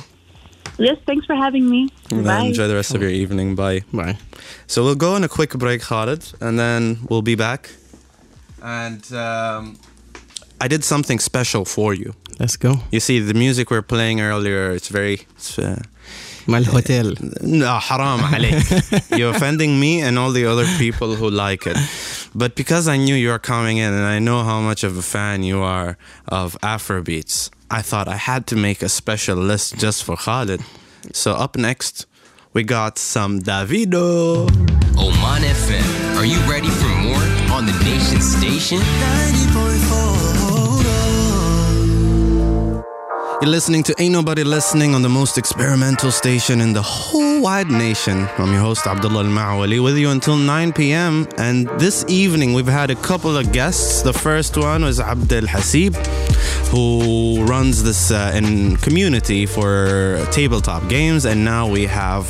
Yes, 0.77 0.97
thanks 1.05 1.25
for 1.25 1.35
having 1.35 1.69
me. 1.69 1.89
Bye. 2.09 2.43
Enjoy 2.43 2.67
the 2.67 2.75
rest 2.75 2.95
of 2.95 3.01
your 3.01 3.11
evening. 3.11 3.55
Bye. 3.55 3.81
Bye. 3.93 4.17
So 4.67 4.83
we'll 4.83 4.95
go 4.95 5.13
on 5.13 5.23
a 5.23 5.29
quick 5.29 5.53
break, 5.53 5.81
Khalid, 5.81 6.31
and 6.39 6.57
then 6.57 6.99
we'll 7.09 7.21
be 7.21 7.35
back. 7.35 7.69
And 8.61 9.11
um, 9.13 9.77
I 10.61 10.67
did 10.67 10.83
something 10.83 11.19
special 11.19 11.65
for 11.65 11.93
you. 11.93 12.15
Let's 12.40 12.56
go. 12.56 12.80
You 12.90 13.00
see, 13.00 13.20
the 13.20 13.34
music 13.34 13.70
we 13.70 13.76
are 13.76 13.82
playing 13.82 14.20
earlier, 14.20 14.72
it's 14.72 14.88
very. 14.88 15.26
It's, 15.36 15.58
uh, 15.58 15.82
Mal 16.46 16.64
hotel. 16.64 17.14
no, 17.42 17.78
haram 17.78 18.20
عليك. 18.20 19.16
You're 19.18 19.30
offending 19.34 19.80
me 19.80 20.02
and 20.02 20.18
all 20.18 20.30
the 20.30 20.44
other 20.44 20.66
people 20.78 21.14
who 21.14 21.30
like 21.30 21.66
it. 21.66 21.76
But 22.34 22.54
because 22.54 22.86
I 22.86 22.96
knew 22.98 23.14
you 23.14 23.30
were 23.30 23.38
coming 23.38 23.78
in 23.78 23.92
and 23.94 24.04
I 24.04 24.18
know 24.18 24.42
how 24.42 24.60
much 24.60 24.84
of 24.84 24.98
a 24.98 25.02
fan 25.02 25.42
you 25.42 25.62
are 25.62 25.96
of 26.28 26.58
Afrobeats, 26.62 27.50
I 27.70 27.80
thought 27.80 28.08
I 28.08 28.16
had 28.16 28.46
to 28.48 28.56
make 28.56 28.82
a 28.82 28.88
special 28.90 29.36
list 29.36 29.78
just 29.78 30.04
for 30.04 30.16
Khalid. 30.16 30.60
So 31.12 31.32
up 31.32 31.56
next, 31.56 32.06
we 32.52 32.62
got 32.62 32.98
some 32.98 33.40
Davido. 33.40 34.48
Oman 34.98 35.42
FM. 35.42 36.16
Are 36.18 36.26
you 36.26 36.38
ready 36.50 36.68
for 36.68 36.88
more 37.08 37.24
on 37.56 37.64
the 37.66 37.76
nation 37.84 38.20
station? 38.20 38.80
You're 43.41 43.51
listening 43.51 43.83
to 43.83 43.95
Ain't 44.01 44.11
Nobody 44.11 44.43
Listening 44.43 44.93
on 44.93 45.01
the 45.01 45.07
most 45.07 45.37
experimental 45.37 46.11
station 46.11 46.59
in 46.59 46.73
the 46.73 46.81
whole 46.81 47.41
wide 47.41 47.69
nation. 47.71 48.27
I'm 48.37 48.51
your 48.51 48.59
host, 48.59 48.85
Abdullah 48.85 49.23
Al 49.23 49.29
Maawali, 49.29 49.81
with 49.81 49.97
you 49.97 50.09
until 50.09 50.35
9 50.35 50.73
p.m. 50.73 51.25
And 51.37 51.69
this 51.79 52.03
evening, 52.09 52.53
we've 52.53 52.67
had 52.67 52.89
a 52.89 52.95
couple 52.95 53.37
of 53.37 53.53
guests. 53.53 54.01
The 54.01 54.11
first 54.11 54.57
one 54.57 54.83
was 54.83 54.99
Abdel 54.99 55.43
Hasib, 55.43 55.95
who 56.67 57.45
runs 57.45 57.81
this 57.81 58.11
uh, 58.11 58.33
in 58.35 58.75
community 58.75 59.45
for 59.45 60.21
tabletop 60.31 60.89
games. 60.89 61.23
And 61.25 61.45
now 61.45 61.65
we 61.65 61.85
have 61.85 62.29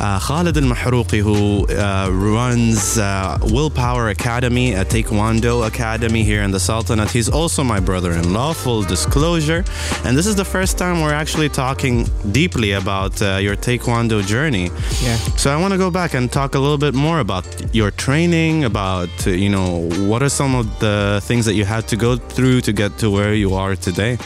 uh, 0.00 0.18
Khalid 0.18 0.56
Al 0.56 0.64
Mahrooqi, 0.64 1.20
who 1.20 1.68
uh, 1.68 2.10
runs 2.10 2.98
uh, 2.98 3.38
Will 3.42 3.70
Power 3.70 4.08
Academy, 4.08 4.72
a 4.74 4.84
Taekwondo 4.84 5.68
academy 5.68 6.24
here 6.24 6.42
in 6.42 6.50
the 6.50 6.60
Sultanate. 6.60 7.12
He's 7.12 7.28
also 7.28 7.62
my 7.62 7.78
brother 7.78 8.10
in 8.10 8.32
law, 8.32 8.52
full 8.52 8.82
disclosure. 8.82 9.64
And 10.04 10.16
this 10.18 10.26
is 10.26 10.34
the 10.34 10.47
first 10.48 10.78
time 10.78 11.02
we're 11.02 11.12
actually 11.12 11.50
talking 11.50 12.06
deeply 12.32 12.72
about 12.72 13.20
uh, 13.20 13.36
your 13.36 13.54
Taekwondo 13.54 14.26
journey. 14.26 14.70
Yeah. 15.02 15.16
So 15.36 15.50
I 15.50 15.56
want 15.60 15.72
to 15.72 15.78
go 15.78 15.90
back 15.90 16.14
and 16.14 16.32
talk 16.32 16.54
a 16.54 16.58
little 16.58 16.78
bit 16.78 16.94
more 16.94 17.20
about 17.20 17.44
your 17.74 17.90
training, 17.90 18.64
about, 18.64 19.10
uh, 19.26 19.30
you 19.30 19.50
know, 19.50 19.88
what 20.08 20.22
are 20.22 20.30
some 20.30 20.54
of 20.54 20.66
the 20.80 21.20
things 21.22 21.44
that 21.44 21.54
you 21.54 21.66
had 21.66 21.86
to 21.88 21.96
go 21.96 22.16
through 22.16 22.62
to 22.62 22.72
get 22.72 22.96
to 22.98 23.10
where 23.10 23.34
you 23.34 23.54
are 23.54 23.76
today? 23.76 24.16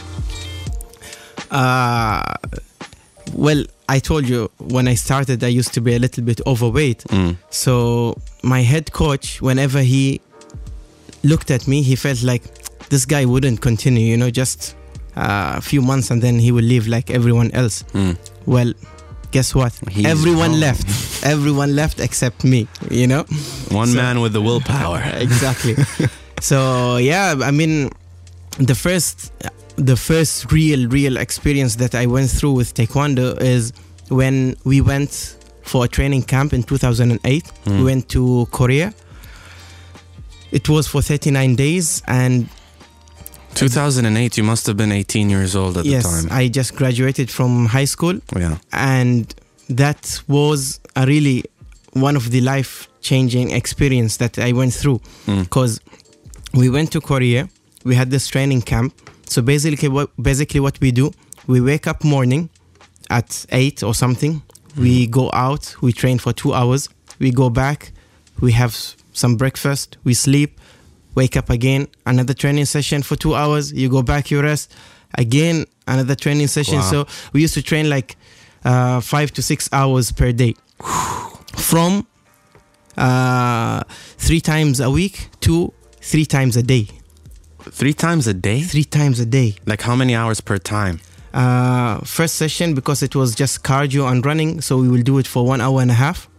Uh, 1.51 2.23
well, 3.33 3.63
I 3.89 3.99
told 3.99 4.27
you 4.27 4.49
when 4.59 4.87
I 4.87 4.95
started, 4.95 5.43
I 5.43 5.49
used 5.49 5.73
to 5.73 5.81
be 5.81 5.93
a 5.93 5.99
little 5.99 6.23
bit 6.23 6.39
overweight. 6.47 7.03
So 7.49 8.17
my 8.43 8.61
head 8.61 8.93
coach, 8.93 9.41
whenever 9.41 9.81
he 9.81 10.21
looked 11.23 11.51
at 11.51 11.67
me, 11.67 11.81
he 11.81 11.95
felt 11.95 12.23
like 12.23 12.43
this 12.89 13.05
guy 13.05 13.25
wouldn't 13.25 13.59
continue. 13.59 14.05
You 14.05 14.17
know, 14.17 14.31
just 14.31 14.75
a 15.15 15.61
few 15.61 15.81
months 15.81 16.11
and 16.11 16.21
then 16.21 16.39
he 16.39 16.51
will 16.51 16.63
leave 16.65 16.87
like 16.87 17.09
everyone 17.11 17.51
else. 17.51 17.81
Hmm. 17.93 18.11
Well, 18.45 18.73
guess 19.31 19.53
what? 19.55 19.73
He's 19.89 20.05
everyone 20.05 20.51
wrong. 20.51 20.59
left. 20.59 21.23
everyone 21.25 21.75
left 21.75 21.99
except 21.99 22.43
me. 22.43 22.67
You 22.91 23.07
know. 23.07 23.23
One 23.71 23.87
So- 23.87 23.95
man 23.95 24.21
with 24.21 24.33
the 24.33 24.41
willpower. 24.41 25.01
exactly. 25.15 25.75
so 26.41 26.97
yeah, 26.97 27.35
I 27.41 27.51
mean, 27.51 27.89
the 28.57 28.75
first, 28.75 29.31
the 29.77 29.95
first 29.95 30.51
real, 30.51 30.87
real 30.89 31.17
experience 31.17 31.75
that 31.77 31.95
I 31.95 32.05
went 32.05 32.29
through 32.29 32.53
with 32.53 32.73
Taekwondo 32.75 33.39
is 33.41 33.73
when 34.09 34.55
we 34.63 34.81
went 34.81 35.37
for 35.63 35.85
a 35.85 35.87
training 35.87 36.23
camp 36.23 36.53
in 36.53 36.61
2008. 36.63 37.47
Hmm. 37.47 37.77
We 37.77 37.83
went 37.85 38.09
to 38.09 38.47
Korea. 38.51 38.93
It 40.51 40.69
was 40.69 40.87
for 40.87 41.01
39 41.01 41.55
days, 41.55 42.03
and 42.05 42.47
2008, 43.55 44.37
you 44.37 44.43
must 44.43 44.67
have 44.67 44.77
been 44.77 44.91
18 44.91 45.29
years 45.29 45.55
old 45.55 45.77
at 45.77 45.85
yes, 45.85 46.03
the 46.03 46.27
time. 46.29 46.37
I 46.37 46.47
just 46.47 46.75
graduated 46.75 47.29
from 47.31 47.65
high 47.67 47.85
school. 47.85 48.19
yeah. 48.35 48.57
and 48.71 49.33
that 49.69 50.21
was 50.27 50.79
a 50.95 51.05
really 51.05 51.43
one 51.93 52.15
of 52.15 52.31
the 52.31 52.41
life 52.41 52.87
changing 53.01 53.51
experience 53.51 54.17
that 54.17 54.37
I 54.37 54.51
went 54.51 54.73
through 54.73 54.99
Mm. 55.25 55.43
because 55.43 55.79
we 56.53 56.69
went 56.69 56.91
to 56.91 57.01
Korea 57.01 57.47
we 57.85 57.95
had 57.95 58.09
this 58.11 58.27
training 58.27 58.61
camp 58.63 58.93
so 59.29 59.41
basically 59.41 59.89
what 59.89 60.09
basically 60.21 60.59
what 60.59 60.79
we 60.81 60.91
do 60.91 61.11
we 61.47 61.61
wake 61.61 61.87
up 61.87 62.03
morning 62.03 62.49
at 63.09 63.45
8 63.51 63.83
or 63.83 63.93
something 63.95 64.41
we 64.77 65.07
go 65.07 65.29
out 65.33 65.75
we 65.81 65.91
train 65.93 66.17
for 66.19 66.33
2 66.33 66.53
hours 66.53 66.89
we 67.19 67.31
go 67.31 67.49
back 67.49 67.91
we 68.41 68.51
have 68.51 68.75
some 69.13 69.35
breakfast 69.37 69.97
we 70.03 70.13
sleep 70.13 70.59
wake 71.15 71.35
up 71.37 71.49
again 71.49 71.87
another 72.05 72.33
training 72.33 72.65
session 72.65 73.01
for 73.03 73.15
2 73.15 73.35
hours 73.35 73.71
you 73.73 73.89
go 73.89 74.01
back 74.01 74.31
you 74.31 74.41
rest 74.41 74.73
again 75.15 75.65
another 75.87 76.15
training 76.15 76.47
session 76.47 76.75
Wow. 76.77 76.91
so 76.91 77.07
we 77.33 77.41
used 77.41 77.53
to 77.53 77.61
train 77.61 77.89
like 77.89 78.15
uh, 78.65 79.01
five 79.01 79.31
to 79.33 79.41
six 79.41 79.67
hours 79.73 80.11
per 80.13 80.31
day, 80.31 80.55
from 81.57 82.07
uh, 82.97 83.83
three 84.17 84.39
times 84.41 84.79
a 84.79 84.89
week 84.89 85.29
to 85.41 85.73
three 86.01 86.25
times 86.25 86.55
a 86.55 86.63
day. 86.63 86.87
Three 87.61 87.93
times 87.93 88.27
a 88.27 88.33
day? 88.33 88.61
Three 88.61 88.83
times 88.83 89.19
a 89.19 89.25
day. 89.25 89.55
Like 89.65 89.81
how 89.81 89.95
many 89.95 90.15
hours 90.15 90.41
per 90.41 90.57
time? 90.57 90.99
Uh, 91.33 91.99
first 92.05 92.35
session 92.35 92.73
because 92.73 93.01
it 93.03 93.15
was 93.15 93.35
just 93.35 93.63
cardio 93.63 94.09
and 94.11 94.25
running, 94.25 94.61
so 94.61 94.77
we 94.77 94.87
will 94.87 95.01
do 95.03 95.17
it 95.17 95.27
for 95.27 95.45
one 95.45 95.61
hour 95.61 95.81
and 95.81 95.91
a 95.91 95.95
half. 95.95 96.29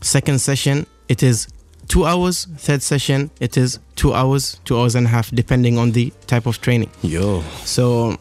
Second 0.00 0.40
session, 0.40 0.86
it 1.08 1.22
is 1.22 1.48
two 1.88 2.04
hours. 2.06 2.46
Third 2.58 2.82
session, 2.82 3.30
it 3.40 3.56
is 3.56 3.78
two 3.96 4.14
hours, 4.14 4.60
two 4.64 4.78
hours 4.78 4.94
and 4.94 5.06
a 5.06 5.10
half, 5.10 5.30
depending 5.30 5.78
on 5.78 5.92
the 5.92 6.12
type 6.26 6.46
of 6.46 6.60
training. 6.60 6.90
Yo. 7.02 7.42
So 7.64 8.16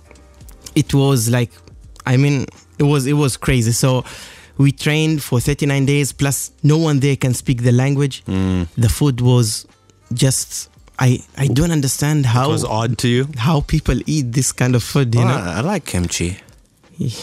it 0.76 0.94
was 0.94 1.30
like, 1.30 1.52
I 2.06 2.18
mean, 2.18 2.46
it 2.80 2.84
was 2.84 3.06
it 3.08 3.14
was 3.14 3.38
crazy. 3.38 3.72
So 3.72 4.04
we 4.58 4.72
trained 4.72 5.22
for 5.22 5.40
39 5.40 5.86
days. 5.86 6.12
Plus, 6.14 6.52
no 6.64 6.78
one 6.78 7.00
there 7.00 7.16
can 7.16 7.34
speak 7.34 7.64
the 7.64 7.72
language. 7.72 8.24
Mm. 8.26 8.68
The 8.78 8.90
food 8.90 9.22
was 9.22 9.66
just. 10.14 10.70
I, 11.00 11.24
I 11.38 11.46
don't 11.46 11.70
understand 11.72 12.26
how 12.26 12.50
It 12.50 12.54
was 12.54 12.64
odd 12.66 12.98
to 13.00 13.08
you? 13.08 13.28
how 13.38 13.62
people 13.62 14.00
eat 14.08 14.32
this 14.32 14.52
kind 14.52 14.74
of 14.76 14.82
food. 14.82 15.14
You 15.14 15.22
Oh, 15.22 15.26
know, 15.26 15.36
I 15.36 15.58
I 15.58 15.62
like 15.62 15.86
kimchi. 15.86 16.40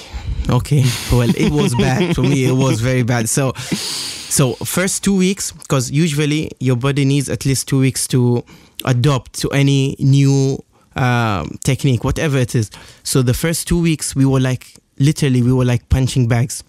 Okay. 0.50 0.84
Well, 1.10 1.30
it 1.34 1.50
was 1.50 1.74
bad 1.74 2.14
for 2.14 2.20
me. 2.20 2.44
It 2.44 2.52
was 2.52 2.80
very 2.82 3.02
bad. 3.02 3.30
So, 3.30 3.54
so 3.54 4.52
first 4.56 5.02
two 5.02 5.16
weeks, 5.16 5.52
because 5.52 5.90
usually 5.90 6.50
your 6.60 6.76
body 6.76 7.06
needs 7.06 7.30
at 7.30 7.46
least 7.46 7.66
two 7.66 7.78
weeks 7.80 8.06
to 8.08 8.44
adopt 8.84 9.32
to 9.40 9.48
any 9.52 9.96
new 9.98 10.62
um, 10.96 11.58
technique, 11.64 12.04
whatever 12.04 12.36
it 12.36 12.54
is. 12.54 12.70
So 13.04 13.22
the 13.22 13.32
first 13.32 13.66
two 13.66 13.80
weeks, 13.80 14.14
we 14.14 14.26
were 14.26 14.38
like 14.38 14.74
literally 14.98 15.42
we 15.42 15.52
were 15.52 15.64
like 15.64 15.88
punching 15.88 16.28
bags. 16.28 16.62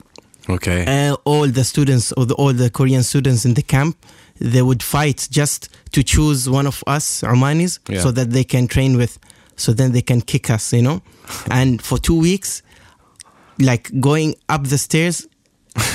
Okay. 0.49 0.85
Uh, 1.09 1.15
all 1.25 1.47
the 1.47 1.63
students 1.65 2.11
or 2.13 2.25
the, 2.25 2.33
all 2.35 2.53
the 2.53 2.69
Korean 2.69 3.03
students 3.03 3.43
in 3.45 3.55
the 3.55 3.61
camp, 3.61 3.97
they 4.39 4.61
would 4.61 4.81
fight 4.83 5.27
just 5.31 5.69
to 5.91 6.01
choose 6.03 6.49
one 6.49 6.65
of 6.67 6.83
us 6.87 7.21
Omanis 7.21 7.79
Yeah. 7.89 7.99
so 7.99 8.11
that 8.11 8.31
they 8.31 8.43
can 8.43 8.67
train 8.67 8.95
with, 8.95 9.19
so 9.57 9.73
then 9.73 9.91
they 9.91 10.01
can 10.01 10.21
kick 10.21 10.49
us, 10.49 10.71
you 10.71 10.81
know. 10.81 11.01
and 11.51 11.81
for 11.81 11.97
two 11.97 12.19
weeks, 12.19 12.61
like 13.59 13.91
going 13.99 14.35
up 14.49 14.65
the 14.67 14.77
stairs, 14.77 15.27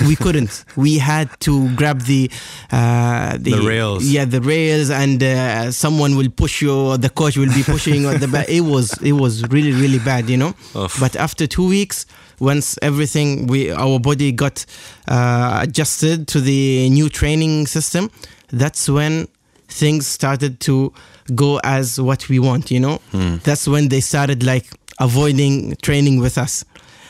we 0.07 0.15
couldn't. 0.17 0.65
we 0.77 0.99
had 0.99 1.29
to 1.41 1.75
grab 1.75 2.03
the, 2.03 2.31
uh, 2.71 3.39
the 3.39 3.53
The 3.53 3.63
rails. 3.67 4.05
Yeah, 4.05 4.27
the 4.27 4.41
rails, 4.43 4.91
and 4.91 5.23
uh, 5.23 5.71
someone 5.73 6.17
will 6.17 6.29
push 6.31 6.61
you. 6.63 6.73
Or 6.75 6.99
the 6.99 7.09
coach 7.09 7.37
will 7.37 7.53
be 7.55 7.63
pushing 7.63 8.05
on 8.07 8.21
the 8.21 8.29
back. 8.29 8.49
It 8.49 8.61
was 8.63 8.93
it 9.03 9.13
was 9.13 9.43
really 9.49 9.73
really 9.73 9.99
bad, 9.99 10.29
you 10.29 10.37
know. 10.37 10.55
Oof. 10.77 10.99
But 11.01 11.17
after 11.17 11.47
two 11.47 11.67
weeks, 11.69 12.05
once 12.41 12.79
everything 12.83 13.47
we 13.47 13.71
our 13.71 13.99
body 13.99 14.33
got 14.33 14.67
uh, 15.09 15.61
adjusted 15.63 16.29
to 16.29 16.41
the 16.41 16.89
new 16.91 17.09
training 17.09 17.67
system, 17.67 18.11
that's 18.53 18.89
when 18.89 19.29
things 19.69 20.07
started 20.07 20.61
to 20.61 20.93
go 21.35 21.59
as 21.65 21.99
what 22.01 22.29
we 22.29 22.39
want. 22.39 22.71
You 22.71 22.81
know, 22.81 23.01
Hmm. 23.13 23.37
that's 23.45 23.67
when 23.67 23.89
they 23.89 24.01
started 24.01 24.43
like 24.43 24.67
avoiding 24.99 25.75
training 25.81 26.21
with 26.21 26.37
us, 26.37 26.65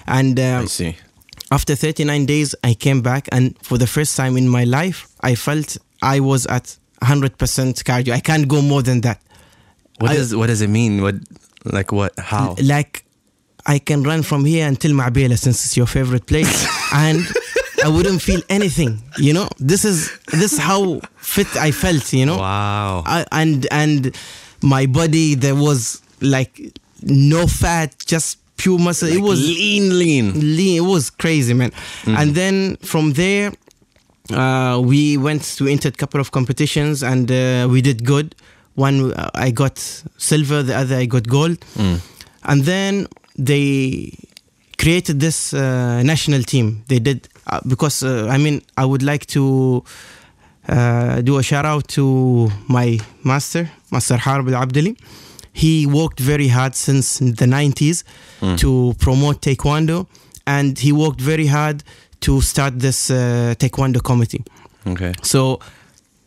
and. 0.06 0.38
Um, 0.38 0.62
I 0.62 0.66
see. 0.66 0.96
after 1.52 1.74
39 1.74 2.26
days 2.26 2.54
i 2.62 2.72
came 2.74 3.00
back 3.02 3.28
and 3.32 3.56
for 3.68 3.76
the 3.76 3.86
first 3.86 4.16
time 4.16 4.36
in 4.36 4.46
my 4.48 4.62
life 4.64 5.08
i 5.20 5.34
felt 5.34 5.76
i 6.00 6.20
was 6.20 6.46
at 6.46 6.78
100% 7.02 7.34
cardio 7.88 8.12
i 8.12 8.20
can't 8.20 8.46
go 8.46 8.62
more 8.62 8.82
than 8.82 9.00
that 9.00 9.18
What 9.98 10.12
I- 10.12 10.16
does 10.16 10.30
what 10.34 10.46
does 10.46 10.62
it 10.62 10.70
mean? 10.70 11.02
What 11.02 11.16
like 11.64 11.90
what 11.92 12.12
how? 12.18 12.54
like 12.62 13.04
i 13.66 13.78
can 13.78 14.02
run 14.10 14.22
from 14.22 14.44
here 14.44 14.66
until 14.72 14.92
Ma'bela 14.92 15.36
since 15.38 15.64
it's 15.64 15.76
your 15.76 15.86
favorite 15.96 16.26
place 16.26 16.54
and 16.94 17.20
i 17.84 17.88
wouldn't 17.88 18.22
feel 18.22 18.40
anything 18.48 19.02
you 19.18 19.32
know 19.36 19.48
this 19.58 19.84
is 19.84 19.98
this 20.42 20.56
how 20.68 21.00
fit 21.34 21.50
i 21.56 21.70
felt 21.72 22.12
you 22.12 22.26
know 22.26 22.38
Wow. 22.38 23.02
I, 23.06 23.26
and 23.32 23.66
and 23.82 24.16
my 24.62 24.86
body 24.86 25.34
there 25.34 25.56
was 25.68 26.00
like 26.20 26.54
no 27.02 27.46
fat 27.46 27.90
just 28.06 28.38
pure 28.62 28.78
muscle 28.78 29.08
it 29.08 29.22
was 29.30 29.38
lean, 29.40 29.84
lean. 29.98 30.26
lean. 30.56 30.76
It 30.82 30.86
was 30.94 31.04
crazy, 31.22 31.54
man. 31.54 31.72
And 32.06 32.34
then 32.40 32.76
from 32.92 33.12
there, 33.22 33.52
uh, 34.40 34.80
we 34.92 35.16
went 35.16 35.42
to 35.58 35.62
entered 35.74 35.94
couple 36.02 36.20
of 36.20 36.28
competitions 36.38 37.02
and 37.02 37.26
uh, 37.30 37.68
we 37.72 37.80
did 37.88 37.98
good. 38.04 38.26
One 38.74 38.96
uh, 39.12 39.30
I 39.34 39.50
got 39.62 39.76
silver, 40.30 40.62
the 40.62 40.76
other 40.82 40.96
I 40.96 41.06
got 41.06 41.24
gold. 41.36 41.58
And 42.50 42.58
then 42.64 42.92
they 43.36 44.12
created 44.78 45.20
this 45.20 45.52
uh, 45.52 46.02
national 46.12 46.42
team. 46.52 46.66
They 46.88 46.98
did 47.08 47.28
uh, 47.46 47.60
because 47.66 48.02
uh, 48.02 48.28
I 48.34 48.38
mean 48.38 48.56
I 48.76 48.84
would 48.90 49.02
like 49.02 49.24
to 49.36 49.84
uh, 50.68 51.20
do 51.28 51.38
a 51.38 51.42
shout 51.42 51.66
out 51.66 51.88
to 51.96 52.04
my 52.68 52.98
master, 53.24 53.62
Master 53.90 54.16
Harb 54.16 54.48
Al 54.48 54.62
Abdali. 54.66 54.96
He 55.52 55.86
worked 55.86 56.20
very 56.20 56.48
hard 56.48 56.74
since 56.74 57.18
the 57.18 57.46
90s 57.46 58.04
to 58.58 58.94
promote 58.98 59.40
Taekwondo, 59.42 60.06
and 60.46 60.78
he 60.78 60.92
worked 60.92 61.20
very 61.20 61.46
hard 61.46 61.82
to 62.20 62.40
start 62.40 62.78
this 62.78 63.10
uh, 63.10 63.54
Taekwondo 63.58 64.02
committee. 64.02 64.44
Okay. 64.86 65.12
So 65.22 65.60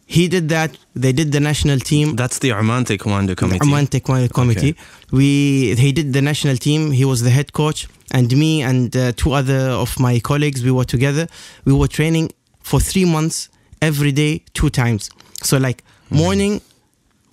he 0.06 0.28
did 0.28 0.50
that. 0.50 0.78
They 0.96 1.12
did 1.14 1.32
the 1.32 1.40
national 1.40 1.80
team. 1.80 2.16
That's 2.16 2.40
the 2.40 2.52
Oman 2.52 2.86
Taekwondo 2.86 3.36
Committee. 3.36 3.66
Oman 3.68 3.88
Taekwondo 3.88 4.32
Committee. 4.32 4.76
We 5.12 5.74
he 5.76 5.92
did 5.92 6.14
the 6.14 6.22
national 6.22 6.58
team. 6.58 6.92
He 6.92 7.06
was 7.06 7.22
the 7.22 7.30
head 7.30 7.54
coach, 7.54 7.88
and 8.12 8.32
me 8.38 8.62
and 8.62 8.96
uh, 8.96 9.12
two 9.14 9.32
other 9.34 9.60
of 9.84 10.00
my 10.00 10.20
colleagues. 10.20 10.64
We 10.64 10.72
were 10.72 10.86
together. 10.86 11.28
We 11.66 11.74
were 11.74 11.88
training 11.88 12.32
for 12.62 12.80
three 12.80 13.06
months 13.06 13.50
every 13.82 14.12
day, 14.12 14.42
two 14.54 14.70
times. 14.70 15.10
So 15.42 15.58
like 15.58 15.84
morning, 16.10 16.62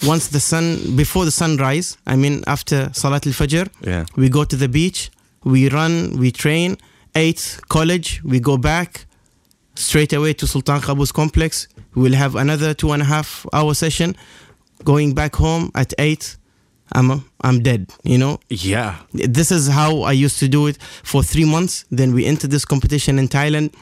once 0.06 0.28
the 0.28 0.40
sun 0.40 0.96
before 0.96 1.24
the 1.24 1.30
sunrise. 1.30 1.96
I 2.06 2.16
mean 2.16 2.42
after 2.46 2.90
Salat 2.92 3.26
al 3.26 3.32
Fajr. 3.32 3.68
Yeah. 3.82 4.04
We 4.16 4.28
go 4.28 4.44
to 4.44 4.56
the 4.56 4.68
beach. 4.68 5.10
We 5.44 5.68
run. 5.68 6.16
We 6.18 6.30
train. 6.30 6.76
Eight 7.14 7.58
college. 7.68 8.20
We 8.24 8.40
go 8.40 8.56
back 8.56 9.06
straight 9.74 10.12
away 10.12 10.32
to 10.34 10.46
Sultan 10.46 10.80
Qaboos 10.80 11.12
complex. 11.12 11.66
We'll 11.94 12.14
have 12.14 12.36
another 12.36 12.74
two 12.74 12.92
and 12.92 13.02
a 13.02 13.04
half 13.06 13.46
hour 13.52 13.74
session. 13.74 14.16
Going 14.84 15.12
back 15.14 15.34
home 15.36 15.70
at 15.74 15.92
eight, 15.98 16.36
I'm 16.92 17.24
I'm 17.42 17.62
dead. 17.62 17.90
You 18.04 18.18
know, 18.18 18.38
Yeah. 18.48 18.96
this 19.12 19.50
is 19.50 19.68
how 19.68 20.02
I 20.02 20.12
used 20.12 20.38
to 20.40 20.48
do 20.48 20.66
it 20.68 20.78
for 21.02 21.22
three 21.22 21.44
months. 21.44 21.84
Then 21.90 22.14
we 22.14 22.24
entered 22.26 22.50
this 22.50 22.64
competition 22.64 23.18
in 23.18 23.28
Thailand. 23.28 23.74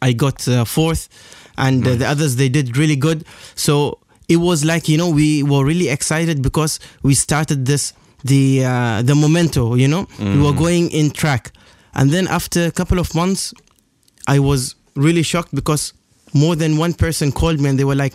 I 0.00 0.12
got 0.12 0.46
uh, 0.48 0.64
fourth, 0.64 1.08
and 1.56 1.86
uh, 1.86 1.94
the 1.96 2.06
others 2.06 2.36
they 2.36 2.48
did 2.48 2.76
really 2.76 2.96
good. 2.96 3.24
So 3.54 3.98
it 4.32 4.36
was 4.36 4.64
like 4.64 4.88
you 4.88 4.96
know 5.00 5.10
we 5.10 5.42
were 5.42 5.64
really 5.64 5.88
excited 5.96 6.42
because 6.42 6.72
we 7.02 7.14
started 7.14 7.66
this 7.66 7.92
the 8.24 8.64
uh, 8.64 9.02
the 9.02 9.14
memento. 9.14 9.74
You 9.74 9.88
know, 9.88 10.06
we 10.18 10.40
were 10.46 10.52
going 10.64 10.90
in 10.90 11.10
track, 11.10 11.52
and 11.94 12.10
then 12.10 12.26
after 12.28 12.60
a 12.66 12.70
couple 12.72 12.98
of 12.98 13.14
months, 13.14 13.52
I 14.26 14.38
was 14.38 14.74
really 14.94 15.22
shocked 15.22 15.54
because 15.54 15.92
more 16.34 16.56
than 16.56 16.76
one 16.78 16.94
person 16.94 17.32
called 17.32 17.60
me 17.60 17.68
and 17.70 17.78
they 17.78 17.84
were 17.84 17.94
like, 18.04 18.14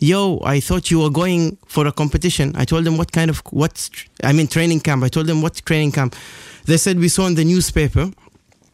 "Yo, 0.00 0.40
I 0.44 0.60
thought 0.60 0.90
you 0.90 1.00
were 1.00 1.10
going 1.22 1.58
for 1.66 1.86
a 1.86 1.92
competition." 1.92 2.46
I 2.56 2.64
told 2.64 2.84
them 2.84 2.96
what 2.96 3.10
kind 3.12 3.30
of 3.30 3.38
what 3.50 3.74
I 4.22 4.32
mean 4.32 4.46
training 4.46 4.80
camp. 4.80 5.02
I 5.04 5.08
told 5.08 5.26
them 5.26 5.42
what 5.42 5.54
training 5.64 5.92
camp. 5.92 6.14
They 6.64 6.76
said 6.76 6.98
we 6.98 7.08
saw 7.08 7.26
in 7.26 7.34
the 7.34 7.44
newspaper, 7.44 8.10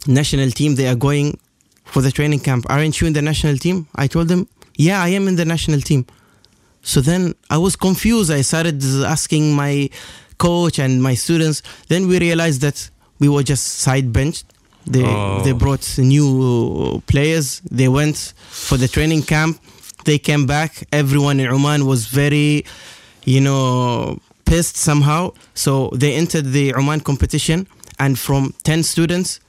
national 0.07 0.51
team. 0.51 0.75
They 0.77 0.89
are 0.89 0.97
going 1.09 1.39
for 1.85 2.03
the 2.03 2.11
training 2.11 2.41
camp. 2.41 2.67
Aren't 2.69 3.01
you 3.01 3.07
in 3.07 3.13
the 3.13 3.23
national 3.23 3.57
team? 3.59 3.87
I 3.95 4.07
told 4.07 4.29
them, 4.29 4.47
"Yeah, 4.77 5.03
I 5.03 5.09
am 5.19 5.29
in 5.29 5.37
the 5.37 5.45
national 5.55 5.81
team." 5.81 6.05
So 6.85 7.01
then 7.01 7.35
I 7.51 7.59
was 7.59 7.75
confused. 7.77 8.31
I 8.31 8.43
started 8.43 8.83
asking 9.17 9.55
my 9.55 9.89
coach 10.39 10.79
and 10.79 11.03
my 11.03 11.15
students. 11.15 11.63
Then 11.89 12.07
we 12.09 12.19
realized 12.19 12.61
that 12.61 12.91
we 13.19 13.29
were 13.29 13.43
just 13.43 13.65
side 13.85 14.13
benched. 14.13 14.45
They 14.87 15.03
Oh. 15.03 15.41
they 15.45 15.53
brought 15.53 15.85
new 15.99 17.03
players. 17.07 17.63
They 17.71 17.89
went 17.89 18.35
for 18.69 18.77
the 18.77 18.87
training 18.87 19.23
camp. 19.23 19.59
They 20.05 20.19
came 20.19 20.45
back. 20.47 20.71
Everyone 20.93 21.41
in 21.41 21.49
Oman 21.49 21.87
was 21.87 22.07
very, 22.07 22.65
you 23.25 23.41
know, 23.41 24.19
pissed 24.45 24.77
somehow. 24.77 25.33
So 25.55 25.91
they 25.95 26.13
entered 26.15 26.53
the 26.53 26.75
Oman 26.75 27.01
competition, 27.01 27.67
and 27.99 28.19
from 28.19 28.53
ten 28.63 28.83
students, 28.83 29.41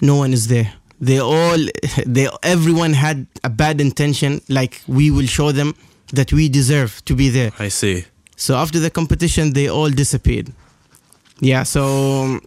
no 0.00 0.14
one 0.16 0.32
is 0.32 0.46
there. 0.48 0.72
They 0.98 1.18
all, 1.20 1.58
they 2.06 2.28
everyone 2.42 2.94
had 2.94 3.26
a 3.44 3.50
bad 3.50 3.80
intention. 3.82 4.40
Like 4.48 4.80
we 4.88 5.10
will 5.10 5.26
show 5.26 5.52
them 5.52 5.74
that 6.12 6.32
we 6.32 6.48
deserve 6.48 7.04
to 7.04 7.14
be 7.14 7.28
there. 7.28 7.50
I 7.58 7.68
see. 7.68 8.04
So 8.36 8.54
after 8.56 8.78
the 8.78 8.90
competition, 8.90 9.52
they 9.52 9.68
all 9.68 9.90
disappeared. 9.90 10.52
Yeah. 11.40 11.64
So 11.64 12.40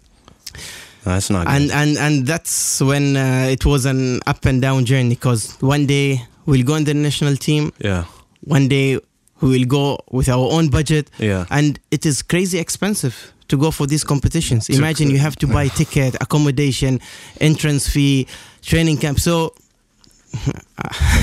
That's 1.03 1.30
not 1.30 1.45
good. 1.47 1.55
and 1.55 1.72
and 1.72 1.97
and 1.97 2.28
that's 2.28 2.82
when 2.82 3.16
uh, 3.18 3.47
it 3.51 3.66
was 3.66 3.86
an 3.86 4.20
up 4.28 4.45
and 4.45 4.62
down 4.62 4.86
journey. 4.86 5.10
Because 5.16 5.55
one 5.62 5.86
day 5.88 6.22
we'll 6.45 6.64
go 6.66 6.76
in 6.76 6.84
the 6.86 6.93
national 6.93 7.36
team. 7.38 7.72
yeah. 7.80 8.05
One 8.41 8.68
day 8.68 8.97
we 9.41 9.49
will 9.49 9.66
go 9.68 9.97
with 10.12 10.30
our 10.30 10.51
own 10.51 10.70
budget. 10.70 11.10
Yeah. 11.18 11.45
And 11.49 11.80
it 11.91 12.05
is 12.05 12.22
crazy 12.22 12.57
expensive 12.60 13.34
to 13.47 13.57
go 13.57 13.72
for 13.72 13.88
these 13.88 14.03
competitions. 14.03 14.70
Imagine 14.70 15.10
you 15.10 15.18
have 15.18 15.36
to 15.38 15.47
buy 15.47 15.68
ticket, 15.80 16.16
accommodation, 16.22 16.99
entrance 17.41 17.88
fee, 17.89 18.28
training 18.62 18.97
camp. 18.97 19.20
So 19.20 19.53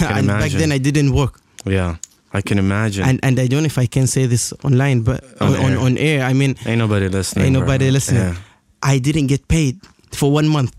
back 0.01 0.51
then 0.53 0.72
I 0.72 0.78
didn't 0.78 1.12
work. 1.12 1.41
Yeah, 1.64 1.97
I 2.33 2.41
can 2.43 2.59
imagine. 2.59 3.05
And 3.09 3.20
and 3.22 3.39
I 3.39 3.47
don't 3.47 3.62
know 3.62 3.66
if 3.66 3.79
I 3.79 3.87
can 3.87 4.07
say 4.07 4.27
this 4.27 4.53
online, 4.64 5.01
but 5.03 5.24
On 5.41 5.55
on, 5.55 5.64
on, 5.64 5.72
air. 5.72 5.79
on 5.79 5.99
air. 5.99 6.24
I 6.24 6.33
mean, 6.33 6.57
ain't 6.66 6.79
nobody 6.79 7.09
listening. 7.09 7.47
ain't 7.47 7.55
bro. 7.55 7.62
nobody 7.62 7.91
listening. 7.91 8.22
Yeah. 8.22 8.37
I 8.83 8.99
didn't 8.99 9.29
get 9.29 9.49
paid 9.49 9.79
for 10.12 10.31
one 10.33 10.49
month 10.49 10.72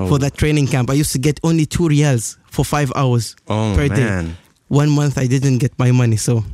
Oh. 0.00 0.06
for 0.08 0.18
that 0.20 0.36
training 0.36 0.68
camp. 0.68 0.90
I 0.90 0.94
used 0.94 1.10
to 1.12 1.18
get 1.18 1.40
only 1.42 1.66
two 1.66 1.88
reals 1.88 2.38
for 2.50 2.64
five 2.64 2.92
hours 2.94 3.34
Oh 3.48 3.74
per 3.74 3.88
day. 3.88 4.30
One 4.68 4.90
month 4.90 5.18
I 5.18 5.26
didn't 5.26 5.58
get 5.58 5.76
my 5.78 5.90
money, 5.92 6.16
so 6.16 6.44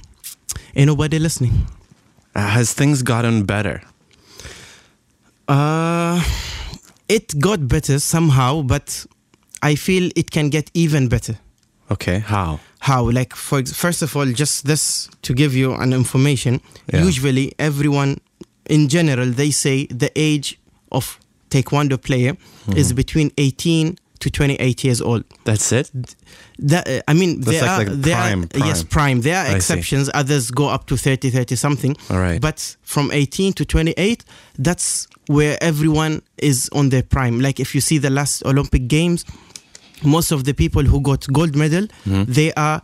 ain't 0.74 0.86
nobody 0.86 1.18
listening. 1.18 1.66
Uh, 2.34 2.49
has 2.49 2.72
things 2.72 3.03
gotten 3.03 3.45
better? 3.45 3.82
Uh, 5.49 6.22
it 7.09 7.38
got 7.38 7.68
better 7.68 7.99
somehow, 7.99 8.62
but 8.62 9.05
I 9.62 9.74
feel 9.74 10.11
it 10.16 10.30
can 10.30 10.49
get 10.49 10.70
even 10.74 11.09
better. 11.09 11.36
Okay, 11.90 12.20
how? 12.20 12.61
How? 12.85 13.11
Like, 13.11 13.35
for 13.37 13.62
first 13.64 14.03
of 14.03 14.14
all, 14.16 14.26
just 14.32 14.64
this 14.66 15.09
to 15.22 15.32
give 15.35 15.55
you 15.61 15.72
an 15.74 15.93
information. 15.93 16.61
Yeah. 16.93 17.05
Usually, 17.05 17.53
everyone 17.59 18.16
in 18.70 18.89
general 18.89 19.30
they 19.30 19.51
say 19.53 19.87
the 19.87 20.11
age 20.16 20.59
of 20.91 21.18
taekwondo 21.51 21.97
player 21.99 22.32
is 22.76 22.89
Mm-hmm. 22.89 22.97
between 22.97 23.30
18 23.39 23.97
to 24.20 24.30
28 24.30 24.85
years 24.85 25.01
old. 25.03 25.24
That's 25.45 25.72
it. 25.72 25.91
That 26.59 26.89
uh, 26.89 27.01
I 27.09 27.14
mean, 27.14 27.41
That's 27.41 27.61
there 27.61 27.62
like- 27.66 27.87
are 27.89 27.91
like 27.91 28.03
there 28.03 28.16
prime, 28.16 28.43
are, 28.55 28.66
yes 28.68 28.82
prime. 28.82 28.89
prime. 28.91 29.20
There 29.22 29.37
are 29.37 29.47
I 29.47 29.51
see. 29.51 29.57
exceptions. 29.57 30.11
Others 30.14 30.51
go 30.51 30.68
up 30.68 30.87
to 30.87 30.97
30, 30.97 31.30
30 31.30 31.57
something. 31.57 31.97
All 32.11 32.18
right. 32.18 32.41
But 32.41 32.76
from 32.82 33.11
18 33.12 33.53
to 33.55 33.64
28, 33.64 34.24
that's 34.59 35.09
where 35.26 35.57
everyone 35.62 36.20
is 36.39 36.68
on 36.72 36.89
their 36.91 37.03
prime. 37.03 37.41
Like 37.41 37.61
if 37.61 37.74
you 37.74 37.80
see 37.80 37.99
the 37.99 38.11
last 38.11 38.45
Olympic 38.47 38.89
Games, 38.89 39.24
most 40.05 40.32
of 40.32 40.44
the 40.44 40.52
people 40.55 40.82
who 40.82 41.00
got 41.00 41.26
gold 41.32 41.55
medal, 41.57 41.86
Mm-hmm. 42.07 42.32
they 42.32 42.52
are 42.55 42.82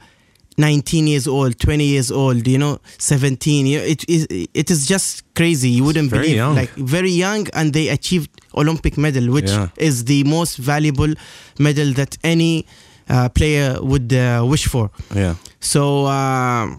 19 0.59 1.07
years 1.07 1.27
old, 1.27 1.59
20 1.59 1.85
years 1.85 2.11
old, 2.11 2.47
you 2.47 2.59
know, 2.59 2.79
17. 2.99 3.67
You 3.67 3.79
know, 3.79 3.85
it 3.85 4.05
is 4.09 4.27
it 4.31 4.71
is 4.71 4.87
just 4.87 5.23
crazy. 5.35 5.71
You 5.71 5.85
wouldn't 5.85 6.11
very 6.11 6.23
believe 6.25 6.37
young. 6.37 6.55
like 6.55 6.71
very 6.75 7.11
young 7.11 7.47
and 7.55 7.73
they 7.73 7.89
achieved 7.89 8.31
Olympic 8.55 8.99
medal, 8.99 9.31
which 9.33 9.49
Yeah. 9.51 9.69
is 9.79 10.05
the 10.05 10.25
most 10.25 10.59
valuable 10.59 11.15
medal 11.59 11.93
that 11.95 12.19
any 12.25 12.67
uh, 13.09 13.29
player 13.31 13.79
would 13.81 14.13
uh, 14.13 14.45
wish 14.47 14.67
for. 14.67 14.91
Yeah. 15.15 15.35
So 15.61 16.05
uh, 16.07 16.77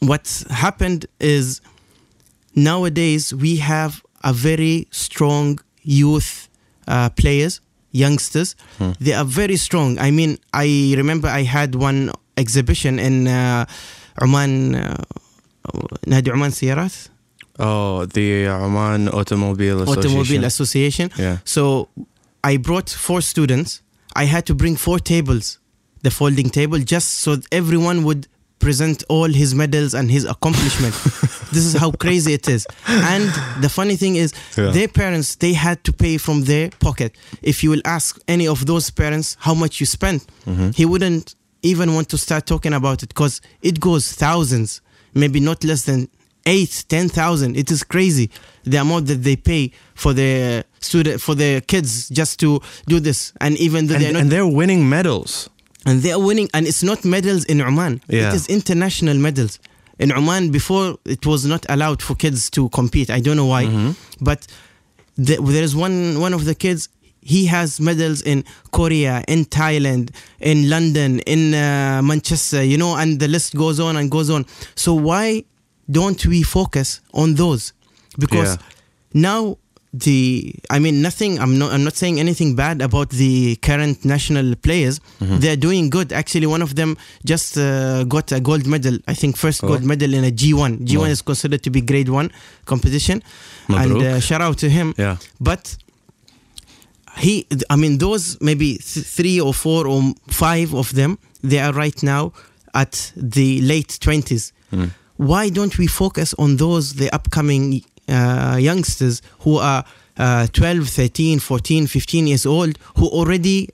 what 0.00 0.44
happened 0.50 1.06
is 1.20 1.60
nowadays 2.54 3.32
we 3.34 3.56
have 3.56 4.02
a 4.24 4.32
very 4.32 4.86
strong 4.90 5.58
youth 5.82 6.48
uh, 6.86 7.08
players, 7.10 7.60
youngsters. 8.04 8.54
They 9.00 9.12
are 9.14 9.24
very 9.40 9.56
strong. 9.56 9.98
I 9.98 10.10
mean, 10.10 10.38
I 10.52 10.94
remember 10.96 11.28
I 11.28 11.42
had 11.42 11.74
one 11.74 12.10
exhibition 12.36 12.98
in 12.98 13.26
uh, 13.26 13.64
Oman, 14.22 14.74
uh, 14.74 14.96
Nadi 16.06 16.30
Oman 16.32 16.52
Siyarat, 16.52 17.08
Oh, 17.60 18.06
the 18.06 18.46
Oman 18.46 19.08
Automobile 19.08 19.82
Association. 19.82 19.98
Automobile 20.10 20.44
Association. 20.44 21.10
Yeah. 21.18 21.38
So 21.44 21.88
I 22.44 22.56
brought 22.56 22.88
four 22.88 23.20
students. 23.20 23.82
I 24.14 24.24
had 24.26 24.44
to 24.46 24.54
bring 24.54 24.76
four 24.76 24.98
tables, 25.00 25.58
the 26.02 26.10
folding 26.10 26.50
table, 26.50 26.78
just 26.78 27.08
so 27.24 27.30
everyone 27.50 28.04
would 28.04 28.28
present 28.58 29.04
all 29.08 29.28
his 29.28 29.54
medals 29.54 29.94
and 29.94 30.10
his 30.10 30.24
accomplishment. 30.24 30.94
this 31.52 31.64
is 31.64 31.74
how 31.74 31.90
crazy 31.92 32.32
it 32.34 32.48
is. 32.48 32.66
And 32.86 33.28
the 33.62 33.68
funny 33.68 33.96
thing 33.96 34.16
is, 34.16 34.32
Yeah. 34.56 34.70
their 34.70 34.88
parents 34.88 35.36
they 35.36 35.52
had 35.52 35.82
to 35.84 35.92
pay 35.92 36.18
from 36.18 36.44
their 36.44 36.70
pocket. 36.80 37.14
If 37.42 37.62
you 37.62 37.70
will 37.70 37.82
ask 37.84 38.18
any 38.28 38.46
of 38.48 38.66
those 38.66 38.90
parents 38.90 39.36
how 39.40 39.54
much 39.54 39.80
you 39.80 39.86
spent, 39.86 40.26
Mm-hmm. 40.46 40.70
he 40.70 40.84
wouldn't 40.86 41.34
even 41.62 41.94
want 41.94 42.08
to 42.10 42.18
start 42.18 42.46
talking 42.46 42.72
about 42.72 43.02
it 43.02 43.08
because 43.08 43.40
it 43.62 43.80
goes 43.80 44.12
thousands, 44.12 44.80
maybe 45.14 45.40
not 45.40 45.62
less 45.64 45.82
than 45.84 46.08
eight, 46.46 46.84
ten 46.88 47.08
thousand. 47.08 47.56
It 47.56 47.70
is 47.70 47.82
crazy 47.84 48.30
the 48.64 48.78
amount 48.78 49.06
that 49.08 49.22
they 49.22 49.36
pay 49.36 49.72
for 49.94 50.12
their 50.14 50.64
student 50.80 51.20
for 51.20 51.34
their 51.34 51.60
kids 51.60 52.08
just 52.08 52.38
to 52.40 52.60
do 52.86 53.00
this. 53.00 53.32
And 53.40 53.56
even 53.58 53.86
though 53.86 53.94
And, 53.96 54.04
they're 54.04 54.12
not 54.12 54.22
and 54.22 54.30
they're 54.32 54.46
winning 54.46 54.88
medals. 54.88 55.50
And 55.88 56.02
they 56.02 56.12
are 56.16 56.22
winning 56.28 56.48
and 56.54 56.62
it's 56.70 56.82
not 56.90 56.98
medals 57.14 57.42
in 57.52 57.58
Oman 57.60 57.94
Yeah. 58.08 58.28
it 58.28 58.34
is 58.38 58.44
international 58.58 59.16
medals 59.26 59.58
in 59.98 60.08
Oman 60.12 60.50
before 60.58 60.86
it 61.04 61.24
was 61.32 61.42
not 61.52 61.62
allowed 61.74 62.00
for 62.06 62.14
kids 62.24 62.40
to 62.56 62.68
compete 62.78 63.08
I 63.18 63.20
don't 63.24 63.36
know 63.40 63.50
why 63.54 63.64
Mm-hmm. 63.64 63.92
but 64.28 64.40
the, 65.26 65.34
there 65.54 65.64
is 65.68 65.74
one 65.86 65.96
one 66.26 66.34
of 66.38 66.44
the 66.50 66.54
kids 66.54 66.88
he 67.34 67.40
has 67.46 67.68
medals 67.80 68.22
in 68.32 68.38
Korea 68.78 69.14
in 69.34 69.40
Thailand 69.60 70.06
in 70.40 70.58
London 70.74 71.10
in 71.34 71.42
uh, 71.54 72.00
Manchester 72.10 72.62
you 72.72 72.78
know 72.82 72.92
and 73.00 73.18
the 73.22 73.28
list 73.36 73.50
goes 73.64 73.78
on 73.86 73.96
and 73.96 74.06
goes 74.10 74.28
on 74.30 74.42
so 74.84 74.90
why 75.08 75.26
don't 75.90 76.20
we 76.32 76.42
focus 76.58 76.88
on 77.22 77.34
those 77.42 77.72
because 78.24 78.50
Yeah. 78.56 78.62
now 79.30 79.56
the 80.00 80.54
I 80.70 80.78
mean 80.78 81.02
nothing 81.02 81.38
I'm 81.38 81.58
not 81.58 81.72
I'm 81.72 81.84
not 81.84 81.94
saying 81.96 82.18
anything 82.20 82.54
bad 82.54 82.82
about 82.82 83.10
the 83.10 83.56
current 83.56 84.04
national 84.04 84.54
players. 84.56 85.00
Mm-hmm. 85.20 85.38
they're 85.38 85.56
doing 85.56 85.90
good. 85.90 86.12
Actually 86.12 86.46
one 86.46 86.62
of 86.62 86.74
them 86.74 86.96
just 87.24 87.56
uh, 87.58 88.04
got 88.04 88.32
a 88.32 88.40
gold 88.40 88.66
medal. 88.66 88.98
I 89.06 89.14
think 89.14 89.36
first 89.36 89.62
Oh. 89.64 89.68
gold 89.68 89.84
medal 89.84 90.12
in 90.14 90.24
a 90.24 90.30
G1 90.30 90.86
G1 90.88 90.98
Wow. 90.98 91.04
is 91.04 91.22
considered 91.22 91.62
to 91.62 91.70
be 91.70 91.80
grade 91.80 92.08
1 92.08 92.30
competition. 92.64 93.22
And 93.68 93.92
uh, 94.02 94.20
shout 94.20 94.40
out 94.40 94.58
to 94.58 94.68
him. 94.70 94.94
Yeah. 94.98 95.16
but 95.40 95.76
he 97.18 97.46
I 97.70 97.76
mean 97.76 97.98
those 97.98 98.40
maybe 98.40 98.78
th- 98.78 99.06
3 99.06 99.40
or 99.40 99.52
4 99.54 99.86
or 99.86 100.02
5 100.28 100.74
of 100.74 100.94
them 100.94 101.18
they 101.42 101.58
are 101.58 101.72
right 101.72 102.00
now 102.02 102.32
at 102.74 103.12
the 103.16 103.60
late 103.62 103.88
20s 104.00 104.52
why 105.16 105.48
don't 105.48 105.76
we 105.78 105.86
focus 105.88 106.32
on 106.38 106.56
those 106.58 106.94
the 106.94 107.10
upcoming 107.12 107.82
youngsters 108.08 109.22
who 109.40 109.58
are 109.58 109.84
uh, 110.16 110.46
12 110.48 110.88
13 110.88 111.38
14 111.38 111.86
15 111.86 112.26
years 112.26 112.46
old 112.46 112.78
who 112.96 113.06
already 113.06 113.68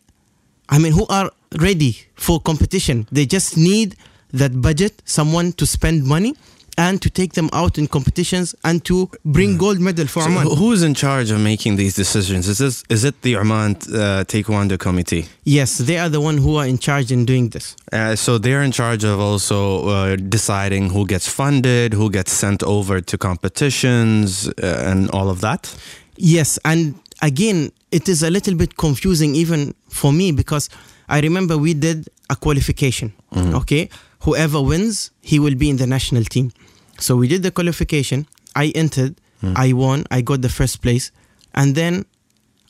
I 0.68 0.78
mean 0.78 0.92
who 0.92 1.06
are 1.08 1.30
ready 1.58 1.96
for 2.14 2.40
competition. 2.40 3.06
They 3.12 3.26
just 3.26 3.56
need 3.56 3.96
that 4.32 4.60
budget 4.60 5.02
someone 5.04 5.52
to 5.52 5.66
spend 5.66 6.04
money 6.04 6.34
and 6.76 7.00
to 7.02 7.10
take 7.10 7.32
them 7.34 7.48
out 7.52 7.78
in 7.78 7.86
competitions 7.86 8.54
and 8.64 8.84
to 8.84 9.08
bring 9.24 9.56
gold 9.56 9.80
medal 9.80 10.06
for 10.06 10.22
So 10.22 10.28
Oman 10.28 10.56
who's 10.56 10.82
in 10.82 10.94
charge 10.94 11.30
of 11.30 11.40
making 11.40 11.76
these 11.76 11.94
decisions? 11.94 12.48
Is 12.48 12.58
this 12.58 12.82
is 12.88 13.04
it 13.04 13.20
the 13.22 13.36
Oman 13.36 13.76
uh, 13.76 14.24
Taekwondo 14.26 14.78
Committee? 14.78 15.26
Yes, 15.44 15.78
they 15.78 15.98
are 15.98 16.08
the 16.08 16.20
one 16.20 16.38
who 16.38 16.56
are 16.56 16.66
in 16.66 16.78
charge 16.78 17.12
in 17.12 17.24
doing 17.24 17.50
this. 17.50 17.76
Uh, 17.92 18.16
so 18.16 18.38
they're 18.38 18.62
in 18.62 18.72
charge 18.72 19.04
of 19.04 19.20
also 19.20 19.88
uh, 19.88 20.16
deciding 20.16 20.90
who 20.90 21.06
gets 21.06 21.28
funded, 21.28 21.92
who 21.94 22.10
gets 22.10 22.32
sent 22.32 22.62
over 22.62 23.00
to 23.00 23.18
competitions, 23.18 24.48
uh, 24.48 24.82
and 24.90 25.10
all 25.10 25.28
of 25.30 25.40
that. 25.40 25.74
Yes, 26.16 26.58
and 26.64 26.94
again, 27.22 27.70
it 27.90 28.08
is 28.08 28.22
a 28.22 28.30
little 28.30 28.54
bit 28.54 28.76
confusing 28.76 29.34
even 29.34 29.74
for 29.88 30.12
me 30.12 30.32
because 30.32 30.68
I 31.08 31.20
remember 31.20 31.56
we 31.58 31.74
did 31.74 32.08
a 32.30 32.36
qualification. 32.36 33.12
Okay, 33.36 33.88
whoever 34.20 34.60
wins, 34.62 35.10
he 35.20 35.38
will 35.38 35.56
be 35.56 35.68
in 35.68 35.76
the 35.76 35.86
national 35.86 36.24
team. 36.24 36.52
So 36.98 37.16
we 37.16 37.28
did 37.28 37.42
the 37.42 37.50
qualification. 37.50 38.26
I 38.54 38.66
entered. 38.74 39.20
Hmm. 39.40 39.52
I 39.56 39.72
won. 39.72 40.04
I 40.10 40.20
got 40.20 40.42
the 40.42 40.48
first 40.48 40.80
place, 40.80 41.10
and 41.54 41.74
then 41.74 42.06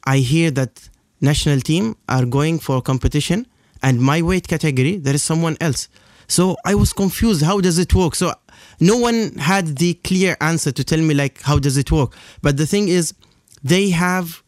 I 0.04 0.18
hear 0.18 0.50
that 0.52 0.88
national 1.20 1.60
team 1.60 1.96
are 2.08 2.24
going 2.24 2.58
for 2.58 2.76
a 2.78 2.82
competition, 2.82 3.46
and 3.82 4.00
my 4.00 4.22
weight 4.22 4.48
category 4.48 4.96
there 4.96 5.14
is 5.14 5.22
someone 5.22 5.56
else. 5.60 5.88
So 6.26 6.56
I 6.64 6.74
was 6.74 6.92
confused. 6.92 7.42
How 7.42 7.60
does 7.60 7.78
it 7.78 7.94
work? 7.94 8.14
So 8.14 8.32
no 8.80 8.96
one 8.96 9.34
had 9.36 9.76
the 9.76 9.94
clear 9.94 10.36
answer 10.40 10.72
to 10.72 10.84
tell 10.84 10.98
me 11.00 11.14
like 11.14 11.42
how 11.42 11.58
does 11.58 11.76
it 11.76 11.92
work. 11.92 12.14
But 12.42 12.56
the 12.56 12.66
thing 12.66 12.88
is, 12.88 13.14
they 13.62 13.90
have 13.90 14.42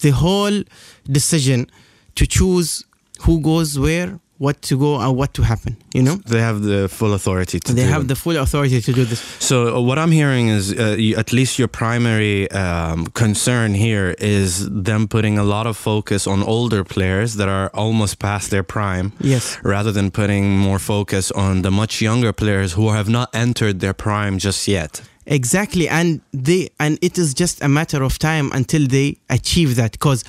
the 0.00 0.10
whole 0.10 0.62
decision 1.04 1.70
to 2.14 2.26
choose 2.26 2.84
who 3.22 3.40
goes 3.40 3.78
where, 3.78 4.18
what 4.44 4.56
to 4.68 4.74
go, 4.84 4.90
and 5.04 5.10
what 5.20 5.30
to 5.34 5.42
happen. 5.42 5.72
You 5.96 6.02
know, 6.06 6.16
They 6.32 6.40
have 6.40 6.58
the 6.72 6.88
full 6.88 7.12
authority 7.18 7.58
to 7.66 7.72
they 7.74 7.84
do 7.84 7.92
have 7.96 8.04
the 8.12 8.16
full 8.24 8.36
authority 8.44 8.80
to 8.86 8.92
do 9.00 9.04
this. 9.10 9.20
So 9.38 9.56
uh, 9.76 9.80
what 9.88 9.98
I'm 10.02 10.12
hearing 10.22 10.46
is, 10.58 10.72
uh, 10.72 10.96
you, 11.04 11.12
at 11.22 11.30
least 11.38 11.52
your 11.60 11.68
primary 11.68 12.50
um, 12.62 12.98
concern 13.24 13.74
here 13.74 14.08
is 14.38 14.50
them 14.84 15.02
putting 15.08 15.36
a 15.38 15.44
lot 15.44 15.66
of 15.66 15.76
focus 15.76 16.26
on 16.26 16.42
older 16.42 16.82
players 16.84 17.34
that 17.34 17.48
are 17.48 17.68
almost 17.74 18.18
past 18.18 18.50
their 18.50 18.62
prime, 18.76 19.12
Yes. 19.20 19.44
rather 19.62 19.92
than 19.92 20.10
putting 20.10 20.44
more 20.68 20.78
focus 20.78 21.30
on 21.32 21.62
the 21.62 21.70
much 21.70 22.00
younger 22.00 22.32
players 22.32 22.72
who 22.72 22.86
have 22.98 23.08
not 23.10 23.28
entered 23.34 23.80
their 23.80 23.94
prime 23.94 24.38
just 24.38 24.66
yet. 24.68 25.02
Exactly, 25.26 25.86
and 25.88 26.20
they 26.46 26.70
and 26.78 26.98
it 27.02 27.18
is 27.18 27.34
just 27.34 27.62
a 27.62 27.68
matter 27.68 28.02
of 28.02 28.18
time 28.18 28.50
until 28.52 28.84
they 28.88 29.16
achieve 29.28 29.70
that. 29.76 29.92
Because 29.92 30.24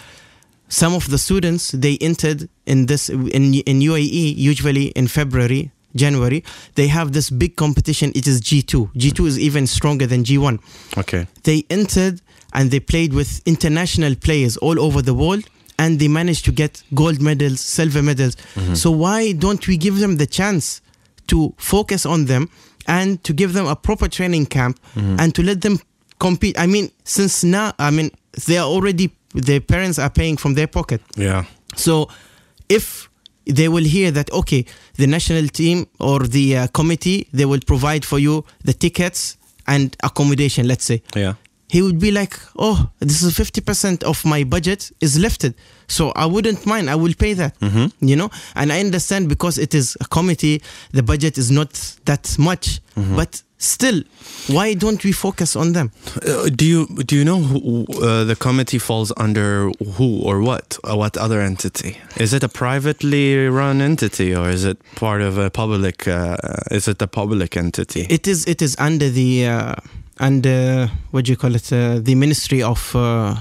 some 0.71 0.93
of 0.95 1.09
the 1.09 1.17
students 1.17 1.71
they 1.71 1.97
entered 1.99 2.49
in 2.65 2.85
this 2.85 3.09
in 3.09 3.53
in 3.71 3.79
UAE 3.91 4.35
usually 4.37 4.87
in 4.95 5.07
February 5.07 5.71
January, 5.93 6.43
they 6.75 6.87
have 6.87 7.11
this 7.11 7.29
big 7.29 7.57
competition. 7.57 8.13
It 8.15 8.25
is 8.25 8.39
G2. 8.41 8.93
G2 8.93 9.27
is 9.27 9.37
even 9.39 9.67
stronger 9.67 10.07
than 10.07 10.23
G1. 10.23 10.59
Okay. 10.97 11.27
They 11.43 11.65
entered 11.69 12.21
and 12.53 12.71
they 12.71 12.79
played 12.79 13.13
with 13.13 13.41
international 13.45 14.15
players 14.15 14.55
all 14.57 14.79
over 14.79 15.01
the 15.01 15.13
world 15.13 15.43
and 15.77 15.99
they 15.99 16.07
managed 16.07 16.45
to 16.45 16.53
get 16.53 16.81
gold 16.93 17.21
medals, 17.21 17.59
silver 17.59 18.01
medals. 18.01 18.35
Mm-hmm. 18.55 18.75
So 18.75 18.91
why 18.91 19.33
don't 19.33 19.67
we 19.67 19.75
give 19.75 19.99
them 19.99 20.15
the 20.15 20.27
chance 20.27 20.81
to 21.27 21.53
focus 21.57 22.05
on 22.05 22.25
them 22.25 22.49
and 22.87 23.21
to 23.25 23.33
give 23.33 23.51
them 23.51 23.67
a 23.67 23.75
proper 23.75 24.07
training 24.07 24.45
camp 24.45 24.79
mm-hmm. 24.95 25.17
and 25.19 25.35
to 25.35 25.43
let 25.43 25.61
them 25.61 25.79
compete? 26.19 26.57
I 26.57 26.67
mean, 26.67 26.91
since 27.03 27.43
now, 27.43 27.73
I 27.79 27.91
mean, 27.91 28.11
they 28.47 28.57
are 28.57 28.67
already 28.67 29.11
their 29.33 29.61
parents 29.61 29.99
are 29.99 30.09
paying 30.09 30.37
from 30.37 30.53
their 30.55 30.67
pocket. 30.67 31.01
Yeah. 31.15 31.45
So 31.75 32.09
if 32.69 33.09
they 33.45 33.67
will 33.67 33.83
hear 33.83 34.11
that 34.11 34.31
okay, 34.31 34.65
the 34.95 35.07
national 35.07 35.47
team 35.47 35.87
or 35.99 36.19
the 36.19 36.57
uh, 36.57 36.67
committee 36.67 37.27
they 37.33 37.45
will 37.45 37.61
provide 37.65 38.05
for 38.05 38.19
you 38.19 38.45
the 38.63 38.73
tickets 38.73 39.37
and 39.67 39.95
accommodation, 40.03 40.67
let's 40.67 40.85
say. 40.85 41.01
Yeah. 41.15 41.35
He 41.71 41.81
would 41.81 41.99
be 41.99 42.11
like, 42.11 42.35
"Oh, 42.57 42.77
this 42.99 43.23
is 43.23 43.33
50% 43.33 44.03
of 44.03 44.25
my 44.25 44.43
budget 44.43 44.91
is 44.99 45.17
lifted. 45.17 45.53
So 45.87 46.11
I 46.15 46.25
wouldn't 46.33 46.65
mind. 46.65 46.89
I 46.89 46.95
will 46.95 47.13
pay 47.23 47.33
that." 47.41 47.53
You 48.09 48.15
know? 48.19 48.29
And 48.55 48.71
I 48.75 48.79
understand 48.85 49.29
because 49.29 49.57
it 49.61 49.73
is 49.73 49.95
a 50.01 50.07
committee, 50.17 50.61
the 50.91 51.01
budget 51.03 51.37
is 51.37 51.49
not 51.49 51.71
that 52.05 52.37
much, 52.37 52.81
but 53.15 53.41
still, 53.57 54.03
why 54.47 54.73
don't 54.75 55.01
we 55.03 55.13
focus 55.13 55.55
on 55.55 55.71
them? 55.73 55.91
Uh, 56.27 56.49
do 56.59 56.65
you 56.65 56.87
do 57.09 57.15
you 57.15 57.23
know 57.23 57.39
who 57.39 57.85
uh, 58.03 58.25
the 58.25 58.35
committee 58.35 58.79
falls 58.79 59.13
under 59.17 59.71
who 59.97 60.09
or 60.27 60.41
what? 60.41 60.77
Uh, 60.83 60.97
what 60.97 61.15
other 61.17 61.39
entity? 61.41 61.91
Is 62.17 62.33
it 62.33 62.43
a 62.43 62.49
privately 62.49 63.47
run 63.47 63.81
entity 63.81 64.35
or 64.35 64.49
is 64.49 64.65
it 64.65 64.77
part 64.95 65.21
of 65.21 65.37
a 65.37 65.49
public? 65.49 66.07
Uh, 66.07 66.35
is 66.77 66.87
it 66.87 67.01
a 67.01 67.07
public 67.07 67.55
entity? 67.55 68.07
It 68.09 68.27
is 68.27 68.45
it 68.47 68.61
is 68.61 68.75
under 68.77 69.09
the 69.09 69.31
uh, 70.45 70.87
what 71.11 71.25
do 71.25 71.31
you 71.31 71.37
call 71.37 71.55
it? 71.55 71.71
Uh, 71.73 71.99
the 71.99 72.15
Ministry 72.15 72.61
of 72.63 72.95
uh, 72.95 73.35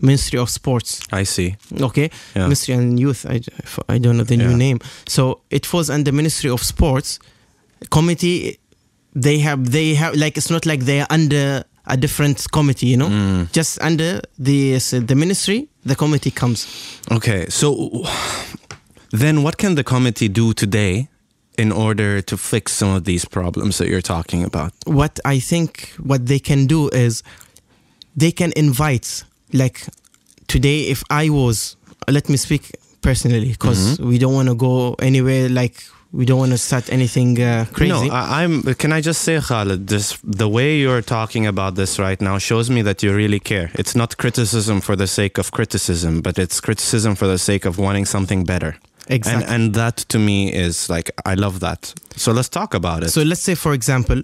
Ministry 0.00 0.38
of 0.38 0.48
Sports. 0.50 1.00
I 1.12 1.24
see. 1.24 1.56
Okay, 1.80 2.10
Yeah. 2.34 2.42
Ministry 2.44 2.74
and 2.74 2.98
Youth. 2.98 3.26
I, 3.28 3.40
I 3.88 3.98
don't 3.98 4.16
know 4.16 4.24
the 4.24 4.36
Yeah. 4.36 4.48
new 4.48 4.56
name. 4.56 4.78
So 5.06 5.40
it 5.50 5.66
falls 5.66 5.90
under 5.90 6.12
Ministry 6.12 6.50
of 6.50 6.62
Sports 6.62 7.18
committee. 7.90 8.58
They 9.14 9.38
have 9.40 9.70
they 9.70 9.94
have 9.94 10.14
like 10.16 10.36
it's 10.38 10.50
not 10.50 10.66
like 10.66 10.84
they 10.84 11.00
are 11.00 11.06
under 11.10 11.64
a 11.86 11.96
different 11.96 12.46
committee. 12.52 12.86
You 12.86 12.96
know, 12.98 13.08
Mm. 13.08 13.48
just 13.52 13.78
under 13.80 14.20
the 14.38 14.78
the 15.06 15.14
ministry, 15.14 15.68
the 15.86 15.94
committee 15.94 16.30
comes. 16.30 16.66
Okay, 17.10 17.46
so 17.48 18.02
then 19.10 19.42
what 19.42 19.56
can 19.56 19.74
the 19.74 19.84
committee 19.84 20.28
do 20.28 20.52
today 20.52 21.08
in 21.58 21.72
order 21.72 22.20
to 22.22 22.36
fix 22.36 22.72
some 22.72 22.94
of 22.96 23.04
these 23.04 23.24
problems 23.24 23.78
that 23.78 23.88
you're 23.88 24.02
talking 24.02 24.44
about? 24.44 24.72
what 24.86 25.18
I 25.24 25.38
think 25.40 25.92
what 26.02 26.26
they 26.26 26.38
can 26.38 26.66
do 26.66 26.88
is 26.90 27.22
they 28.16 28.32
can 28.32 28.52
invite 28.56 29.24
like 29.52 29.78
today 30.46 30.88
if 30.88 31.02
I 31.10 31.28
was 31.30 31.76
let 32.08 32.28
me 32.28 32.36
speak 32.36 32.70
personally 33.02 33.50
because 33.50 33.98
we 34.00 34.18
don't 34.18 34.34
want 34.34 34.48
to 34.48 34.54
go 34.54 34.94
anywhere 35.00 35.48
like 35.48 35.76
we 36.12 36.24
don't 36.24 36.38
want 36.38 36.52
to 36.52 36.58
start 36.58 36.90
anything 36.92 37.40
uh, 37.42 37.66
crazy 37.72 38.08
No, 38.08 38.14
I, 38.14 38.42
I'm. 38.42 38.62
Can 38.74 38.92
I 38.92 39.00
just 39.00 39.22
say, 39.22 39.40
Khalid, 39.40 39.88
this 39.88 40.18
the 40.22 40.48
way 40.48 40.78
you're 40.78 41.02
talking 41.02 41.46
about 41.46 41.74
this 41.74 41.98
right 41.98 42.20
now 42.20 42.38
shows 42.38 42.70
me 42.70 42.82
that 42.82 43.02
you 43.02 43.14
really 43.14 43.40
care. 43.40 43.70
It's 43.74 43.94
not 43.94 44.16
criticism 44.16 44.80
for 44.80 44.96
the 44.96 45.06
sake 45.06 45.36
of 45.36 45.50
criticism, 45.50 46.22
but 46.22 46.38
it's 46.38 46.60
criticism 46.60 47.16
for 47.16 47.26
the 47.26 47.38
sake 47.38 47.64
of 47.68 47.78
wanting 47.78 48.06
something 48.06 48.44
better. 48.44 48.76
Exactly. 49.08 49.44
And 49.44 49.54
and 49.54 49.74
that 49.74 49.96
to 50.08 50.18
me 50.18 50.52
is 50.52 50.88
like 50.90 51.10
I 51.24 51.34
love 51.34 51.60
that. 51.60 51.94
So 52.16 52.32
let's 52.32 52.48
talk 52.48 52.74
about 52.74 53.02
it. 53.02 53.10
so 53.10 53.22
let's 53.22 53.40
say 53.40 53.54
for 53.54 53.72
example 53.72 54.22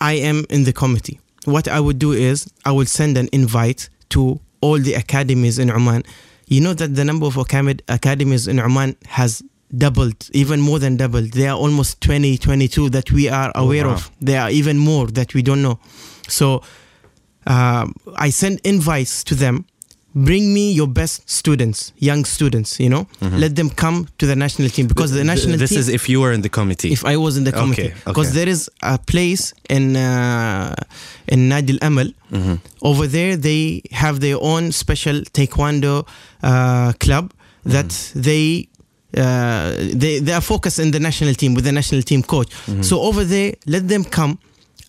I 0.00 0.14
am 0.14 0.44
in 0.50 0.64
the 0.64 0.72
committee 0.72 1.20
what 1.44 1.66
I 1.68 1.80
would 1.80 1.98
do 1.98 2.12
is 2.12 2.46
I 2.64 2.70
would 2.72 2.88
send 2.88 3.18
an 3.18 3.28
invite 3.32 3.88
to 4.10 4.40
all 4.60 4.78
the 4.78 4.94
academies 4.94 5.58
in 5.58 5.70
Oman 5.70 6.04
you 6.46 6.60
know 6.60 6.74
that 6.74 6.94
the 6.94 7.04
number 7.04 7.26
of 7.26 7.36
academies 7.36 8.46
in 8.46 8.60
Oman 8.60 8.96
has 9.06 9.42
doubled 9.76 10.28
even 10.32 10.60
more 10.60 10.78
than 10.78 10.96
doubled 10.96 11.32
there 11.32 11.50
are 11.50 11.56
almost 11.56 12.00
20 12.00 12.36
22 12.38 12.90
that 12.90 13.10
we 13.10 13.28
are 13.28 13.50
aware 13.54 13.86
wow. 13.86 13.94
of 13.94 14.10
there 14.20 14.40
are 14.42 14.50
even 14.50 14.78
more 14.78 15.06
that 15.06 15.34
we 15.34 15.42
don't 15.42 15.62
know 15.62 15.78
so 16.28 16.62
um, 17.46 17.94
I 18.16 18.30
send 18.30 18.60
invites 18.64 19.24
to 19.24 19.34
them. 19.34 19.66
Bring 20.14 20.52
me 20.52 20.72
your 20.72 20.86
best 20.88 21.28
students, 21.28 21.92
young 21.98 22.24
students. 22.26 22.78
You 22.78 22.90
know, 22.90 23.06
let 23.20 23.56
them 23.56 23.70
come 23.70 24.08
to 24.18 24.26
the 24.26 24.36
national 24.36 24.68
team 24.68 24.86
because 24.86 25.10
the 25.12 25.24
national 25.24 25.56
this 25.56 25.70
team. 25.70 25.78
is 25.78 25.88
if 25.88 26.08
you 26.08 26.20
were 26.20 26.32
in 26.32 26.42
the 26.42 26.50
committee. 26.50 26.92
if 26.92 27.02
I 27.04 27.16
was 27.16 27.36
in 27.36 27.44
the 27.44 27.52
committee, 27.52 27.90
Okay, 27.92 27.94
because 28.04 28.28
okay. 28.28 28.36
there 28.38 28.48
is 28.48 28.68
a 28.82 28.98
place 28.98 29.54
in 29.70 29.96
uh, 29.96 30.74
in 31.28 31.48
Nadi 31.48 31.78
Al 31.80 31.88
Amal. 31.88 32.08
Mm-hmm. 32.30 32.54
Over 32.82 33.06
there, 33.06 33.36
they 33.36 33.82
have 33.90 34.20
their 34.20 34.36
own 34.40 34.72
special 34.72 35.20
taekwondo 35.32 36.06
uh, 36.42 36.92
club 37.00 37.32
that 37.64 37.86
Mm-hmm. 37.86 38.20
they. 38.20 38.68
Uh, 39.14 39.72
they 40.02 40.20
they 40.20 40.32
are 40.32 40.40
focused 40.40 40.78
in 40.78 40.90
the 40.90 40.98
national 41.00 41.34
team 41.34 41.52
with 41.54 41.64
the 41.64 41.72
national 41.72 42.00
team 42.02 42.22
coach. 42.22 42.48
Mm-hmm. 42.66 42.80
So 42.82 43.00
over 43.02 43.24
there, 43.24 43.52
let 43.66 43.86
them 43.88 44.04
come. 44.04 44.38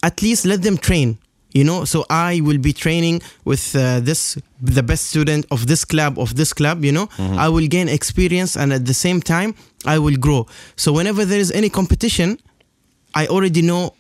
At 0.01 0.21
least 0.21 0.45
let 0.45 0.61
them 0.63 0.77
train. 0.77 1.17
You 1.53 1.63
know, 1.63 1.85
so 1.85 2.03
I 2.09 2.41
will 2.41 2.57
be 2.57 2.73
training 2.73 3.21
with 3.45 3.75
uh, 3.75 3.99
this 3.99 4.37
the 4.75 4.81
best 4.83 5.03
student 5.11 5.45
of 5.51 5.67
this 5.67 5.85
club 5.85 6.17
of 6.17 6.35
this 6.35 6.51
club. 6.53 6.83
You 6.83 6.91
know, 6.91 7.07
Mm-hmm. 7.17 7.37
I 7.45 7.47
will 7.49 7.67
gain 7.67 7.87
experience 7.89 8.57
and 8.61 8.73
at 8.73 8.85
the 8.85 8.93
same 8.93 9.19
time 9.21 9.53
I 9.85 9.97
will 9.99 10.17
grow. 10.17 10.47
So 10.75 10.91
whenever 10.93 11.25
there 11.25 11.39
is 11.39 11.51
any 11.51 11.69
competition, 11.69 12.37
I 13.13 13.27
already 13.27 13.61
know 13.61 13.93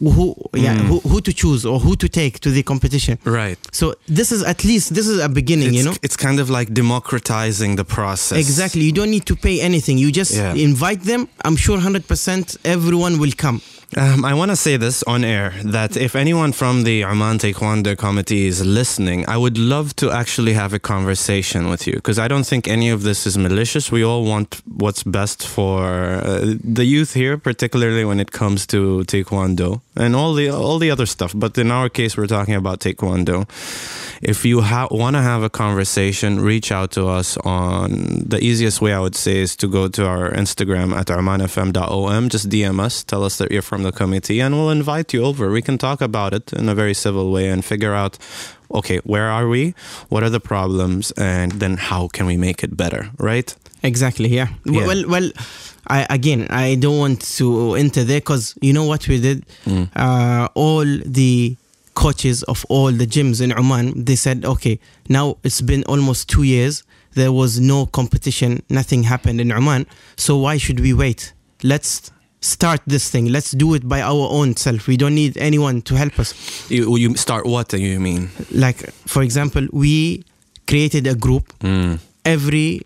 who 0.00 0.34
yeah 0.54 0.76
Mm. 0.76 0.86
who, 0.88 0.96
who 1.10 1.20
to 1.20 1.32
choose 1.32 1.66
or 1.66 1.80
who 1.80 1.96
to 1.96 2.08
take 2.08 2.38
to 2.40 2.50
the 2.50 2.62
competition. 2.62 3.18
right. 3.24 3.58
So 3.72 3.94
this 4.06 4.30
is 4.32 4.42
at 4.44 4.64
least 4.64 4.94
this 4.94 5.06
is 5.08 5.18
a 5.18 5.28
beginning. 5.28 5.68
It's, 5.68 5.76
you 5.78 5.84
know. 5.84 5.94
it's 6.06 6.16
kind 6.16 6.38
of 6.40 6.48
like 6.48 6.72
democratizing 6.72 7.76
the 7.76 7.84
process. 7.84 8.38
Exactly. 8.38 8.82
You 8.82 8.92
don't 8.92 9.10
need 9.10 9.26
to 9.26 9.34
pay 9.36 9.60
anything. 9.60 9.98
You 9.98 10.10
just 10.12 10.32
Yeah. 10.34 10.54
invite 10.54 11.02
them. 11.02 11.28
I'm 11.44 11.56
sure 11.56 11.76
100% 11.78 12.56
everyone 12.64 13.18
will 13.18 13.32
come. 13.36 13.60
Um, 13.96 14.22
I 14.22 14.34
want 14.34 14.50
to 14.50 14.56
say 14.56 14.76
this 14.76 15.02
on 15.04 15.24
air 15.24 15.54
that 15.64 15.96
if 15.96 16.14
anyone 16.14 16.52
from 16.52 16.84
the 16.84 17.04
Oman 17.04 17.38
Taekwondo 17.38 17.96
Committee 17.96 18.46
is 18.46 18.64
listening, 18.64 19.26
I 19.26 19.38
would 19.38 19.56
love 19.56 19.96
to 19.96 20.10
actually 20.10 20.52
have 20.52 20.74
a 20.74 20.78
conversation 20.78 21.70
with 21.70 21.86
you 21.86 21.94
because 21.94 22.18
I 22.18 22.28
don't 22.28 22.44
think 22.44 22.68
any 22.68 22.90
of 22.90 23.02
this 23.02 23.26
is 23.26 23.38
malicious. 23.38 23.90
We 23.90 24.04
all 24.04 24.24
want 24.24 24.60
what's 24.66 25.02
best 25.02 25.46
for 25.46 25.86
uh, 26.22 26.54
the 26.62 26.84
youth 26.84 27.14
here, 27.14 27.38
particularly 27.38 28.04
when 28.04 28.20
it 28.20 28.30
comes 28.30 28.66
to 28.66 29.04
Taekwondo 29.06 29.80
and 29.96 30.14
all 30.14 30.34
the 30.34 30.50
all 30.50 30.78
the 30.78 30.90
other 30.90 31.06
stuff. 31.06 31.32
But 31.34 31.56
in 31.56 31.70
our 31.70 31.88
case, 31.88 32.14
we're 32.14 32.26
talking 32.26 32.54
about 32.56 32.80
Taekwondo. 32.80 33.46
If 34.20 34.44
you 34.44 34.60
ha- 34.62 34.88
want 34.90 35.16
to 35.16 35.22
have 35.22 35.42
a 35.42 35.50
conversation, 35.50 36.40
reach 36.40 36.72
out 36.72 36.90
to 36.92 37.06
us 37.06 37.36
on 37.38 38.24
the 38.26 38.38
easiest 38.42 38.80
way 38.80 38.92
I 38.92 39.00
would 39.00 39.14
say 39.14 39.38
is 39.38 39.56
to 39.56 39.68
go 39.68 39.88
to 39.88 40.06
our 40.06 40.30
Instagram 40.32 40.92
at 40.92 41.06
armanfm.om. 41.06 42.28
Just 42.28 42.48
DM 42.48 42.80
us, 42.80 43.04
tell 43.04 43.22
us 43.24 43.38
that 43.38 43.50
you're 43.50 43.62
from 43.62 43.77
the 43.82 43.92
committee, 43.92 44.40
and 44.40 44.54
we'll 44.54 44.70
invite 44.70 45.12
you 45.12 45.24
over. 45.24 45.50
We 45.50 45.62
can 45.62 45.78
talk 45.78 46.00
about 46.00 46.34
it 46.34 46.52
in 46.52 46.68
a 46.68 46.74
very 46.74 46.94
civil 46.94 47.30
way 47.32 47.48
and 47.48 47.64
figure 47.64 47.94
out 47.94 48.18
okay, 48.70 48.98
where 48.98 49.28
are 49.28 49.48
we? 49.48 49.74
What 50.08 50.22
are 50.22 50.30
the 50.30 50.40
problems? 50.40 51.10
And 51.12 51.52
then 51.52 51.76
how 51.76 52.08
can 52.08 52.26
we 52.26 52.36
make 52.36 52.62
it 52.62 52.76
better, 52.76 53.10
right? 53.18 53.54
Exactly. 53.82 54.28
Yeah. 54.28 54.48
Yeah. 54.64 54.86
Well, 54.86 55.08
well. 55.08 55.30
I 55.90 56.06
again, 56.10 56.46
I 56.50 56.74
don't 56.74 56.98
want 56.98 57.22
to 57.38 57.74
enter 57.74 58.04
there 58.04 58.20
because 58.20 58.54
you 58.60 58.74
know 58.74 58.84
what 58.84 59.08
we 59.08 59.20
did. 59.20 59.46
Mm. 59.64 59.88
Uh, 59.96 60.48
all 60.54 60.84
the 60.84 61.56
coaches 61.94 62.42
of 62.42 62.64
all 62.68 62.92
the 62.92 63.06
gyms 63.06 63.40
in 63.40 63.52
Oman, 63.58 64.04
they 64.04 64.14
said, 64.14 64.44
okay, 64.44 64.78
now 65.08 65.38
it's 65.42 65.60
been 65.62 65.82
almost 65.84 66.28
two 66.28 66.42
years. 66.42 66.84
There 67.14 67.32
was 67.32 67.58
no 67.58 67.86
competition. 67.86 68.62
Nothing 68.68 69.02
happened 69.02 69.40
in 69.40 69.50
Oman. 69.50 69.86
So 70.16 70.36
why 70.36 70.58
should 70.58 70.80
we 70.80 70.92
wait? 70.92 71.32
Let's 71.62 72.12
start 72.40 72.80
this 72.86 73.10
thing. 73.10 73.26
Let's 73.26 73.50
do 73.52 73.74
it 73.74 73.88
by 73.88 74.00
our 74.00 74.28
own 74.30 74.56
self. 74.56 74.86
We 74.86 74.96
don't 74.96 75.14
need 75.14 75.36
anyone 75.38 75.82
to 75.82 75.94
help 75.94 76.18
us. 76.18 76.70
You, 76.70 76.96
you 76.96 77.16
start 77.16 77.46
what 77.46 77.72
you 77.72 78.00
mean? 78.00 78.30
Like, 78.50 78.90
for 79.06 79.22
example, 79.22 79.66
we 79.72 80.24
created 80.66 81.06
a 81.06 81.14
group. 81.14 81.52
Mm. 81.60 81.98
Every 82.24 82.82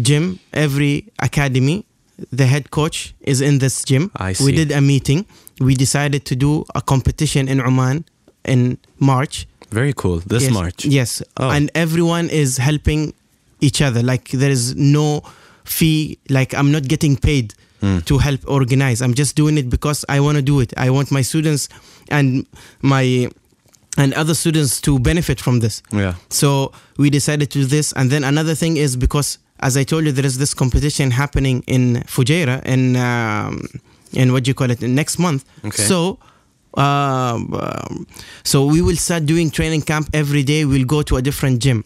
gym, 0.00 0.38
every 0.52 1.06
academy, 1.20 1.84
the 2.32 2.46
head 2.46 2.70
coach 2.70 3.14
is 3.20 3.40
in 3.40 3.58
this 3.58 3.84
gym. 3.84 4.10
I 4.16 4.34
see. 4.34 4.44
We 4.44 4.52
did 4.52 4.72
a 4.72 4.80
meeting. 4.80 5.26
We 5.58 5.74
decided 5.74 6.24
to 6.26 6.36
do 6.36 6.64
a 6.74 6.82
competition 6.82 7.48
in 7.48 7.60
Oman 7.60 8.04
in 8.44 8.78
March. 8.98 9.46
Very 9.70 9.92
cool. 9.92 10.18
This 10.26 10.44
yes. 10.44 10.52
March. 10.52 10.84
Yes. 10.84 11.22
Oh. 11.36 11.50
And 11.50 11.70
everyone 11.74 12.28
is 12.28 12.56
helping 12.56 13.14
each 13.60 13.80
other. 13.80 14.02
Like 14.02 14.30
there 14.30 14.50
is 14.50 14.74
no 14.76 15.22
fee. 15.64 16.18
Like 16.28 16.54
I'm 16.54 16.72
not 16.72 16.84
getting 16.88 17.16
paid 17.16 17.54
Hmm. 17.80 18.00
to 18.00 18.18
help 18.18 18.40
organize. 18.46 19.00
I'm 19.00 19.14
just 19.14 19.36
doing 19.36 19.56
it 19.56 19.70
because 19.70 20.04
I 20.08 20.20
want 20.20 20.36
to 20.36 20.42
do 20.42 20.60
it. 20.60 20.74
I 20.76 20.90
want 20.90 21.10
my 21.10 21.22
students 21.22 21.68
and 22.08 22.46
my 22.82 23.30
and 23.96 24.12
other 24.14 24.34
students 24.34 24.80
to 24.82 24.98
benefit 24.98 25.40
from 25.40 25.60
this. 25.60 25.82
Yeah. 25.90 26.14
So 26.28 26.72
we 26.98 27.10
decided 27.10 27.50
to 27.52 27.60
do 27.60 27.64
this. 27.64 27.92
And 27.92 28.10
then 28.10 28.22
another 28.24 28.54
thing 28.54 28.76
is 28.76 28.96
because, 28.96 29.38
as 29.60 29.76
I 29.76 29.84
told 29.84 30.04
you, 30.04 30.12
there 30.12 30.26
is 30.26 30.38
this 30.38 30.54
competition 30.54 31.10
happening 31.10 31.64
in 31.66 32.02
Fujairah 32.06 32.64
in 32.66 32.96
um, 32.96 33.66
in 34.12 34.32
what 34.32 34.44
do 34.44 34.50
you 34.50 34.54
call 34.54 34.70
it 34.70 34.80
next 34.82 35.18
month. 35.18 35.44
Okay. 35.64 35.82
So. 35.82 36.18
Um, 36.74 38.06
so 38.44 38.64
we 38.64 38.80
will 38.80 38.94
start 38.94 39.26
doing 39.26 39.50
training 39.50 39.82
camp 39.82 40.08
every 40.14 40.44
day. 40.44 40.64
We'll 40.64 40.86
go 40.86 41.02
to 41.02 41.16
a 41.16 41.22
different 41.22 41.60
gym 41.60 41.84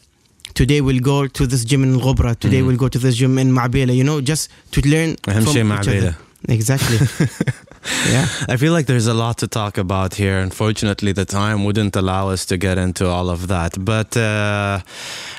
Today 0.53 0.81
we'll 0.81 0.99
go 0.99 1.27
to 1.27 1.47
this 1.47 1.63
gym 1.63 1.83
in 1.83 1.99
Ghobra. 1.99 2.37
Today 2.37 2.61
we'll 2.61 2.77
go 2.77 2.89
to 2.89 2.99
this 2.99 3.15
gym 3.15 3.37
in 3.37 3.51
Ma'bela. 3.51 3.95
You 3.95 4.03
know, 4.03 4.19
just 4.21 4.49
to 4.71 4.81
learn 4.81 5.15
أهم 5.27 5.43
from 5.43 5.53
شيء 5.53 5.79
each 5.79 5.87
other. 5.87 6.01
Ma'bela. 6.01 6.15
Exactly. 6.47 6.97
yeah. 8.08 8.26
I 8.48 8.56
feel 8.56 8.72
like 8.72 8.86
there's 8.86 9.06
a 9.06 9.14
lot 9.14 9.38
to 9.38 9.48
talk 9.48 9.78
about 9.78 10.14
here. 10.14 10.38
Unfortunately, 10.38 11.12
the 11.12 11.24
time 11.24 11.64
wouldn't 11.64 11.96
allow 11.96 12.28
us 12.30 12.44
to 12.46 12.56
get 12.56 12.78
into 12.78 13.06
all 13.06 13.30
of 13.30 13.46
that. 13.48 13.84
But 13.84 14.16
uh, 14.16 14.80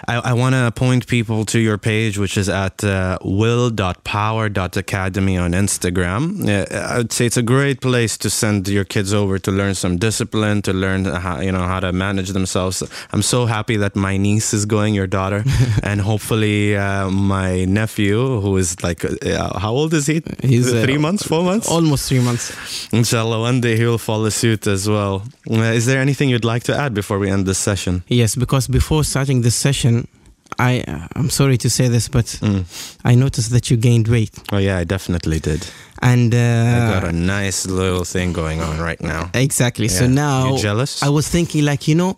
I, 0.08 0.16
I 0.18 0.34
want 0.34 0.54
to 0.56 0.72
point 0.72 1.08
people 1.08 1.46
to 1.46 1.60
your 1.60 1.78
page, 1.78 2.18
which 2.18 2.38
is 2.38 2.50
at 2.50 2.84
uh, 2.84 3.18
will.power.academy 3.24 5.38
on 5.38 5.54
Instagram. 5.54 6.48
Uh, 6.48 6.66
I'd 7.00 7.12
say 7.12 7.26
it's 7.26 7.38
a 7.38 7.44
great 7.44 7.82
place 7.82 8.18
to 8.20 8.30
send 8.30 8.68
your 8.68 8.86
kids 8.86 9.14
over 9.14 9.40
to 9.40 9.52
learn 9.52 9.74
some 9.76 9.98
discipline, 9.98 10.62
to 10.64 10.74
learn 10.74 11.06
how, 11.06 11.40
you 11.40 11.52
know 11.52 11.64
how 11.64 11.80
to 11.80 11.92
manage 11.92 12.30
themselves. 12.30 12.84
I'm 13.12 13.22
so 13.22 13.46
happy 13.46 13.78
that 13.78 13.96
my 13.96 14.18
niece 14.18 14.54
is 14.54 14.66
going, 14.66 14.94
your 14.94 15.08
daughter, 15.08 15.44
and 15.84 16.02
hopefully 16.02 16.76
uh, 16.76 17.10
my 17.10 17.66
nephew, 17.66 18.42
who 18.42 18.58
is 18.58 18.84
like, 18.84 19.06
uh, 19.06 19.60
how 19.60 19.72
old 19.72 19.94
is 19.94 20.08
he? 20.08 20.22
He's, 20.42 20.74
uh, 20.74 20.82
three 20.84 20.98
months, 20.98 21.24
four 21.24 21.44
months. 21.44 21.70
Almost 21.70 22.10
three 22.10 22.20
months. 22.20 22.35
Inshallah, 22.92 23.40
one 23.40 23.62
day 23.62 23.76
he 23.78 23.86
will 23.86 23.98
follow 23.98 24.30
suit 24.30 24.68
as 24.68 24.88
well. 24.88 25.24
Uh, 25.50 25.76
is 25.76 25.86
there 25.86 26.00
anything 26.02 26.30
you'd 26.30 26.46
like 26.46 26.64
to 26.64 26.76
add 26.76 26.94
before 26.94 27.20
we 27.20 27.30
end 27.30 27.46
this 27.46 27.58
session? 27.58 28.04
Yes, 28.08 28.36
because 28.36 28.68
before 28.68 29.04
starting 29.04 29.42
this 29.44 29.56
session, 29.56 30.08
I 30.60 30.84
uh, 30.88 31.08
I'm 31.16 31.30
sorry 31.30 31.58
to 31.58 31.70
say 31.70 31.88
this, 31.90 32.08
but 32.10 32.26
Mm. 32.42 32.64
I 33.04 33.16
noticed 33.16 33.50
that 33.52 33.70
you 33.70 33.78
gained 33.78 34.08
weight, 34.08 34.32
Oh 34.52 34.60
yeah, 34.60 34.82
I 34.82 34.86
definitely 34.86 35.40
did. 35.40 35.66
and 36.02 36.34
uh, 36.34 36.38
I 36.38 37.00
got 37.02 37.04
a 37.04 37.12
nice 37.12 37.66
little 37.70 38.04
thing 38.06 38.34
going 38.34 38.62
on 38.62 38.80
right 38.80 39.02
now. 39.02 39.30
exactly. 39.34 39.88
So 39.90 40.08
now 40.08 40.52
You 40.56 40.58
jealous? 40.62 41.02
I 41.04 41.10
was 41.10 41.28
thinking, 41.28 41.66
like 41.66 41.88
you 41.92 41.96
know, 41.96 42.16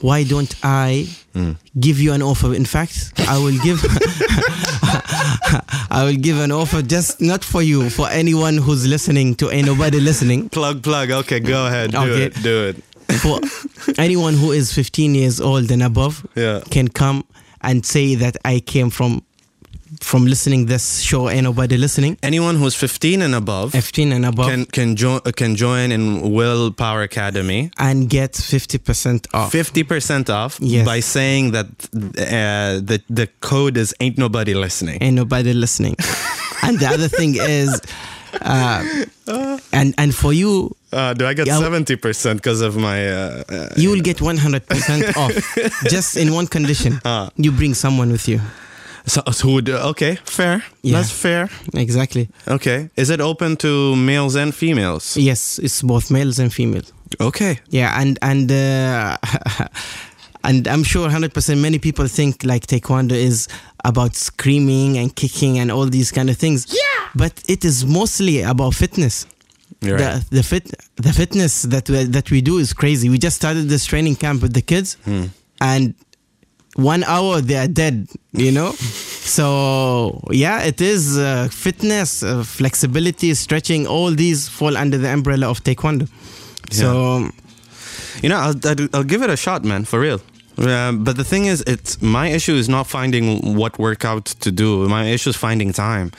why 0.00 0.24
don't 0.24 0.54
I 0.62 1.06
Mm. 1.38 1.56
give 1.78 2.00
you 2.00 2.12
an 2.12 2.22
offer? 2.22 2.52
In 2.54 2.64
fact, 2.66 3.12
I 3.28 3.38
will 3.38 3.56
give 3.62 3.78
I 5.90 6.04
will 6.04 6.16
give 6.20 6.38
an 6.40 6.50
offer 6.52 6.82
just 6.82 7.20
not 7.20 7.44
for 7.44 7.62
you, 7.62 7.90
for 7.90 8.08
anyone 8.10 8.56
who's 8.56 8.86
listening 8.86 9.34
to 9.36 9.48
anybody 9.50 10.00
listening. 10.00 10.48
Plug, 10.48 10.82
plug. 10.82 11.10
Okay, 11.10 11.40
go 11.40 11.66
ahead. 11.66 11.92
Do 11.92 11.98
Okay. 11.98 12.24
it. 12.24 12.42
Do 12.42 12.66
it. 12.68 12.76
For 13.20 13.40
anyone 13.98 14.34
who 14.34 14.52
is 14.52 14.72
15 14.72 15.14
years 15.14 15.40
old 15.40 15.70
and 15.70 15.82
above 15.82 16.26
Yeah. 16.36 16.60
can 16.70 16.88
come 16.88 17.24
and 17.62 17.84
say 17.86 18.14
that 18.16 18.36
I 18.44 18.60
came 18.60 18.90
from 18.90 19.22
from 20.04 20.26
listening 20.26 20.66
this 20.66 21.00
show. 21.00 21.28
Ain't 21.28 21.42
nobody 21.44 21.76
listening. 21.76 22.16
Anyone 22.22 22.56
who's 22.56 22.74
15 22.74 23.22
and 23.22 23.34
above 23.34 23.72
15 23.72 24.12
and 24.12 24.24
above 24.26 24.46
can 24.46 24.64
can 24.66 24.96
join 24.96 25.20
can 25.36 25.56
join 25.56 25.92
in 25.92 26.32
Will 26.32 26.72
Power 26.72 27.02
Academy. 27.02 27.70
and 27.78 28.08
get 28.08 28.32
50% 28.32 29.26
off. 29.34 29.52
50% 29.52 30.30
off 30.30 30.58
Yes. 30.60 30.84
by 30.86 31.00
saying 31.00 31.52
that 31.52 31.66
uh, 31.96 32.80
the 32.84 33.00
the 33.10 33.26
code 33.40 33.76
is 33.76 33.94
ain't 34.00 34.16
nobody 34.18 34.54
listening. 34.54 34.98
Ain't 35.02 35.16
nobody 35.16 35.52
listening. 35.52 35.96
and 36.62 36.78
the 36.78 36.86
other 36.86 37.08
thing 37.08 37.36
is, 37.36 37.80
uh, 38.42 38.82
and 39.72 39.94
and 39.98 40.14
for 40.14 40.32
you, 40.32 40.74
Uh, 40.92 41.12
do 41.12 41.26
I 41.26 41.34
get 41.34 41.46
70% 41.48 42.36
because 42.40 42.62
of 42.64 42.74
my 42.76 42.98
uh, 43.12 43.42
uh, 43.48 43.68
you 43.76 43.90
will 43.92 44.00
get 44.00 44.18
100% 44.20 45.16
off, 45.16 45.34
just 45.94 46.16
in 46.16 46.32
one 46.32 46.46
condition: 46.46 46.98
Ah. 47.04 47.28
you 47.36 47.52
bring 47.52 47.74
someone 47.74 48.10
with 48.10 48.26
you. 48.28 48.40
So, 49.06 49.22
so 49.32 49.48
would, 49.52 49.68
okay, 49.68 50.16
fair. 50.24 50.62
Yeah. 50.82 50.96
That's 50.98 51.10
fair. 51.12 51.48
Exactly. 51.74 52.28
Okay. 52.46 52.88
Is 52.96 53.10
it 53.10 53.20
open 53.20 53.56
to 53.58 53.96
males 53.96 54.36
and 54.36 54.54
females? 54.54 55.16
Yes, 55.16 55.58
it's 55.58 55.82
both 55.82 56.10
males 56.10 56.38
and 56.38 56.52
females. 56.52 56.92
Okay. 57.20 57.58
Yeah, 57.70 58.00
and 58.00 58.18
and 58.22 58.50
uh, 58.52 59.16
and 60.44 60.68
I'm 60.68 60.82
sure 60.84 61.08
100% 61.08 61.58
many 61.60 61.78
people 61.78 62.06
think 62.08 62.44
like 62.44 62.66
taekwondo 62.66 63.12
is 63.12 63.48
about 63.84 64.14
screaming 64.14 64.98
and 64.98 65.14
kicking 65.14 65.58
and 65.58 65.70
all 65.70 65.86
these 65.86 66.12
kind 66.12 66.30
of 66.30 66.36
things. 66.36 66.66
Yeah. 66.68 67.08
But 67.14 67.32
it 67.48 67.64
is 67.64 67.84
mostly 67.86 68.42
about 68.42 68.74
fitness. 68.74 69.26
You're 69.80 69.96
right. 69.98 70.20
The 70.30 70.36
the 70.36 70.42
fit 70.42 70.74
the 70.96 71.12
fitness 71.12 71.62
that 71.62 71.88
we, 71.88 72.04
that 72.04 72.30
we 72.30 72.40
do 72.40 72.58
is 72.58 72.72
crazy. 72.72 73.08
We 73.08 73.18
just 73.18 73.36
started 73.36 73.68
this 73.68 73.84
training 73.86 74.16
camp 74.16 74.42
with 74.42 74.52
the 74.52 74.62
kids, 74.62 74.96
Hmm. 75.04 75.26
and 75.60 75.94
one 76.78 77.02
hour 77.04 77.40
they 77.40 77.56
are 77.56 77.68
dead. 77.68 78.06
You 78.32 78.52
know, 78.52 78.72
so 79.36 80.20
yeah, 80.30 80.62
it 80.62 80.80
is 80.80 81.18
uh, 81.18 81.48
fitness, 81.50 82.22
uh, 82.22 82.44
flexibility, 82.44 83.34
stretching. 83.34 83.86
All 83.86 84.10
these 84.14 84.48
fall 84.48 84.76
under 84.76 84.96
the 84.98 85.08
umbrella 85.12 85.48
of 85.50 85.62
taekwondo. 85.64 86.08
So 86.70 87.28
You 88.22 88.28
know, 88.28 88.36
I'll, 88.36 88.54
I'll, 88.64 88.88
I'll 88.94 89.04
give 89.04 89.22
it 89.22 89.30
a 89.30 89.36
shot, 89.36 89.64
man, 89.64 89.84
for 89.84 90.00
real. 90.00 90.20
Uh, 90.58 90.92
but 90.92 91.16
the 91.16 91.24
thing 91.24 91.46
is, 91.46 91.62
it's 91.66 92.02
my 92.02 92.26
issue 92.28 92.54
is 92.54 92.68
not 92.68 92.86
finding 92.86 93.54
what 93.56 93.78
workout 93.78 94.24
to 94.40 94.50
do. 94.50 94.88
My 94.88 95.04
issue 95.04 95.30
is 95.30 95.36
finding 95.36 95.72
time. 95.72 96.10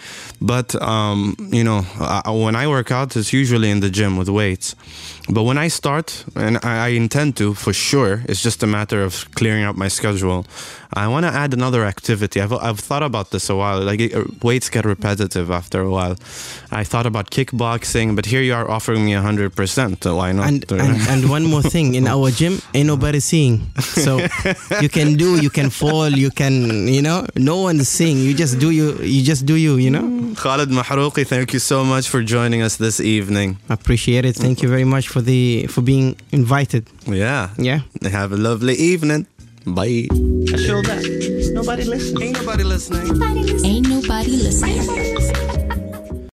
But 0.42 0.76
um, 0.82 1.36
you 1.52 1.64
know, 1.64 1.86
I, 2.00 2.32
when 2.32 2.56
I 2.56 2.68
work 2.68 2.92
out, 2.92 3.16
it's 3.16 3.34
usually 3.34 3.70
in 3.70 3.80
the 3.82 3.90
gym 3.90 4.18
with 4.18 4.30
weights. 4.30 4.76
But 5.32 5.44
when 5.44 5.58
I 5.58 5.68
start, 5.68 6.26
and 6.36 6.58
I, 6.64 6.86
I 6.86 6.88
intend 6.90 7.38
to 7.38 7.54
for 7.54 7.74
sure, 7.74 8.24
it's 8.28 8.42
just 8.42 8.64
a 8.64 8.68
matter 8.68 9.04
of 9.04 9.30
clearing 9.36 9.64
up 9.64 9.76
my 9.76 9.90
schedule. 9.90 10.46
I 10.94 11.08
want 11.08 11.26
to 11.26 11.32
add 11.32 11.54
another 11.54 11.86
activity. 11.86 12.42
I've, 12.42 12.52
I've 12.52 12.80
thought 12.80 13.04
about 13.04 13.30
this 13.30 13.48
a 13.50 13.56
while. 13.56 13.80
Like 13.82 14.00
it, 14.00 14.44
weights 14.44 14.70
get 14.70 14.86
repetitive 14.86 15.52
after 15.52 15.82
a 15.82 15.90
while. 15.90 16.16
I 16.72 16.84
thought 16.84 17.06
about 17.06 17.30
kickboxing, 17.30 18.16
but 18.16 18.26
here 18.26 18.42
you 18.42 18.56
are 18.56 18.68
offering 18.70 19.06
me 19.06 19.14
hundred 19.14 19.56
percent. 19.56 20.04
So 20.04 20.16
why 20.16 20.32
not? 20.32 20.48
and, 20.48 20.72
and 20.72 20.98
and 21.10 21.30
one 21.30 21.46
more 21.46 21.62
thing 21.62 21.96
in 21.96 22.08
our 22.08 22.32
gym 22.32 22.62
ain't 22.74 22.88
nobody 22.88 23.20
seeing 23.20 23.70
so 23.80 24.20
you 24.82 24.90
can 24.90 25.16
do 25.16 25.42
you 25.42 25.50
can 25.50 25.70
fall 25.70 26.10
you 26.10 26.32
can 26.32 26.88
you 26.88 27.02
know 27.02 27.26
no 27.36 27.62
one's 27.62 27.88
seeing 27.88 28.18
you 28.18 28.34
just 28.34 28.60
do 28.60 28.72
you 28.72 28.98
you 29.02 29.24
just 29.24 29.46
do 29.46 29.56
you 29.56 29.76
you 29.76 29.90
know 29.90 30.29
Khalid 30.36 30.70
Mahrooqi, 30.70 31.26
thank 31.26 31.54
you 31.54 31.60
so 31.60 31.84
much 31.84 32.08
for 32.10 32.22
joining 32.24 32.62
us 32.62 32.78
this 32.78 33.00
evening. 33.00 33.58
appreciate 33.70 34.26
it 34.26 34.36
thank 34.36 34.62
you 34.62 34.70
very 34.70 34.84
much 34.86 35.08
for 35.08 35.22
the 35.22 35.66
for 35.68 35.82
being 35.82 36.16
invited 36.32 36.88
Yeah. 37.06 37.50
yeah 37.58 37.80
Have 38.04 38.32
a 38.34 38.38
lovely 38.38 38.76
evening. 38.76 39.26
Bye. 39.66 40.08
I 40.54 40.58
show 40.58 40.82
that. 40.82 41.02
Nobody 41.54 41.84
listening. 41.84 42.24
Ain't 42.30 42.38
nobody 42.40 42.64
listening. 42.64 43.08
Ain't 43.66 43.88
nobody 43.90 44.32
listening. 44.38 45.79